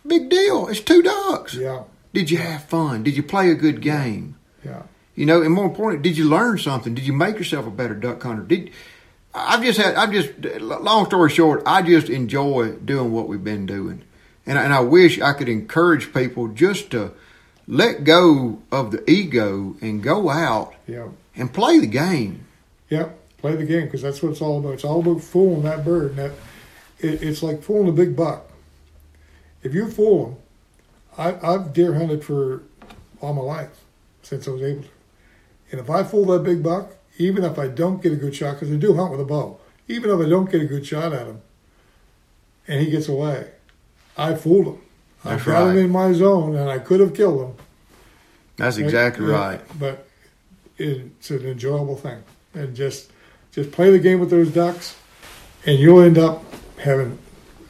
big 0.06 0.30
deal. 0.30 0.68
It's 0.68 0.80
two 0.80 1.02
ducks. 1.02 1.54
Yeah. 1.54 1.84
Did 2.14 2.30
you 2.30 2.38
have 2.38 2.66
fun? 2.66 3.04
Did 3.04 3.16
you 3.16 3.24
play 3.24 3.50
a 3.52 3.56
good 3.56 3.82
game? 3.82 4.36
Yeah. 4.66 4.84
You 5.16 5.26
know, 5.26 5.42
and 5.42 5.54
more 5.54 5.66
important, 5.66 6.04
did 6.04 6.18
you 6.18 6.26
learn 6.28 6.58
something? 6.58 6.96
Did 6.96 7.06
you 7.06 7.14
make 7.14 7.38
yourself 7.38 7.68
a 7.68 7.72
better 7.72 7.94
duck 7.94 8.24
hunter? 8.24 8.44
Did 8.44 8.72
I've 9.34 9.64
just 9.64 9.80
had 9.80 9.96
I've 9.96 10.12
just 10.12 10.30
long 10.62 11.06
story 11.06 11.30
short, 11.30 11.64
I 11.66 11.82
just 11.82 12.10
enjoy 12.10 12.74
doing 12.74 13.12
what 13.12 13.28
we've 13.28 13.44
been 13.44 13.66
doing, 13.66 14.04
and 14.46 14.60
I- 14.60 14.64
and 14.64 14.74
I 14.74 14.82
wish 14.82 15.20
I 15.22 15.34
could 15.34 15.48
encourage 15.50 16.14
people 16.14 16.48
just 16.50 16.92
to 16.92 17.12
let 17.68 18.04
go 18.04 18.60
of 18.72 18.92
the 18.92 19.10
ego 19.10 19.76
and 19.82 20.04
go 20.04 20.30
out 20.30 20.74
Yeah. 20.88 21.08
and 21.36 21.54
play 21.54 21.80
the 21.80 21.88
game. 21.88 22.46
Yeah. 22.90 23.10
Play 23.38 23.56
the 23.56 23.66
game 23.66 23.86
because 23.86 24.02
that's 24.02 24.22
what 24.22 24.32
it's 24.34 24.42
all 24.42 24.60
about. 24.60 24.74
It's 24.74 24.84
all 24.84 25.00
about 25.00 25.22
fooling 25.22 25.64
that 25.64 25.84
bird. 25.86 26.10
And 26.12 26.18
that 26.20 26.32
it, 27.00 27.24
it's 27.24 27.42
like 27.42 27.64
fooling 27.64 27.88
a 27.90 27.92
big 27.94 28.16
buck. 28.16 28.46
If 29.64 29.74
you 29.74 29.90
fool 29.90 30.26
him, 30.28 30.36
I, 31.18 31.54
I've 31.54 31.74
deer 31.74 31.94
hunted 31.96 32.24
for 32.24 32.62
all 33.22 33.34
my 33.34 33.42
life 33.42 33.80
since 34.22 34.48
I 34.48 34.52
was 34.52 34.62
able 34.62 34.84
to. 34.84 34.90
And 35.72 35.80
if 35.80 35.90
I 35.90 36.04
fool 36.04 36.26
that 36.26 36.44
big 36.44 36.62
buck, 36.62 36.96
even 37.22 37.44
if 37.44 37.60
I 37.60 37.68
don't 37.68 38.02
get 38.02 38.12
a 38.12 38.16
good 38.16 38.36
shot, 38.36 38.56
because 38.56 38.72
I 38.72 38.78
do 38.78 38.96
hunt 38.96 39.12
with 39.12 39.22
a 39.22 39.26
bow, 39.26 39.60
even 39.88 40.10
if 40.10 40.26
I 40.26 40.30
don't 40.30 40.50
get 40.50 40.62
a 40.62 40.66
good 40.66 40.86
shot 40.86 41.14
at 41.14 41.28
him, 41.28 41.42
and 42.68 42.82
he 42.82 42.90
gets 42.90 43.08
away, 43.08 43.52
I 44.18 44.36
fooled 44.36 44.68
him. 44.68 44.82
I 45.24 45.32
That's 45.32 45.46
got 45.46 45.70
him 45.70 45.78
in 45.78 45.92
my 45.92 46.14
zone, 46.14 46.56
and 46.56 46.70
I 46.70 46.80
could 46.80 47.00
have 47.00 47.14
killed 47.14 47.42
him. 47.42 47.56
That's 48.58 48.78
exactly 48.78 49.28
Yeah, 49.28 49.34
right. 49.34 49.62
But 49.80 50.08
it's 50.78 51.30
an 51.30 51.46
enjoyable 51.46 51.96
thing, 51.96 52.24
and 52.54 52.76
just 52.76 53.12
just 53.52 53.72
play 53.72 53.92
the 53.92 54.00
game 54.00 54.20
with 54.20 54.30
those 54.30 54.50
ducks, 54.50 54.96
and 55.66 55.78
you'll 55.78 56.02
end 56.02 56.18
up 56.18 56.44
having 56.80 57.20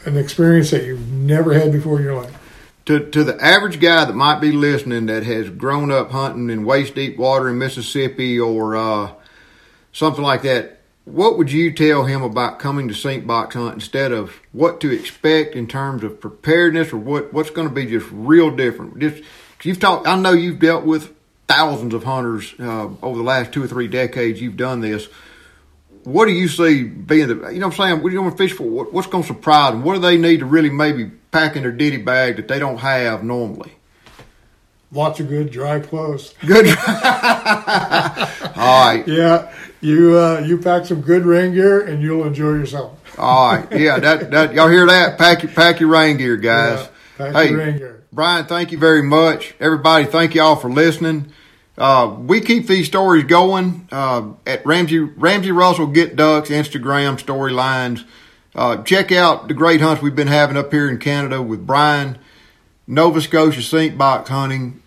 an 0.05 0.17
experience 0.17 0.71
that 0.71 0.85
you've 0.85 1.11
never 1.11 1.53
had 1.53 1.71
before 1.71 1.97
in 1.97 2.03
your 2.03 2.21
life. 2.21 2.37
To 2.85 3.09
to 3.11 3.23
the 3.23 3.41
average 3.43 3.79
guy 3.79 4.05
that 4.05 4.13
might 4.13 4.39
be 4.39 4.51
listening 4.51 5.07
that 5.07 5.23
has 5.23 5.49
grown 5.49 5.91
up 5.91 6.11
hunting 6.11 6.49
in 6.49 6.63
waist 6.63 6.95
deep 6.95 7.17
water 7.17 7.49
in 7.49 7.57
Mississippi 7.57 8.39
or 8.39 8.75
uh, 8.75 9.11
something 9.91 10.23
like 10.23 10.41
that, 10.43 10.79
what 11.05 11.37
would 11.37 11.51
you 11.51 11.71
tell 11.73 12.05
him 12.05 12.21
about 12.21 12.59
coming 12.59 12.87
to 12.87 12.93
sink 12.93 13.25
box 13.25 13.55
hunt 13.55 13.73
instead 13.73 14.11
of 14.11 14.39
what 14.51 14.79
to 14.81 14.91
expect 14.91 15.55
in 15.55 15.67
terms 15.67 16.03
of 16.03 16.21
preparedness 16.21 16.93
or 16.93 16.97
what 16.97 17.33
what's 17.33 17.49
going 17.49 17.67
to 17.67 17.73
be 17.73 17.85
just 17.85 18.07
real 18.11 18.51
different? 18.51 18.99
Just 18.99 19.17
'cause 19.17 19.65
you've 19.65 19.79
talked, 19.79 20.07
I 20.07 20.15
know 20.15 20.31
you've 20.33 20.59
dealt 20.59 20.85
with 20.85 21.11
thousands 21.47 21.93
of 21.93 22.03
hunters 22.03 22.53
uh, 22.59 22.87
over 23.01 23.17
the 23.17 23.23
last 23.23 23.51
two 23.51 23.63
or 23.63 23.67
three 23.67 23.87
decades. 23.87 24.39
You've 24.41 24.57
done 24.57 24.79
this. 24.81 25.07
What 26.03 26.25
do 26.25 26.31
you 26.31 26.47
see 26.47 26.83
being 26.83 27.27
the, 27.27 27.49
you 27.51 27.59
know 27.59 27.67
what 27.67 27.79
I'm 27.79 27.89
saying? 27.89 28.01
What 28.03 28.09
do 28.09 28.13
you 28.15 28.21
want 28.21 28.37
to 28.37 28.43
fish 28.43 28.53
for? 28.55 28.63
What, 28.63 28.91
what's 28.93 29.07
going 29.07 29.23
to 29.23 29.27
surprise 29.27 29.73
them? 29.73 29.83
What 29.83 29.93
do 29.95 29.99
they 29.99 30.17
need 30.17 30.39
to 30.39 30.45
really 30.45 30.69
maybe 30.71 31.11
pack 31.31 31.55
in 31.55 31.61
their 31.63 31.71
ditty 31.71 31.97
bag 31.97 32.37
that 32.37 32.47
they 32.47 32.57
don't 32.57 32.77
have 32.77 33.23
normally? 33.23 33.73
Lots 34.91 35.19
of 35.19 35.29
good 35.29 35.51
dry 35.51 35.79
clothes. 35.79 36.33
Good. 36.45 36.67
All 36.67 36.75
right. 38.85 39.03
Yeah, 39.07 39.53
you 39.81 40.17
uh, 40.17 40.39
you 40.39 40.57
pack 40.57 40.85
some 40.85 41.01
good 41.01 41.25
rain 41.25 41.53
gear, 41.53 41.81
and 41.81 42.01
you'll 42.01 42.25
enjoy 42.25 42.51
yourself. 42.51 42.97
All 43.17 43.55
right. 43.55 43.71
Yeah. 43.79 43.99
That, 43.99 44.31
that, 44.31 44.53
y'all 44.53 44.69
hear 44.69 44.85
that? 44.85 45.17
Pack 45.17 45.43
your, 45.43 45.51
pack 45.51 45.79
your 45.79 45.89
rain 45.89 46.17
gear, 46.17 46.37
guys. 46.37 46.79
Yeah, 46.79 47.25
pack 47.25 47.35
hey, 47.35 47.49
your 47.49 47.59
rain 47.59 47.77
gear. 47.77 48.03
Brian, 48.13 48.45
thank 48.45 48.71
you 48.71 48.77
very 48.77 49.03
much. 49.03 49.53
Everybody, 49.59 50.05
thank 50.05 50.35
y'all 50.35 50.55
for 50.55 50.69
listening. 50.69 51.31
Uh, 51.77 52.15
we 52.19 52.41
keep 52.41 52.67
these 52.67 52.85
stories 52.85 53.23
going 53.23 53.87
uh, 53.91 54.33
at 54.45 54.65
Ramsey 54.65 54.99
Ramsey 54.99 55.51
Russell 55.51 55.87
Get 55.87 56.15
Ducks 56.15 56.49
Instagram 56.49 57.19
storylines. 57.19 58.05
Uh, 58.53 58.83
check 58.83 59.11
out 59.11 59.47
the 59.47 59.53
great 59.53 59.79
hunts 59.79 60.01
we've 60.01 60.15
been 60.15 60.27
having 60.27 60.57
up 60.57 60.71
here 60.71 60.89
in 60.89 60.99
Canada 60.99 61.41
with 61.41 61.65
Brian, 61.65 62.17
Nova 62.85 63.21
Scotia 63.21 63.61
sink 63.61 63.97
box 63.97 64.29
hunting. 64.29 64.81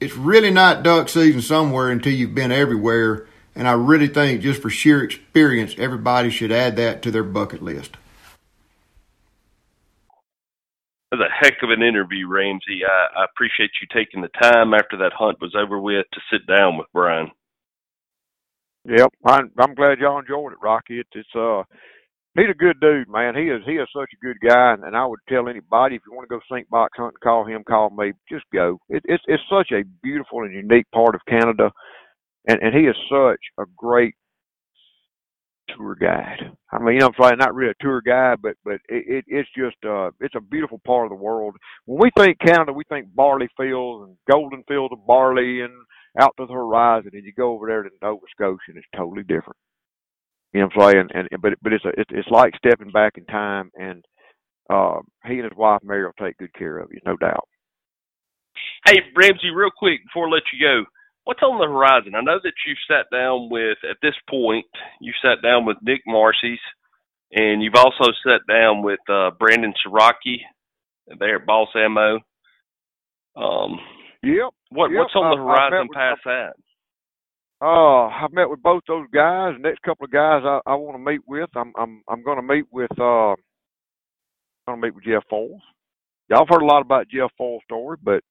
It's 0.00 0.16
really 0.16 0.50
not 0.50 0.82
duck 0.82 1.08
season 1.08 1.42
somewhere 1.42 1.90
until 1.90 2.12
you've 2.12 2.34
been 2.34 2.50
everywhere, 2.50 3.28
and 3.54 3.68
I 3.68 3.72
really 3.72 4.08
think 4.08 4.40
just 4.40 4.62
for 4.62 4.70
sheer 4.70 5.02
experience, 5.02 5.74
everybody 5.78 6.30
should 6.30 6.52
add 6.52 6.76
that 6.76 7.02
to 7.02 7.10
their 7.10 7.24
bucket 7.24 7.62
list. 7.62 7.96
That 11.10 11.18
was 11.18 11.28
a 11.28 11.44
heck 11.44 11.62
of 11.62 11.70
an 11.70 11.82
interview, 11.82 12.26
Ramsey. 12.26 12.80
I, 12.88 13.20
I 13.20 13.24
appreciate 13.24 13.70
you 13.82 13.88
taking 13.92 14.22
the 14.22 14.30
time 14.40 14.72
after 14.72 14.96
that 14.98 15.12
hunt 15.12 15.38
was 15.42 15.54
over 15.54 15.78
with 15.78 16.06
to 16.12 16.20
sit 16.30 16.46
down 16.46 16.78
with 16.78 16.86
Brian. 16.94 17.30
Yep, 18.84 19.10
I'm, 19.24 19.50
I'm 19.58 19.74
glad 19.74 19.98
y'all 19.98 20.18
enjoyed 20.18 20.52
it, 20.52 20.58
Rocky. 20.62 20.98
It's, 20.98 21.10
it's 21.14 21.28
uh, 21.36 21.62
he's 22.34 22.50
a 22.50 22.54
good 22.54 22.80
dude, 22.80 23.08
man. 23.08 23.36
He 23.36 23.42
is 23.42 23.62
he 23.64 23.72
is 23.72 23.88
such 23.94 24.10
a 24.12 24.24
good 24.24 24.38
guy, 24.40 24.72
and, 24.72 24.84
and 24.84 24.96
I 24.96 25.06
would 25.06 25.20
tell 25.28 25.48
anybody 25.48 25.96
if 25.96 26.02
you 26.06 26.14
want 26.14 26.28
to 26.28 26.34
go 26.34 26.40
sink 26.50 26.68
box 26.68 26.92
hunting, 26.96 27.18
call 27.22 27.44
him, 27.44 27.62
call 27.62 27.90
me, 27.90 28.12
just 28.28 28.44
go. 28.52 28.80
It, 28.88 29.02
it's 29.04 29.22
it's 29.28 29.42
such 29.48 29.70
a 29.70 29.84
beautiful 30.02 30.42
and 30.42 30.52
unique 30.52 30.90
part 30.92 31.14
of 31.14 31.20
Canada, 31.28 31.70
and 32.46 32.60
and 32.62 32.74
he 32.74 32.82
is 32.82 32.96
such 33.10 33.40
a 33.58 33.64
great 33.76 34.14
tour 35.76 35.94
guide. 35.94 36.52
I 36.72 36.78
mean, 36.78 36.94
you 36.94 37.00
know, 37.00 37.06
I'm 37.08 37.12
saying 37.22 37.38
not 37.38 37.54
really 37.54 37.70
a 37.70 37.84
tour 37.84 38.02
guide, 38.02 38.38
but 38.42 38.54
but 38.64 38.74
it, 38.88 39.04
it 39.06 39.24
it's 39.28 39.48
just 39.56 39.76
uh 39.86 40.10
it's 40.20 40.34
a 40.34 40.40
beautiful 40.40 40.80
part 40.86 41.06
of 41.06 41.10
the 41.10 41.22
world. 41.22 41.56
When 41.86 42.00
we 42.00 42.10
think 42.16 42.38
Canada, 42.40 42.72
we 42.72 42.84
think 42.88 43.14
barley 43.14 43.48
fields 43.56 44.08
and 44.08 44.16
golden 44.30 44.64
fields 44.68 44.92
of 44.92 45.06
barley 45.06 45.60
and 45.60 45.72
out 46.20 46.34
to 46.38 46.46
the 46.46 46.52
horizon, 46.52 47.10
and 47.14 47.24
you 47.24 47.32
go 47.32 47.52
over 47.52 47.66
there 47.66 47.82
to 47.82 47.90
Nova 48.02 48.26
Scotia, 48.30 48.60
and 48.68 48.76
it's 48.76 48.86
totally 48.96 49.22
different. 49.22 49.56
You 50.52 50.60
know 50.60 50.68
what 50.74 50.86
I'm 50.86 50.92
saying? 50.92 51.08
And, 51.14 51.28
and 51.30 51.42
but 51.42 51.54
but 51.62 51.72
it's 51.72 51.84
a 51.84 51.88
it's, 51.96 52.10
it's 52.12 52.28
like 52.30 52.54
stepping 52.56 52.90
back 52.92 53.14
in 53.16 53.24
time, 53.26 53.70
and 53.74 54.04
uh, 54.68 55.00
he 55.26 55.34
and 55.34 55.44
his 55.44 55.56
wife 55.56 55.80
Mary 55.82 56.04
will 56.04 56.12
take 56.20 56.36
good 56.38 56.54
care 56.54 56.78
of 56.78 56.90
you, 56.92 57.00
no 57.06 57.16
doubt. 57.16 57.48
Hey, 58.86 58.98
Ramsey, 59.16 59.50
real 59.54 59.70
quick 59.76 60.00
before 60.04 60.28
I 60.28 60.32
let 60.32 60.42
you 60.52 60.60
go, 60.66 60.84
what's 61.24 61.42
on 61.42 61.58
the 61.60 61.66
horizon? 61.66 62.14
I 62.14 62.20
know 62.20 62.38
that 62.42 62.52
you've 62.66 62.78
sat 62.88 63.06
down 63.12 63.48
with, 63.50 63.78
at 63.88 63.96
this 64.02 64.14
point, 64.28 64.66
You've 65.00 65.14
sat 65.22 65.42
down 65.42 65.64
with 65.66 65.76
Nick 65.82 66.02
Marcy's, 66.06 66.60
and 67.32 67.62
you've 67.62 67.74
also 67.76 68.12
sat 68.24 68.40
down 68.48 68.82
with 68.82 69.00
uh, 69.08 69.30
Brandon 69.38 69.72
Siraki 69.84 70.38
there 71.18 71.36
at 71.36 71.46
Boss 71.46 71.68
Ammo. 71.76 72.20
Um, 73.36 73.78
Yep. 74.22 74.50
what 74.70 74.90
Yep, 74.92 74.98
what's 75.00 75.14
on 75.16 75.30
the 75.36 75.42
horizon 75.42 75.88
with- 75.88 75.96
past 75.96 76.20
that? 76.24 76.52
Uh, 77.60 78.06
I've 78.08 78.32
met 78.32 78.50
with 78.50 78.60
both 78.62 78.82
those 78.88 79.06
guys. 79.12 79.54
The 79.56 79.62
next 79.68 79.82
couple 79.82 80.04
of 80.04 80.10
guys 80.10 80.42
I, 80.44 80.60
I 80.66 80.74
want 80.74 80.96
to 80.96 81.10
meet 81.12 81.20
with, 81.28 81.48
I'm 81.54 81.72
I'm 81.78 82.02
I'm 82.08 82.22
going 82.24 82.36
to 82.36 82.42
meet 82.42 82.64
with 82.72 82.90
uh, 82.98 83.30
I'm 83.34 83.36
going 84.66 84.80
to 84.80 84.86
meet 84.88 84.94
with 84.96 85.04
Jeff 85.04 85.22
Foiles. 85.30 85.60
Y'all 86.28 86.40
have 86.40 86.48
heard 86.48 86.62
a 86.62 86.66
lot 86.66 86.82
about 86.82 87.06
Jeff 87.08 87.30
Foiles' 87.40 87.62
story, 87.64 87.98
but 88.02 88.22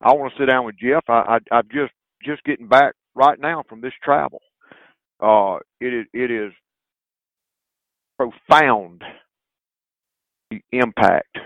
I 0.00 0.12
want 0.14 0.32
to 0.32 0.38
sit 0.38 0.46
down 0.48 0.64
with 0.66 0.76
Jeff. 0.78 1.02
I, 1.08 1.38
I 1.50 1.56
I'm 1.56 1.68
just 1.72 1.92
just 2.22 2.42
getting 2.44 2.68
back 2.68 2.94
right 3.14 3.38
now 3.38 3.62
from 3.68 3.80
this 3.80 3.92
travel. 4.02 4.40
Uh, 5.20 5.58
it 5.80 5.94
is 5.94 6.06
it 6.12 6.30
is 6.30 6.52
profound 8.18 9.02
the 10.50 10.60
impact 10.72 11.38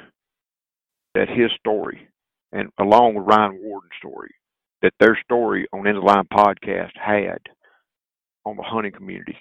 that 1.15 1.29
his 1.29 1.51
story 1.59 2.09
and 2.53 2.71
along 2.79 3.15
with 3.15 3.27
Ryan 3.27 3.59
Warden's 3.63 3.93
story 3.99 4.35
that 4.83 4.93
their 4.99 5.19
story 5.25 5.67
on 5.73 5.87
End 5.87 5.99
Line 6.01 6.27
podcast 6.33 6.93
had 6.95 7.39
on 8.45 8.57
the 8.57 8.63
hunting 8.63 8.93
community. 8.93 9.37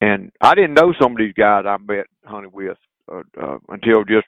And 0.00 0.30
I 0.40 0.54
didn't 0.54 0.74
know 0.74 0.94
some 1.00 1.12
of 1.12 1.18
these 1.18 1.34
guys 1.34 1.64
I 1.66 1.76
met 1.78 2.06
hunting 2.24 2.52
with 2.52 2.76
uh, 3.10 3.22
uh, 3.40 3.58
until 3.68 4.04
just 4.04 4.26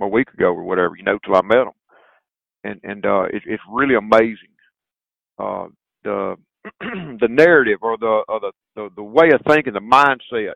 a 0.00 0.08
week 0.08 0.28
ago 0.32 0.46
or 0.46 0.62
whatever, 0.62 0.94
you 0.96 1.02
know, 1.02 1.18
till 1.24 1.36
I 1.36 1.42
met 1.42 1.64
them. 1.64 1.72
And 2.64 2.80
and 2.82 3.06
uh, 3.06 3.22
it, 3.24 3.42
it's 3.46 3.62
really 3.70 3.94
amazing 3.94 4.54
uh, 5.40 5.68
the 6.04 6.36
the 6.80 7.28
narrative 7.28 7.78
or 7.82 7.96
the 7.98 8.22
or 8.28 8.40
the, 8.40 8.52
the 8.76 8.88
the 8.96 9.02
way 9.02 9.30
of 9.32 9.40
thinking, 9.46 9.72
the 9.72 9.80
mindset 9.80 10.54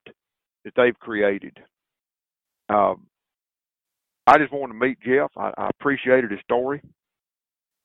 that 0.65 0.73
they've 0.77 0.99
created. 0.99 1.57
Um, 2.69 3.07
I 4.27 4.39
just 4.39 4.53
wanted 4.53 4.75
to 4.75 4.87
meet 4.87 4.99
Jeff. 5.01 5.31
I, 5.37 5.53
I 5.57 5.71
appreciated 5.79 6.31
his 6.31 6.41
story. 6.41 6.81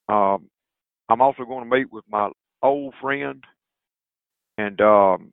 Um, 0.07 0.49
I'm 1.09 1.21
also 1.21 1.43
going 1.43 1.69
to 1.69 1.75
meet 1.75 1.91
with 1.91 2.05
my 2.09 2.29
old 2.63 2.93
friend, 3.01 3.43
and 4.57 4.79
um, 4.81 5.31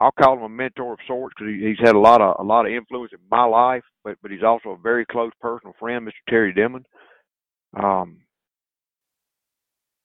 I'll 0.00 0.12
call 0.12 0.36
him 0.38 0.42
a 0.42 0.48
mentor 0.48 0.94
of 0.94 0.98
sorts 1.06 1.34
because 1.38 1.52
he, 1.54 1.68
he's 1.68 1.86
had 1.86 1.94
a 1.94 2.00
lot 2.00 2.20
of 2.20 2.36
a 2.38 2.42
lot 2.42 2.66
of 2.66 2.72
influence 2.72 3.12
in 3.12 3.18
my 3.30 3.44
life. 3.44 3.84
But 4.04 4.16
but 4.22 4.30
he's 4.30 4.42
also 4.42 4.70
a 4.70 4.78
very 4.82 5.06
close 5.06 5.32
personal 5.40 5.74
friend, 5.78 6.06
Mr. 6.06 6.12
Terry 6.28 6.52
Denmon. 6.52 6.84
Um, 7.80 8.21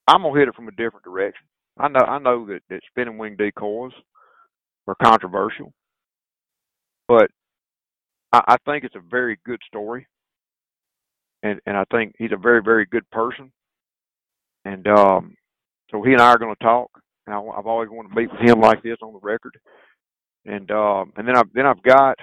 I'm 0.08 0.22
gonna 0.22 0.38
hit 0.38 0.48
it 0.48 0.54
from 0.54 0.68
a 0.68 0.72
different 0.72 1.04
direction. 1.04 1.46
I 1.78 1.88
know 1.88 2.00
I 2.00 2.18
know 2.18 2.46
that, 2.46 2.60
that 2.70 2.80
spinning 2.88 3.18
wing 3.18 3.36
decoys 3.36 3.92
are 4.86 4.96
controversial, 5.02 5.72
but 7.06 7.30
I, 8.32 8.40
I 8.48 8.56
think 8.64 8.84
it's 8.84 8.96
a 8.96 9.10
very 9.10 9.38
good 9.44 9.60
story, 9.66 10.06
and 11.42 11.60
and 11.66 11.76
I 11.76 11.84
think 11.90 12.14
he's 12.18 12.32
a 12.32 12.38
very 12.38 12.62
very 12.62 12.86
good 12.86 13.08
person, 13.10 13.52
and 14.64 14.86
um, 14.88 15.34
so 15.90 16.02
he 16.02 16.12
and 16.12 16.22
I 16.22 16.30
are 16.30 16.38
to 16.38 16.54
talk. 16.62 16.90
And 17.26 17.34
I, 17.36 17.40
I've 17.40 17.66
always 17.66 17.90
wanted 17.90 18.08
to 18.08 18.14
meet 18.14 18.32
with 18.32 18.40
him 18.40 18.60
like 18.60 18.82
this 18.82 18.96
on 19.02 19.12
the 19.12 19.20
record, 19.22 19.58
and 20.46 20.70
um, 20.70 21.12
and 21.16 21.28
then 21.28 21.36
I've 21.36 21.52
then 21.52 21.66
I've 21.66 21.82
got 21.82 22.16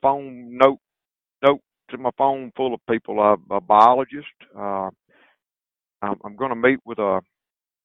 phone 0.00 0.56
note 0.56 0.78
note 1.44 1.60
to 1.90 1.98
my 1.98 2.10
phone 2.16 2.50
full 2.56 2.72
of 2.72 2.80
people. 2.90 3.20
Uh, 3.20 3.54
a 3.54 3.60
biologist. 3.60 4.26
Uh, 4.58 4.88
I'm, 6.06 6.16
I'm 6.24 6.36
going 6.36 6.50
to 6.50 6.56
meet 6.56 6.78
with 6.84 6.98
a. 6.98 7.20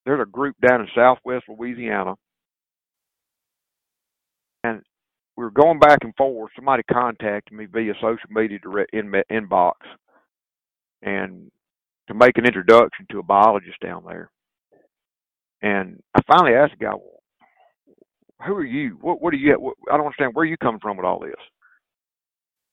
There's 0.06 0.22
a 0.22 0.30
group 0.30 0.56
down 0.68 0.82
in 0.82 0.88
Southwest 0.96 1.46
Louisiana, 1.48 2.16
and 4.64 4.82
we 5.38 5.44
were 5.44 5.52
going 5.52 5.80
back 5.80 6.00
and 6.02 6.16
forth. 6.16 6.52
Somebody 6.56 6.84
contacted 6.92 7.56
me 7.56 7.66
via 7.66 7.94
social 7.96 8.30
media 8.30 8.60
direct 8.60 8.94
in, 8.94 9.12
inbox, 9.32 9.74
and 11.04 11.52
to 12.08 12.14
make 12.14 12.38
an 12.38 12.46
introduction 12.46 13.06
to 13.12 13.20
a 13.20 13.24
biologist 13.24 13.80
down 13.80 14.04
there. 14.08 14.30
And 15.62 16.02
I 16.16 16.22
finally 16.28 16.56
asked 16.56 16.74
the 16.80 16.86
guy, 16.86 16.96
well, 16.96 17.22
"Who 18.46 18.54
are 18.56 18.66
you? 18.66 18.98
What 19.02 19.22
what 19.22 19.34
are 19.34 19.38
you? 19.38 19.54
What, 19.54 19.76
I 19.92 19.98
don't 19.98 20.06
understand 20.08 20.34
where 20.34 20.46
you 20.46 20.58
coming 20.58 20.82
from 20.82 20.98
with 20.98 21.06
all 21.06 21.20
this." 21.20 21.34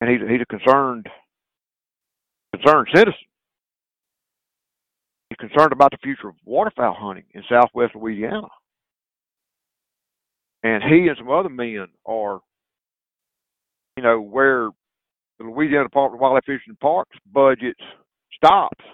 And 0.00 0.10
he's 0.10 0.20
he's 0.28 0.40
a 0.40 0.46
concerned 0.46 1.06
concerned 2.54 2.88
citizen. 2.94 3.14
Concerned 5.38 5.72
about 5.72 5.92
the 5.92 5.98
future 6.02 6.28
of 6.28 6.34
waterfowl 6.44 6.96
hunting 6.98 7.24
in 7.32 7.42
Southwest 7.48 7.94
Louisiana. 7.94 8.48
And 10.64 10.82
he 10.82 11.06
and 11.06 11.16
some 11.16 11.30
other 11.30 11.48
men 11.48 11.86
are, 12.04 12.40
you 13.96 14.02
know, 14.02 14.20
where 14.20 14.70
the 15.38 15.44
Louisiana 15.44 15.84
Department 15.84 16.18
of 16.18 16.20
Wildlife 16.20 16.60
and 16.66 16.80
Parks 16.80 17.16
budgets 17.32 17.80
stops, 18.34 18.84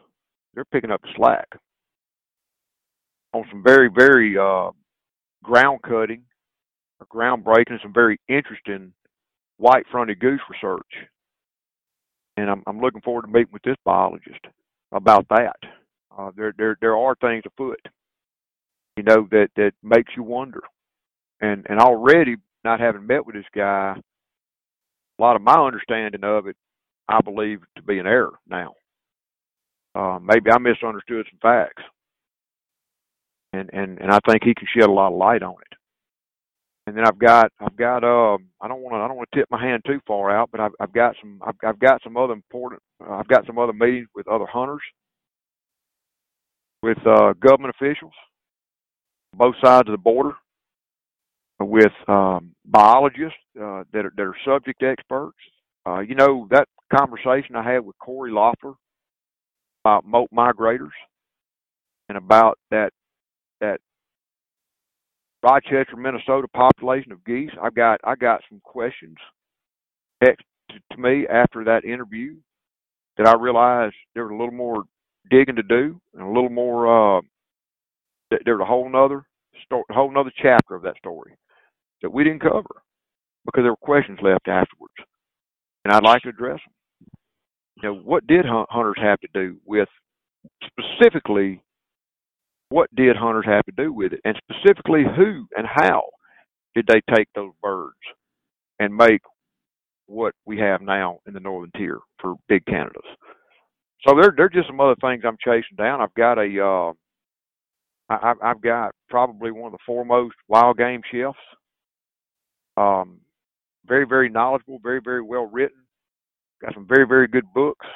they're 0.53 0.66
picking 0.66 0.90
up 0.90 1.01
the 1.01 1.09
slack 1.16 1.49
on 3.32 3.45
some 3.51 3.62
very, 3.62 3.88
very 3.88 4.36
uh, 4.38 4.70
ground 5.42 5.80
cutting, 5.82 6.22
or 7.01 7.07
groundbreaking, 7.07 7.82
some 7.82 7.92
very 7.92 8.20
interesting 8.28 8.92
white 9.57 9.84
fronted 9.90 10.20
goose 10.20 10.40
research. 10.49 10.86
And 12.36 12.51
I'm, 12.51 12.62
I'm 12.66 12.80
looking 12.80 13.01
forward 13.01 13.22
to 13.22 13.28
meeting 13.28 13.53
with 13.53 13.62
this 13.62 13.76
biologist 13.84 14.40
about 14.92 15.26
that. 15.30 15.57
Uh, 16.17 16.31
there, 16.37 16.55
there, 16.57 16.77
there 16.81 16.97
are 16.97 17.15
things 17.17 17.43
afoot, 17.47 17.81
you 18.97 19.03
know, 19.03 19.27
that 19.31 19.49
that 19.57 19.73
makes 19.83 20.12
you 20.17 20.23
wonder. 20.23 20.62
And 21.41 21.67
and 21.69 21.81
already 21.81 22.37
not 22.65 22.81
having 22.81 23.07
met 23.07 23.27
with 23.27 23.35
this 23.35 23.45
guy, 23.55 23.97
a 25.19 25.23
lot 25.23 25.37
of 25.37 25.43
my 25.43 25.57
understanding 25.67 26.25
of 26.25 26.47
it, 26.47 26.57
I 27.09 27.21
believe 27.21 27.61
to 27.77 27.83
be 27.83 27.99
an 27.99 28.07
error 28.07 28.39
now. 28.49 28.75
Uh, 29.95 30.19
maybe 30.23 30.51
I 30.51 30.59
misunderstood 30.59 31.27
some 31.31 31.39
facts 31.41 31.83
and 33.55 33.71
and 33.73 33.99
and 34.01 34.11
I 34.11 34.19
think 34.29 34.43
he 34.45 34.55
can 34.55 34.67
shed 34.75 34.89
a 34.89 34.93
lot 34.93 35.12
of 35.12 35.19
light 35.19 35.43
on 35.43 35.55
it. 35.55 35.77
And 36.87 36.97
then 36.97 37.07
I've 37.07 37.19
got 37.19 37.53
I've 37.61 37.77
got 37.77 38.05
um 38.05 38.47
I 38.61 38.69
don't 38.69 38.83
want 38.83 38.95
to 38.95 38.99
I 38.99 39.09
don't 39.09 39.17
want 39.17 39.29
to 39.33 39.39
tip 39.39 39.49
my 39.51 39.62
hand 39.62 39.83
too 39.87 40.01
far 40.07 40.31
out, 40.37 40.51
but 40.51 40.61
I've 40.61 40.73
I've 40.81 40.93
got 40.93 41.17
some 41.21 41.41
I've 41.47 41.57
I've 41.67 41.79
got 41.79 42.03
some 42.03 42.17
other 42.17 42.33
important 42.33 42.83
I've 43.09 43.29
got 43.29 43.47
some 43.47 43.59
other 43.59 43.73
meetings 43.73 44.09
with 44.15 44.29
other 44.29 44.47
hunters, 44.47 44.83
with 46.85 46.99
uh, 47.07 47.32
government 47.41 47.74
officials, 47.80 48.12
both 49.35 49.55
sides 49.64 49.89
of 49.89 49.93
the 49.93 49.99
border, 49.99 50.35
with 51.59 51.93
um, 52.09 52.55
biologists 52.66 53.39
uh, 53.59 53.85
that 53.95 54.05
are 54.05 54.12
that 54.16 54.22
are 54.22 54.37
subject 54.45 54.82
experts. 54.82 55.39
Uh, 55.87 56.01
you 56.01 56.14
know 56.14 56.47
that 56.51 56.68
conversation 56.95 57.57
I 57.57 57.72
had 57.72 57.78
with 57.87 57.99
Corey 57.99 58.30
Loeffler 58.30 58.74
about 59.82 60.05
molt 60.05 60.28
migrators 60.30 60.93
and 62.11 62.18
about 62.18 62.59
that 62.70 62.91
that 63.62 63.80
Rochester, 65.43 65.97
Minnesota 65.97 66.49
population 66.49 67.12
of 67.12 67.24
geese. 67.24 67.51
I 67.62 67.70
got 67.70 68.01
I 68.05 68.14
got 68.14 68.43
some 68.51 68.61
questions 68.62 69.16
to, 70.22 70.35
to 70.93 70.99
me 70.99 71.26
after 71.28 71.64
that 71.64 71.87
interview 71.87 72.35
that 73.16 73.26
I 73.26 73.35
realized 73.37 73.95
there 74.14 74.24
was 74.24 74.32
a 74.32 74.37
little 74.37 74.53
more 74.55 74.85
digging 75.31 75.57
to 75.57 75.62
do 75.62 76.01
and 76.14 76.22
a 76.22 76.29
little 76.29 76.51
more. 76.51 77.18
Uh, 77.18 77.20
there's 78.45 78.61
a 78.61 78.64
whole 78.64 78.89
nother 78.89 79.25
story, 79.64 79.85
whole 79.91 80.12
nother 80.12 80.33
chapter 80.43 80.75
of 80.75 80.83
that 80.83 80.97
story 80.99 81.37
that 82.03 82.12
we 82.12 82.25
didn't 82.25 82.43
cover 82.43 82.83
because 83.45 83.62
there 83.62 83.72
were 83.72 83.77
questions 83.77 84.18
left 84.22 84.49
afterwards, 84.49 84.95
and 85.85 85.93
I'd 85.93 86.03
like 86.03 86.22
to 86.22 86.31
address 86.31 86.61
them. 86.64 86.72
You 87.77 87.89
know, 87.89 88.01
what 88.01 88.27
did 88.27 88.45
hunters 88.47 88.97
have 89.01 89.20
to 89.20 89.29
do 89.35 89.57
with 89.66 89.89
specifically 90.66 91.61
what 92.68 92.95
did 92.95 93.16
hunters 93.16 93.45
have 93.47 93.64
to 93.66 93.72
do 93.77 93.93
with 93.93 94.12
it? 94.12 94.20
And 94.25 94.37
specifically, 94.51 95.05
who 95.16 95.47
and 95.57 95.66
how 95.66 96.03
did 96.75 96.87
they 96.89 97.01
take 97.14 97.29
those 97.35 97.53
birds 97.62 97.95
and 98.81 98.95
make 98.95 99.22
what 100.07 100.35
we 100.45 100.59
have 100.59 100.81
now 100.81 101.18
in 101.27 101.35
the 101.35 101.41
northern 101.41 101.70
tier 101.77 101.99
for 102.20 102.35
big 102.49 102.64
Canadas? 102.66 103.03
So 104.07 104.14
there, 104.14 104.32
there's 104.36 104.52
just 104.52 104.68
some 104.68 104.80
other 104.80 104.96
things 105.00 105.22
I'm 105.26 105.38
chasing 105.42 105.76
down. 105.76 106.00
I've 106.00 106.14
got 106.14 106.38
a, 106.38 106.64
uh, 106.64 106.92
I, 108.11 108.34
I've 108.42 108.61
got 108.61 108.94
probably 109.09 109.50
one 109.50 109.66
of 109.66 109.72
the 109.72 109.84
foremost 109.86 110.34
wild 110.48 110.76
game 110.76 111.00
chefs. 111.11 111.38
Um, 112.76 113.20
very, 113.86 114.07
very 114.07 114.28
knowledgeable, 114.28 114.78
very, 114.82 115.00
very 115.02 115.22
well 115.22 115.46
written. 115.46 115.78
Got 116.61 116.74
some 116.74 116.86
very, 116.86 117.07
very 117.07 117.28
good 117.28 117.44
books. 117.55 117.86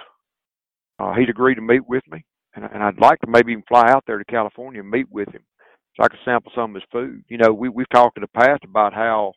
Uh, 0.99 1.15
he'd 1.15 1.31
agreed 1.31 1.57
to 1.57 1.61
meet 1.61 1.87
with 1.87 2.03
me 2.11 2.25
and, 2.55 2.65
and 2.73 2.83
I'd 2.83 3.01
like 3.01 3.21
to 3.21 3.27
maybe 3.27 3.53
even 3.53 3.65
fly 3.69 3.85
out 3.89 4.05
there 4.07 4.19
to 4.19 4.25
California 4.25 4.81
and 4.81 4.91
meet 4.91 5.11
with 5.11 5.29
him 5.29 5.43
so 5.97 6.05
I 6.05 6.09
could 6.09 6.21
sample 6.25 6.53
some 6.55 6.71
of 6.71 6.75
his 6.75 6.89
food. 6.91 7.25
You 7.29 7.39
know, 7.39 7.53
we 7.53 7.69
we've 7.69 7.89
talked 7.91 8.17
in 8.17 8.23
the 8.23 8.41
past 8.41 8.65
about 8.65 8.93
how 8.93 9.33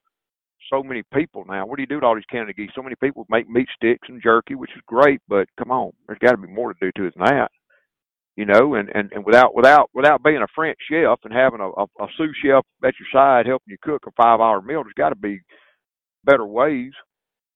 so 0.71 0.81
many 0.81 1.03
people 1.13 1.45
now. 1.47 1.65
What 1.65 1.75
do 1.75 1.83
you 1.83 1.87
do 1.87 1.99
to 1.99 2.05
all 2.05 2.15
these 2.15 2.23
Canada 2.31 2.53
geese? 2.53 2.71
So 2.73 2.81
many 2.81 2.95
people 2.95 3.25
make 3.29 3.49
meat 3.49 3.67
sticks 3.75 4.07
and 4.09 4.21
jerky, 4.23 4.55
which 4.55 4.71
is 4.75 4.81
great, 4.87 5.21
but 5.27 5.47
come 5.59 5.69
on, 5.69 5.91
there's 6.07 6.19
got 6.19 6.31
to 6.31 6.37
be 6.37 6.47
more 6.47 6.73
to 6.73 6.79
do 6.81 6.91
to 6.95 7.07
it 7.07 7.13
than 7.15 7.25
that. 7.25 7.51
You 8.37 8.45
know, 8.45 8.75
and 8.75 8.89
and 8.95 9.11
and 9.11 9.25
without 9.25 9.53
without 9.53 9.89
without 9.93 10.23
being 10.23 10.41
a 10.41 10.47
French 10.55 10.77
chef 10.89 11.19
and 11.25 11.33
having 11.33 11.59
a, 11.59 11.67
a, 11.67 11.83
a 11.83 12.07
sous 12.17 12.35
chef 12.43 12.63
at 12.83 12.93
your 12.97 13.07
side 13.13 13.45
helping 13.45 13.71
you 13.71 13.77
cook 13.81 14.03
a 14.07 14.11
five 14.11 14.39
hour 14.39 14.61
meal, 14.61 14.83
there's 14.83 14.93
got 14.95 15.09
to 15.09 15.15
be 15.15 15.41
better 16.23 16.45
ways, 16.45 16.93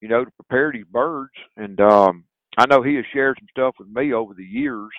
you 0.02 0.10
know, 0.10 0.26
to 0.26 0.32
prepare 0.32 0.72
these 0.74 0.86
birds. 0.92 1.32
And 1.56 1.80
um, 1.80 2.26
I 2.58 2.66
know 2.68 2.84
he 2.84 2.96
has 2.96 3.06
shared 3.14 3.38
some 3.40 3.48
stuff 3.50 3.76
with 3.80 3.88
me 3.88 4.14
over 4.14 4.34
the 4.34 4.44
years 4.44 4.92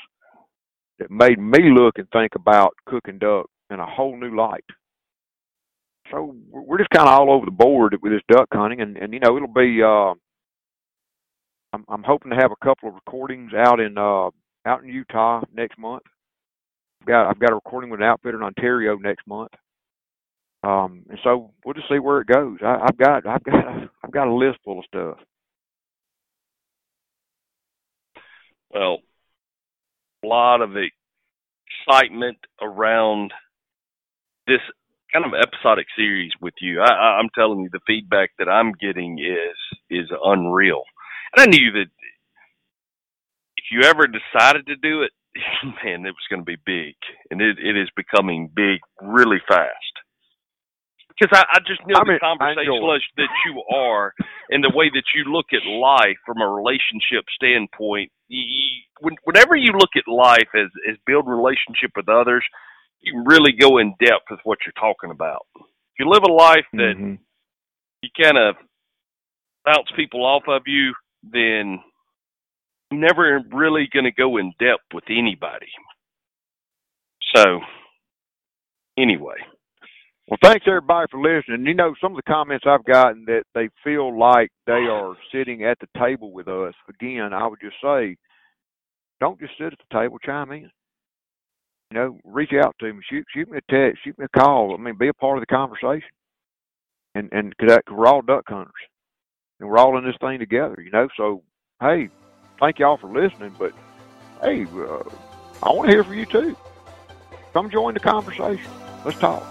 that 0.98 1.10
made 1.10 1.38
me 1.38 1.70
look 1.70 1.98
and 1.98 2.08
think 2.10 2.34
about 2.34 2.74
cooking 2.86 3.18
duck 3.18 3.46
in 3.70 3.78
a 3.78 3.86
whole 3.86 4.18
new 4.18 4.34
light. 4.34 4.64
So 6.10 6.36
we're 6.50 6.78
just 6.78 6.90
kind 6.90 7.08
of 7.08 7.14
all 7.14 7.32
over 7.32 7.44
the 7.44 7.50
board 7.50 7.96
with 8.00 8.12
this 8.12 8.22
duck 8.28 8.48
hunting, 8.52 8.80
and 8.80 8.96
and 8.96 9.12
you 9.12 9.20
know 9.20 9.36
it'll 9.36 9.48
be. 9.48 9.82
Uh, 9.82 10.14
I'm 11.72 11.84
I'm 11.88 12.02
hoping 12.02 12.30
to 12.30 12.36
have 12.36 12.52
a 12.52 12.64
couple 12.64 12.88
of 12.88 12.94
recordings 12.94 13.52
out 13.54 13.80
in 13.80 13.98
uh 13.98 14.30
out 14.66 14.82
in 14.82 14.88
Utah 14.88 15.42
next 15.52 15.78
month. 15.78 16.02
I've 17.00 17.06
got 17.06 17.28
I've 17.28 17.38
got 17.38 17.52
a 17.52 17.56
recording 17.56 17.90
with 17.90 18.00
an 18.00 18.06
outfitter 18.06 18.36
in 18.38 18.42
Ontario 18.42 18.96
next 18.96 19.26
month. 19.26 19.52
Um, 20.62 21.04
and 21.08 21.18
so 21.22 21.52
we'll 21.64 21.74
just 21.74 21.88
see 21.88 21.98
where 21.98 22.20
it 22.20 22.26
goes. 22.26 22.58
I, 22.62 22.78
I've 22.88 22.96
got 22.96 23.26
I've 23.26 23.44
got 23.44 23.64
I've 24.04 24.12
got 24.12 24.28
a 24.28 24.34
list 24.34 24.58
full 24.64 24.80
of 24.80 24.84
stuff. 24.86 25.18
Well, 28.72 28.98
a 30.24 30.26
lot 30.26 30.60
of 30.60 30.70
excitement 31.88 32.38
around 32.60 33.32
this 34.46 34.60
kind 35.16 35.32
of 35.32 35.38
episodic 35.38 35.86
series 35.96 36.32
with 36.40 36.54
you. 36.60 36.80
I, 36.80 37.18
I'm 37.18 37.30
telling 37.34 37.60
you, 37.60 37.68
the 37.72 37.80
feedback 37.86 38.30
that 38.38 38.48
I'm 38.48 38.72
getting 38.72 39.18
is 39.18 39.56
is 39.90 40.10
unreal. 40.24 40.82
And 41.34 41.42
I 41.42 41.46
knew 41.46 41.72
that 41.72 41.88
if 43.56 43.64
you 43.72 43.82
ever 43.82 44.06
decided 44.06 44.66
to 44.66 44.76
do 44.76 45.02
it, 45.02 45.12
man, 45.84 46.04
it 46.04 46.12
was 46.12 46.26
going 46.28 46.40
to 46.40 46.44
be 46.44 46.56
big, 46.64 46.94
and 47.30 47.40
it 47.40 47.56
it 47.58 47.76
is 47.76 47.88
becoming 47.96 48.50
big 48.54 48.80
really 49.00 49.40
fast. 49.48 49.72
Because 51.08 51.38
I, 51.38 51.56
I 51.56 51.58
just 51.60 51.80
know 51.86 51.96
I 51.96 52.04
the 52.04 52.12
mean, 52.12 52.18
I 52.20 52.36
conversationalist 52.36 53.08
that 53.16 53.32
you 53.46 53.62
are, 53.74 54.12
and 54.50 54.62
the 54.62 54.72
way 54.74 54.90
that 54.92 55.08
you 55.14 55.24
look 55.32 55.46
at 55.56 55.64
life 55.64 56.20
from 56.26 56.42
a 56.42 56.48
relationship 56.48 57.24
standpoint. 57.34 58.12
You, 58.28 58.44
when, 59.00 59.14
whenever 59.24 59.56
you 59.56 59.72
look 59.72 59.96
at 59.96 60.04
life 60.06 60.52
as 60.54 60.68
as 60.90 60.96
building 61.06 61.32
relationship 61.32 61.96
with 61.96 62.08
others, 62.10 62.44
you 63.00 63.12
can 63.12 63.24
really 63.24 63.52
go 63.52 63.78
in 63.78 63.94
depth 64.00 64.26
with 64.30 64.40
what 64.44 64.58
you're 64.66 64.72
talking 64.80 65.10
about. 65.10 65.46
If 65.56 66.00
you 66.00 66.08
live 66.10 66.22
a 66.28 66.32
life 66.32 66.66
that 66.74 66.94
Mm-hmm. 66.96 67.14
you 68.02 68.10
kind 68.22 68.38
of 68.38 68.56
bounce 69.64 69.88
people 69.96 70.24
off 70.24 70.44
of 70.48 70.62
you, 70.66 70.94
then 71.22 71.80
you're 72.90 73.00
never 73.00 73.40
really 73.52 73.88
going 73.92 74.04
to 74.04 74.12
go 74.12 74.36
in 74.38 74.52
depth 74.58 74.84
with 74.94 75.04
anybody. 75.10 75.66
So, 77.34 77.60
anyway, 78.98 79.36
Well, 80.28 80.38
thanks 80.42 80.66
everybody 80.68 81.06
for 81.10 81.20
listening. 81.20 81.66
You 81.66 81.74
know, 81.74 81.94
some 82.00 82.12
of 82.12 82.16
the 82.16 82.22
comments 82.32 82.64
I've 82.66 82.84
gotten 82.84 83.24
that 83.26 83.44
they 83.54 83.68
feel 83.84 84.18
like 84.18 84.50
they 84.66 84.72
are 84.90 85.14
sitting 85.32 85.64
at 85.64 85.78
the 85.80 85.88
table 85.98 86.32
with 86.32 86.48
us. 86.48 86.74
Again, 86.88 87.32
I 87.32 87.46
would 87.46 87.60
just 87.60 87.76
say, 87.82 88.16
don't 89.20 89.38
just 89.40 89.52
sit 89.58 89.72
at 89.72 89.78
the 89.90 89.98
table, 90.00 90.18
chime 90.18 90.52
in. 90.52 90.70
You 91.90 91.98
know, 91.98 92.18
reach 92.24 92.52
out 92.52 92.74
to 92.80 92.92
me, 92.92 93.00
shoot 93.08 93.24
shoot 93.32 93.50
me 93.50 93.58
a 93.58 93.72
text, 93.72 94.02
shoot 94.02 94.18
me 94.18 94.24
a 94.24 94.38
call. 94.38 94.74
I 94.74 94.76
mean, 94.78 94.96
be 94.98 95.08
a 95.08 95.14
part 95.14 95.38
of 95.38 95.42
the 95.42 95.54
conversation. 95.54 96.08
And 97.14 97.28
and 97.32 97.56
cause 97.56 97.78
we're 97.90 98.06
all 98.06 98.22
duck 98.22 98.44
hunters, 98.48 98.72
and 99.60 99.68
we're 99.68 99.78
all 99.78 99.96
in 99.96 100.04
this 100.04 100.16
thing 100.20 100.38
together. 100.38 100.76
You 100.82 100.90
know, 100.90 101.08
so 101.16 101.42
hey, 101.80 102.10
thank 102.60 102.78
y'all 102.78 102.96
for 102.96 103.08
listening. 103.08 103.54
But 103.58 103.72
hey, 104.42 104.64
uh, 104.64 105.04
I 105.62 105.72
want 105.72 105.88
to 105.88 105.94
hear 105.94 106.04
from 106.04 106.14
you 106.14 106.26
too. 106.26 106.56
Come 107.52 107.70
join 107.70 107.94
the 107.94 108.00
conversation. 108.00 108.70
Let's 109.04 109.18
talk. 109.18 109.44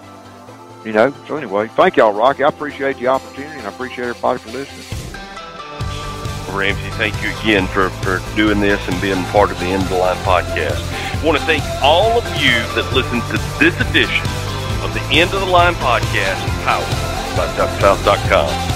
You 0.85 0.91
know. 0.91 1.15
So 1.27 1.37
anyway, 1.37 1.69
thank 1.69 1.95
y'all, 1.95 2.13
Rocky. 2.13 2.43
I 2.43 2.49
appreciate 2.49 2.97
the 2.97 3.07
opportunity, 3.07 3.57
and 3.57 3.65
I 3.65 3.69
appreciate 3.69 4.09
everybody 4.09 4.39
for 4.39 4.51
listening. 4.51 5.05
Ramsey, 6.55 6.89
thank 6.91 7.21
you 7.21 7.29
again 7.39 7.67
for, 7.67 7.89
for 7.89 8.21
doing 8.35 8.59
this 8.59 8.79
and 8.87 9.01
being 9.01 9.21
part 9.25 9.51
of 9.51 9.59
the 9.59 9.65
End 9.65 9.83
the 9.83 9.97
Line 9.97 10.15
podcast. 10.17 11.04
Want 11.25 11.39
to 11.39 11.45
thank 11.45 11.63
all 11.81 12.19
of 12.19 12.23
you 12.39 12.53
that 12.75 12.93
listened 12.93 13.23
to 13.33 13.37
this 13.57 13.73
edition 13.89 14.21
of 14.85 14.93
the 14.93 15.01
End 15.09 15.33
of 15.33 15.39
the 15.39 15.47
Line 15.47 15.73
podcast, 15.73 16.37
powered 16.63 16.85
by 17.35 17.47
DuckSouth.com. 17.57 18.74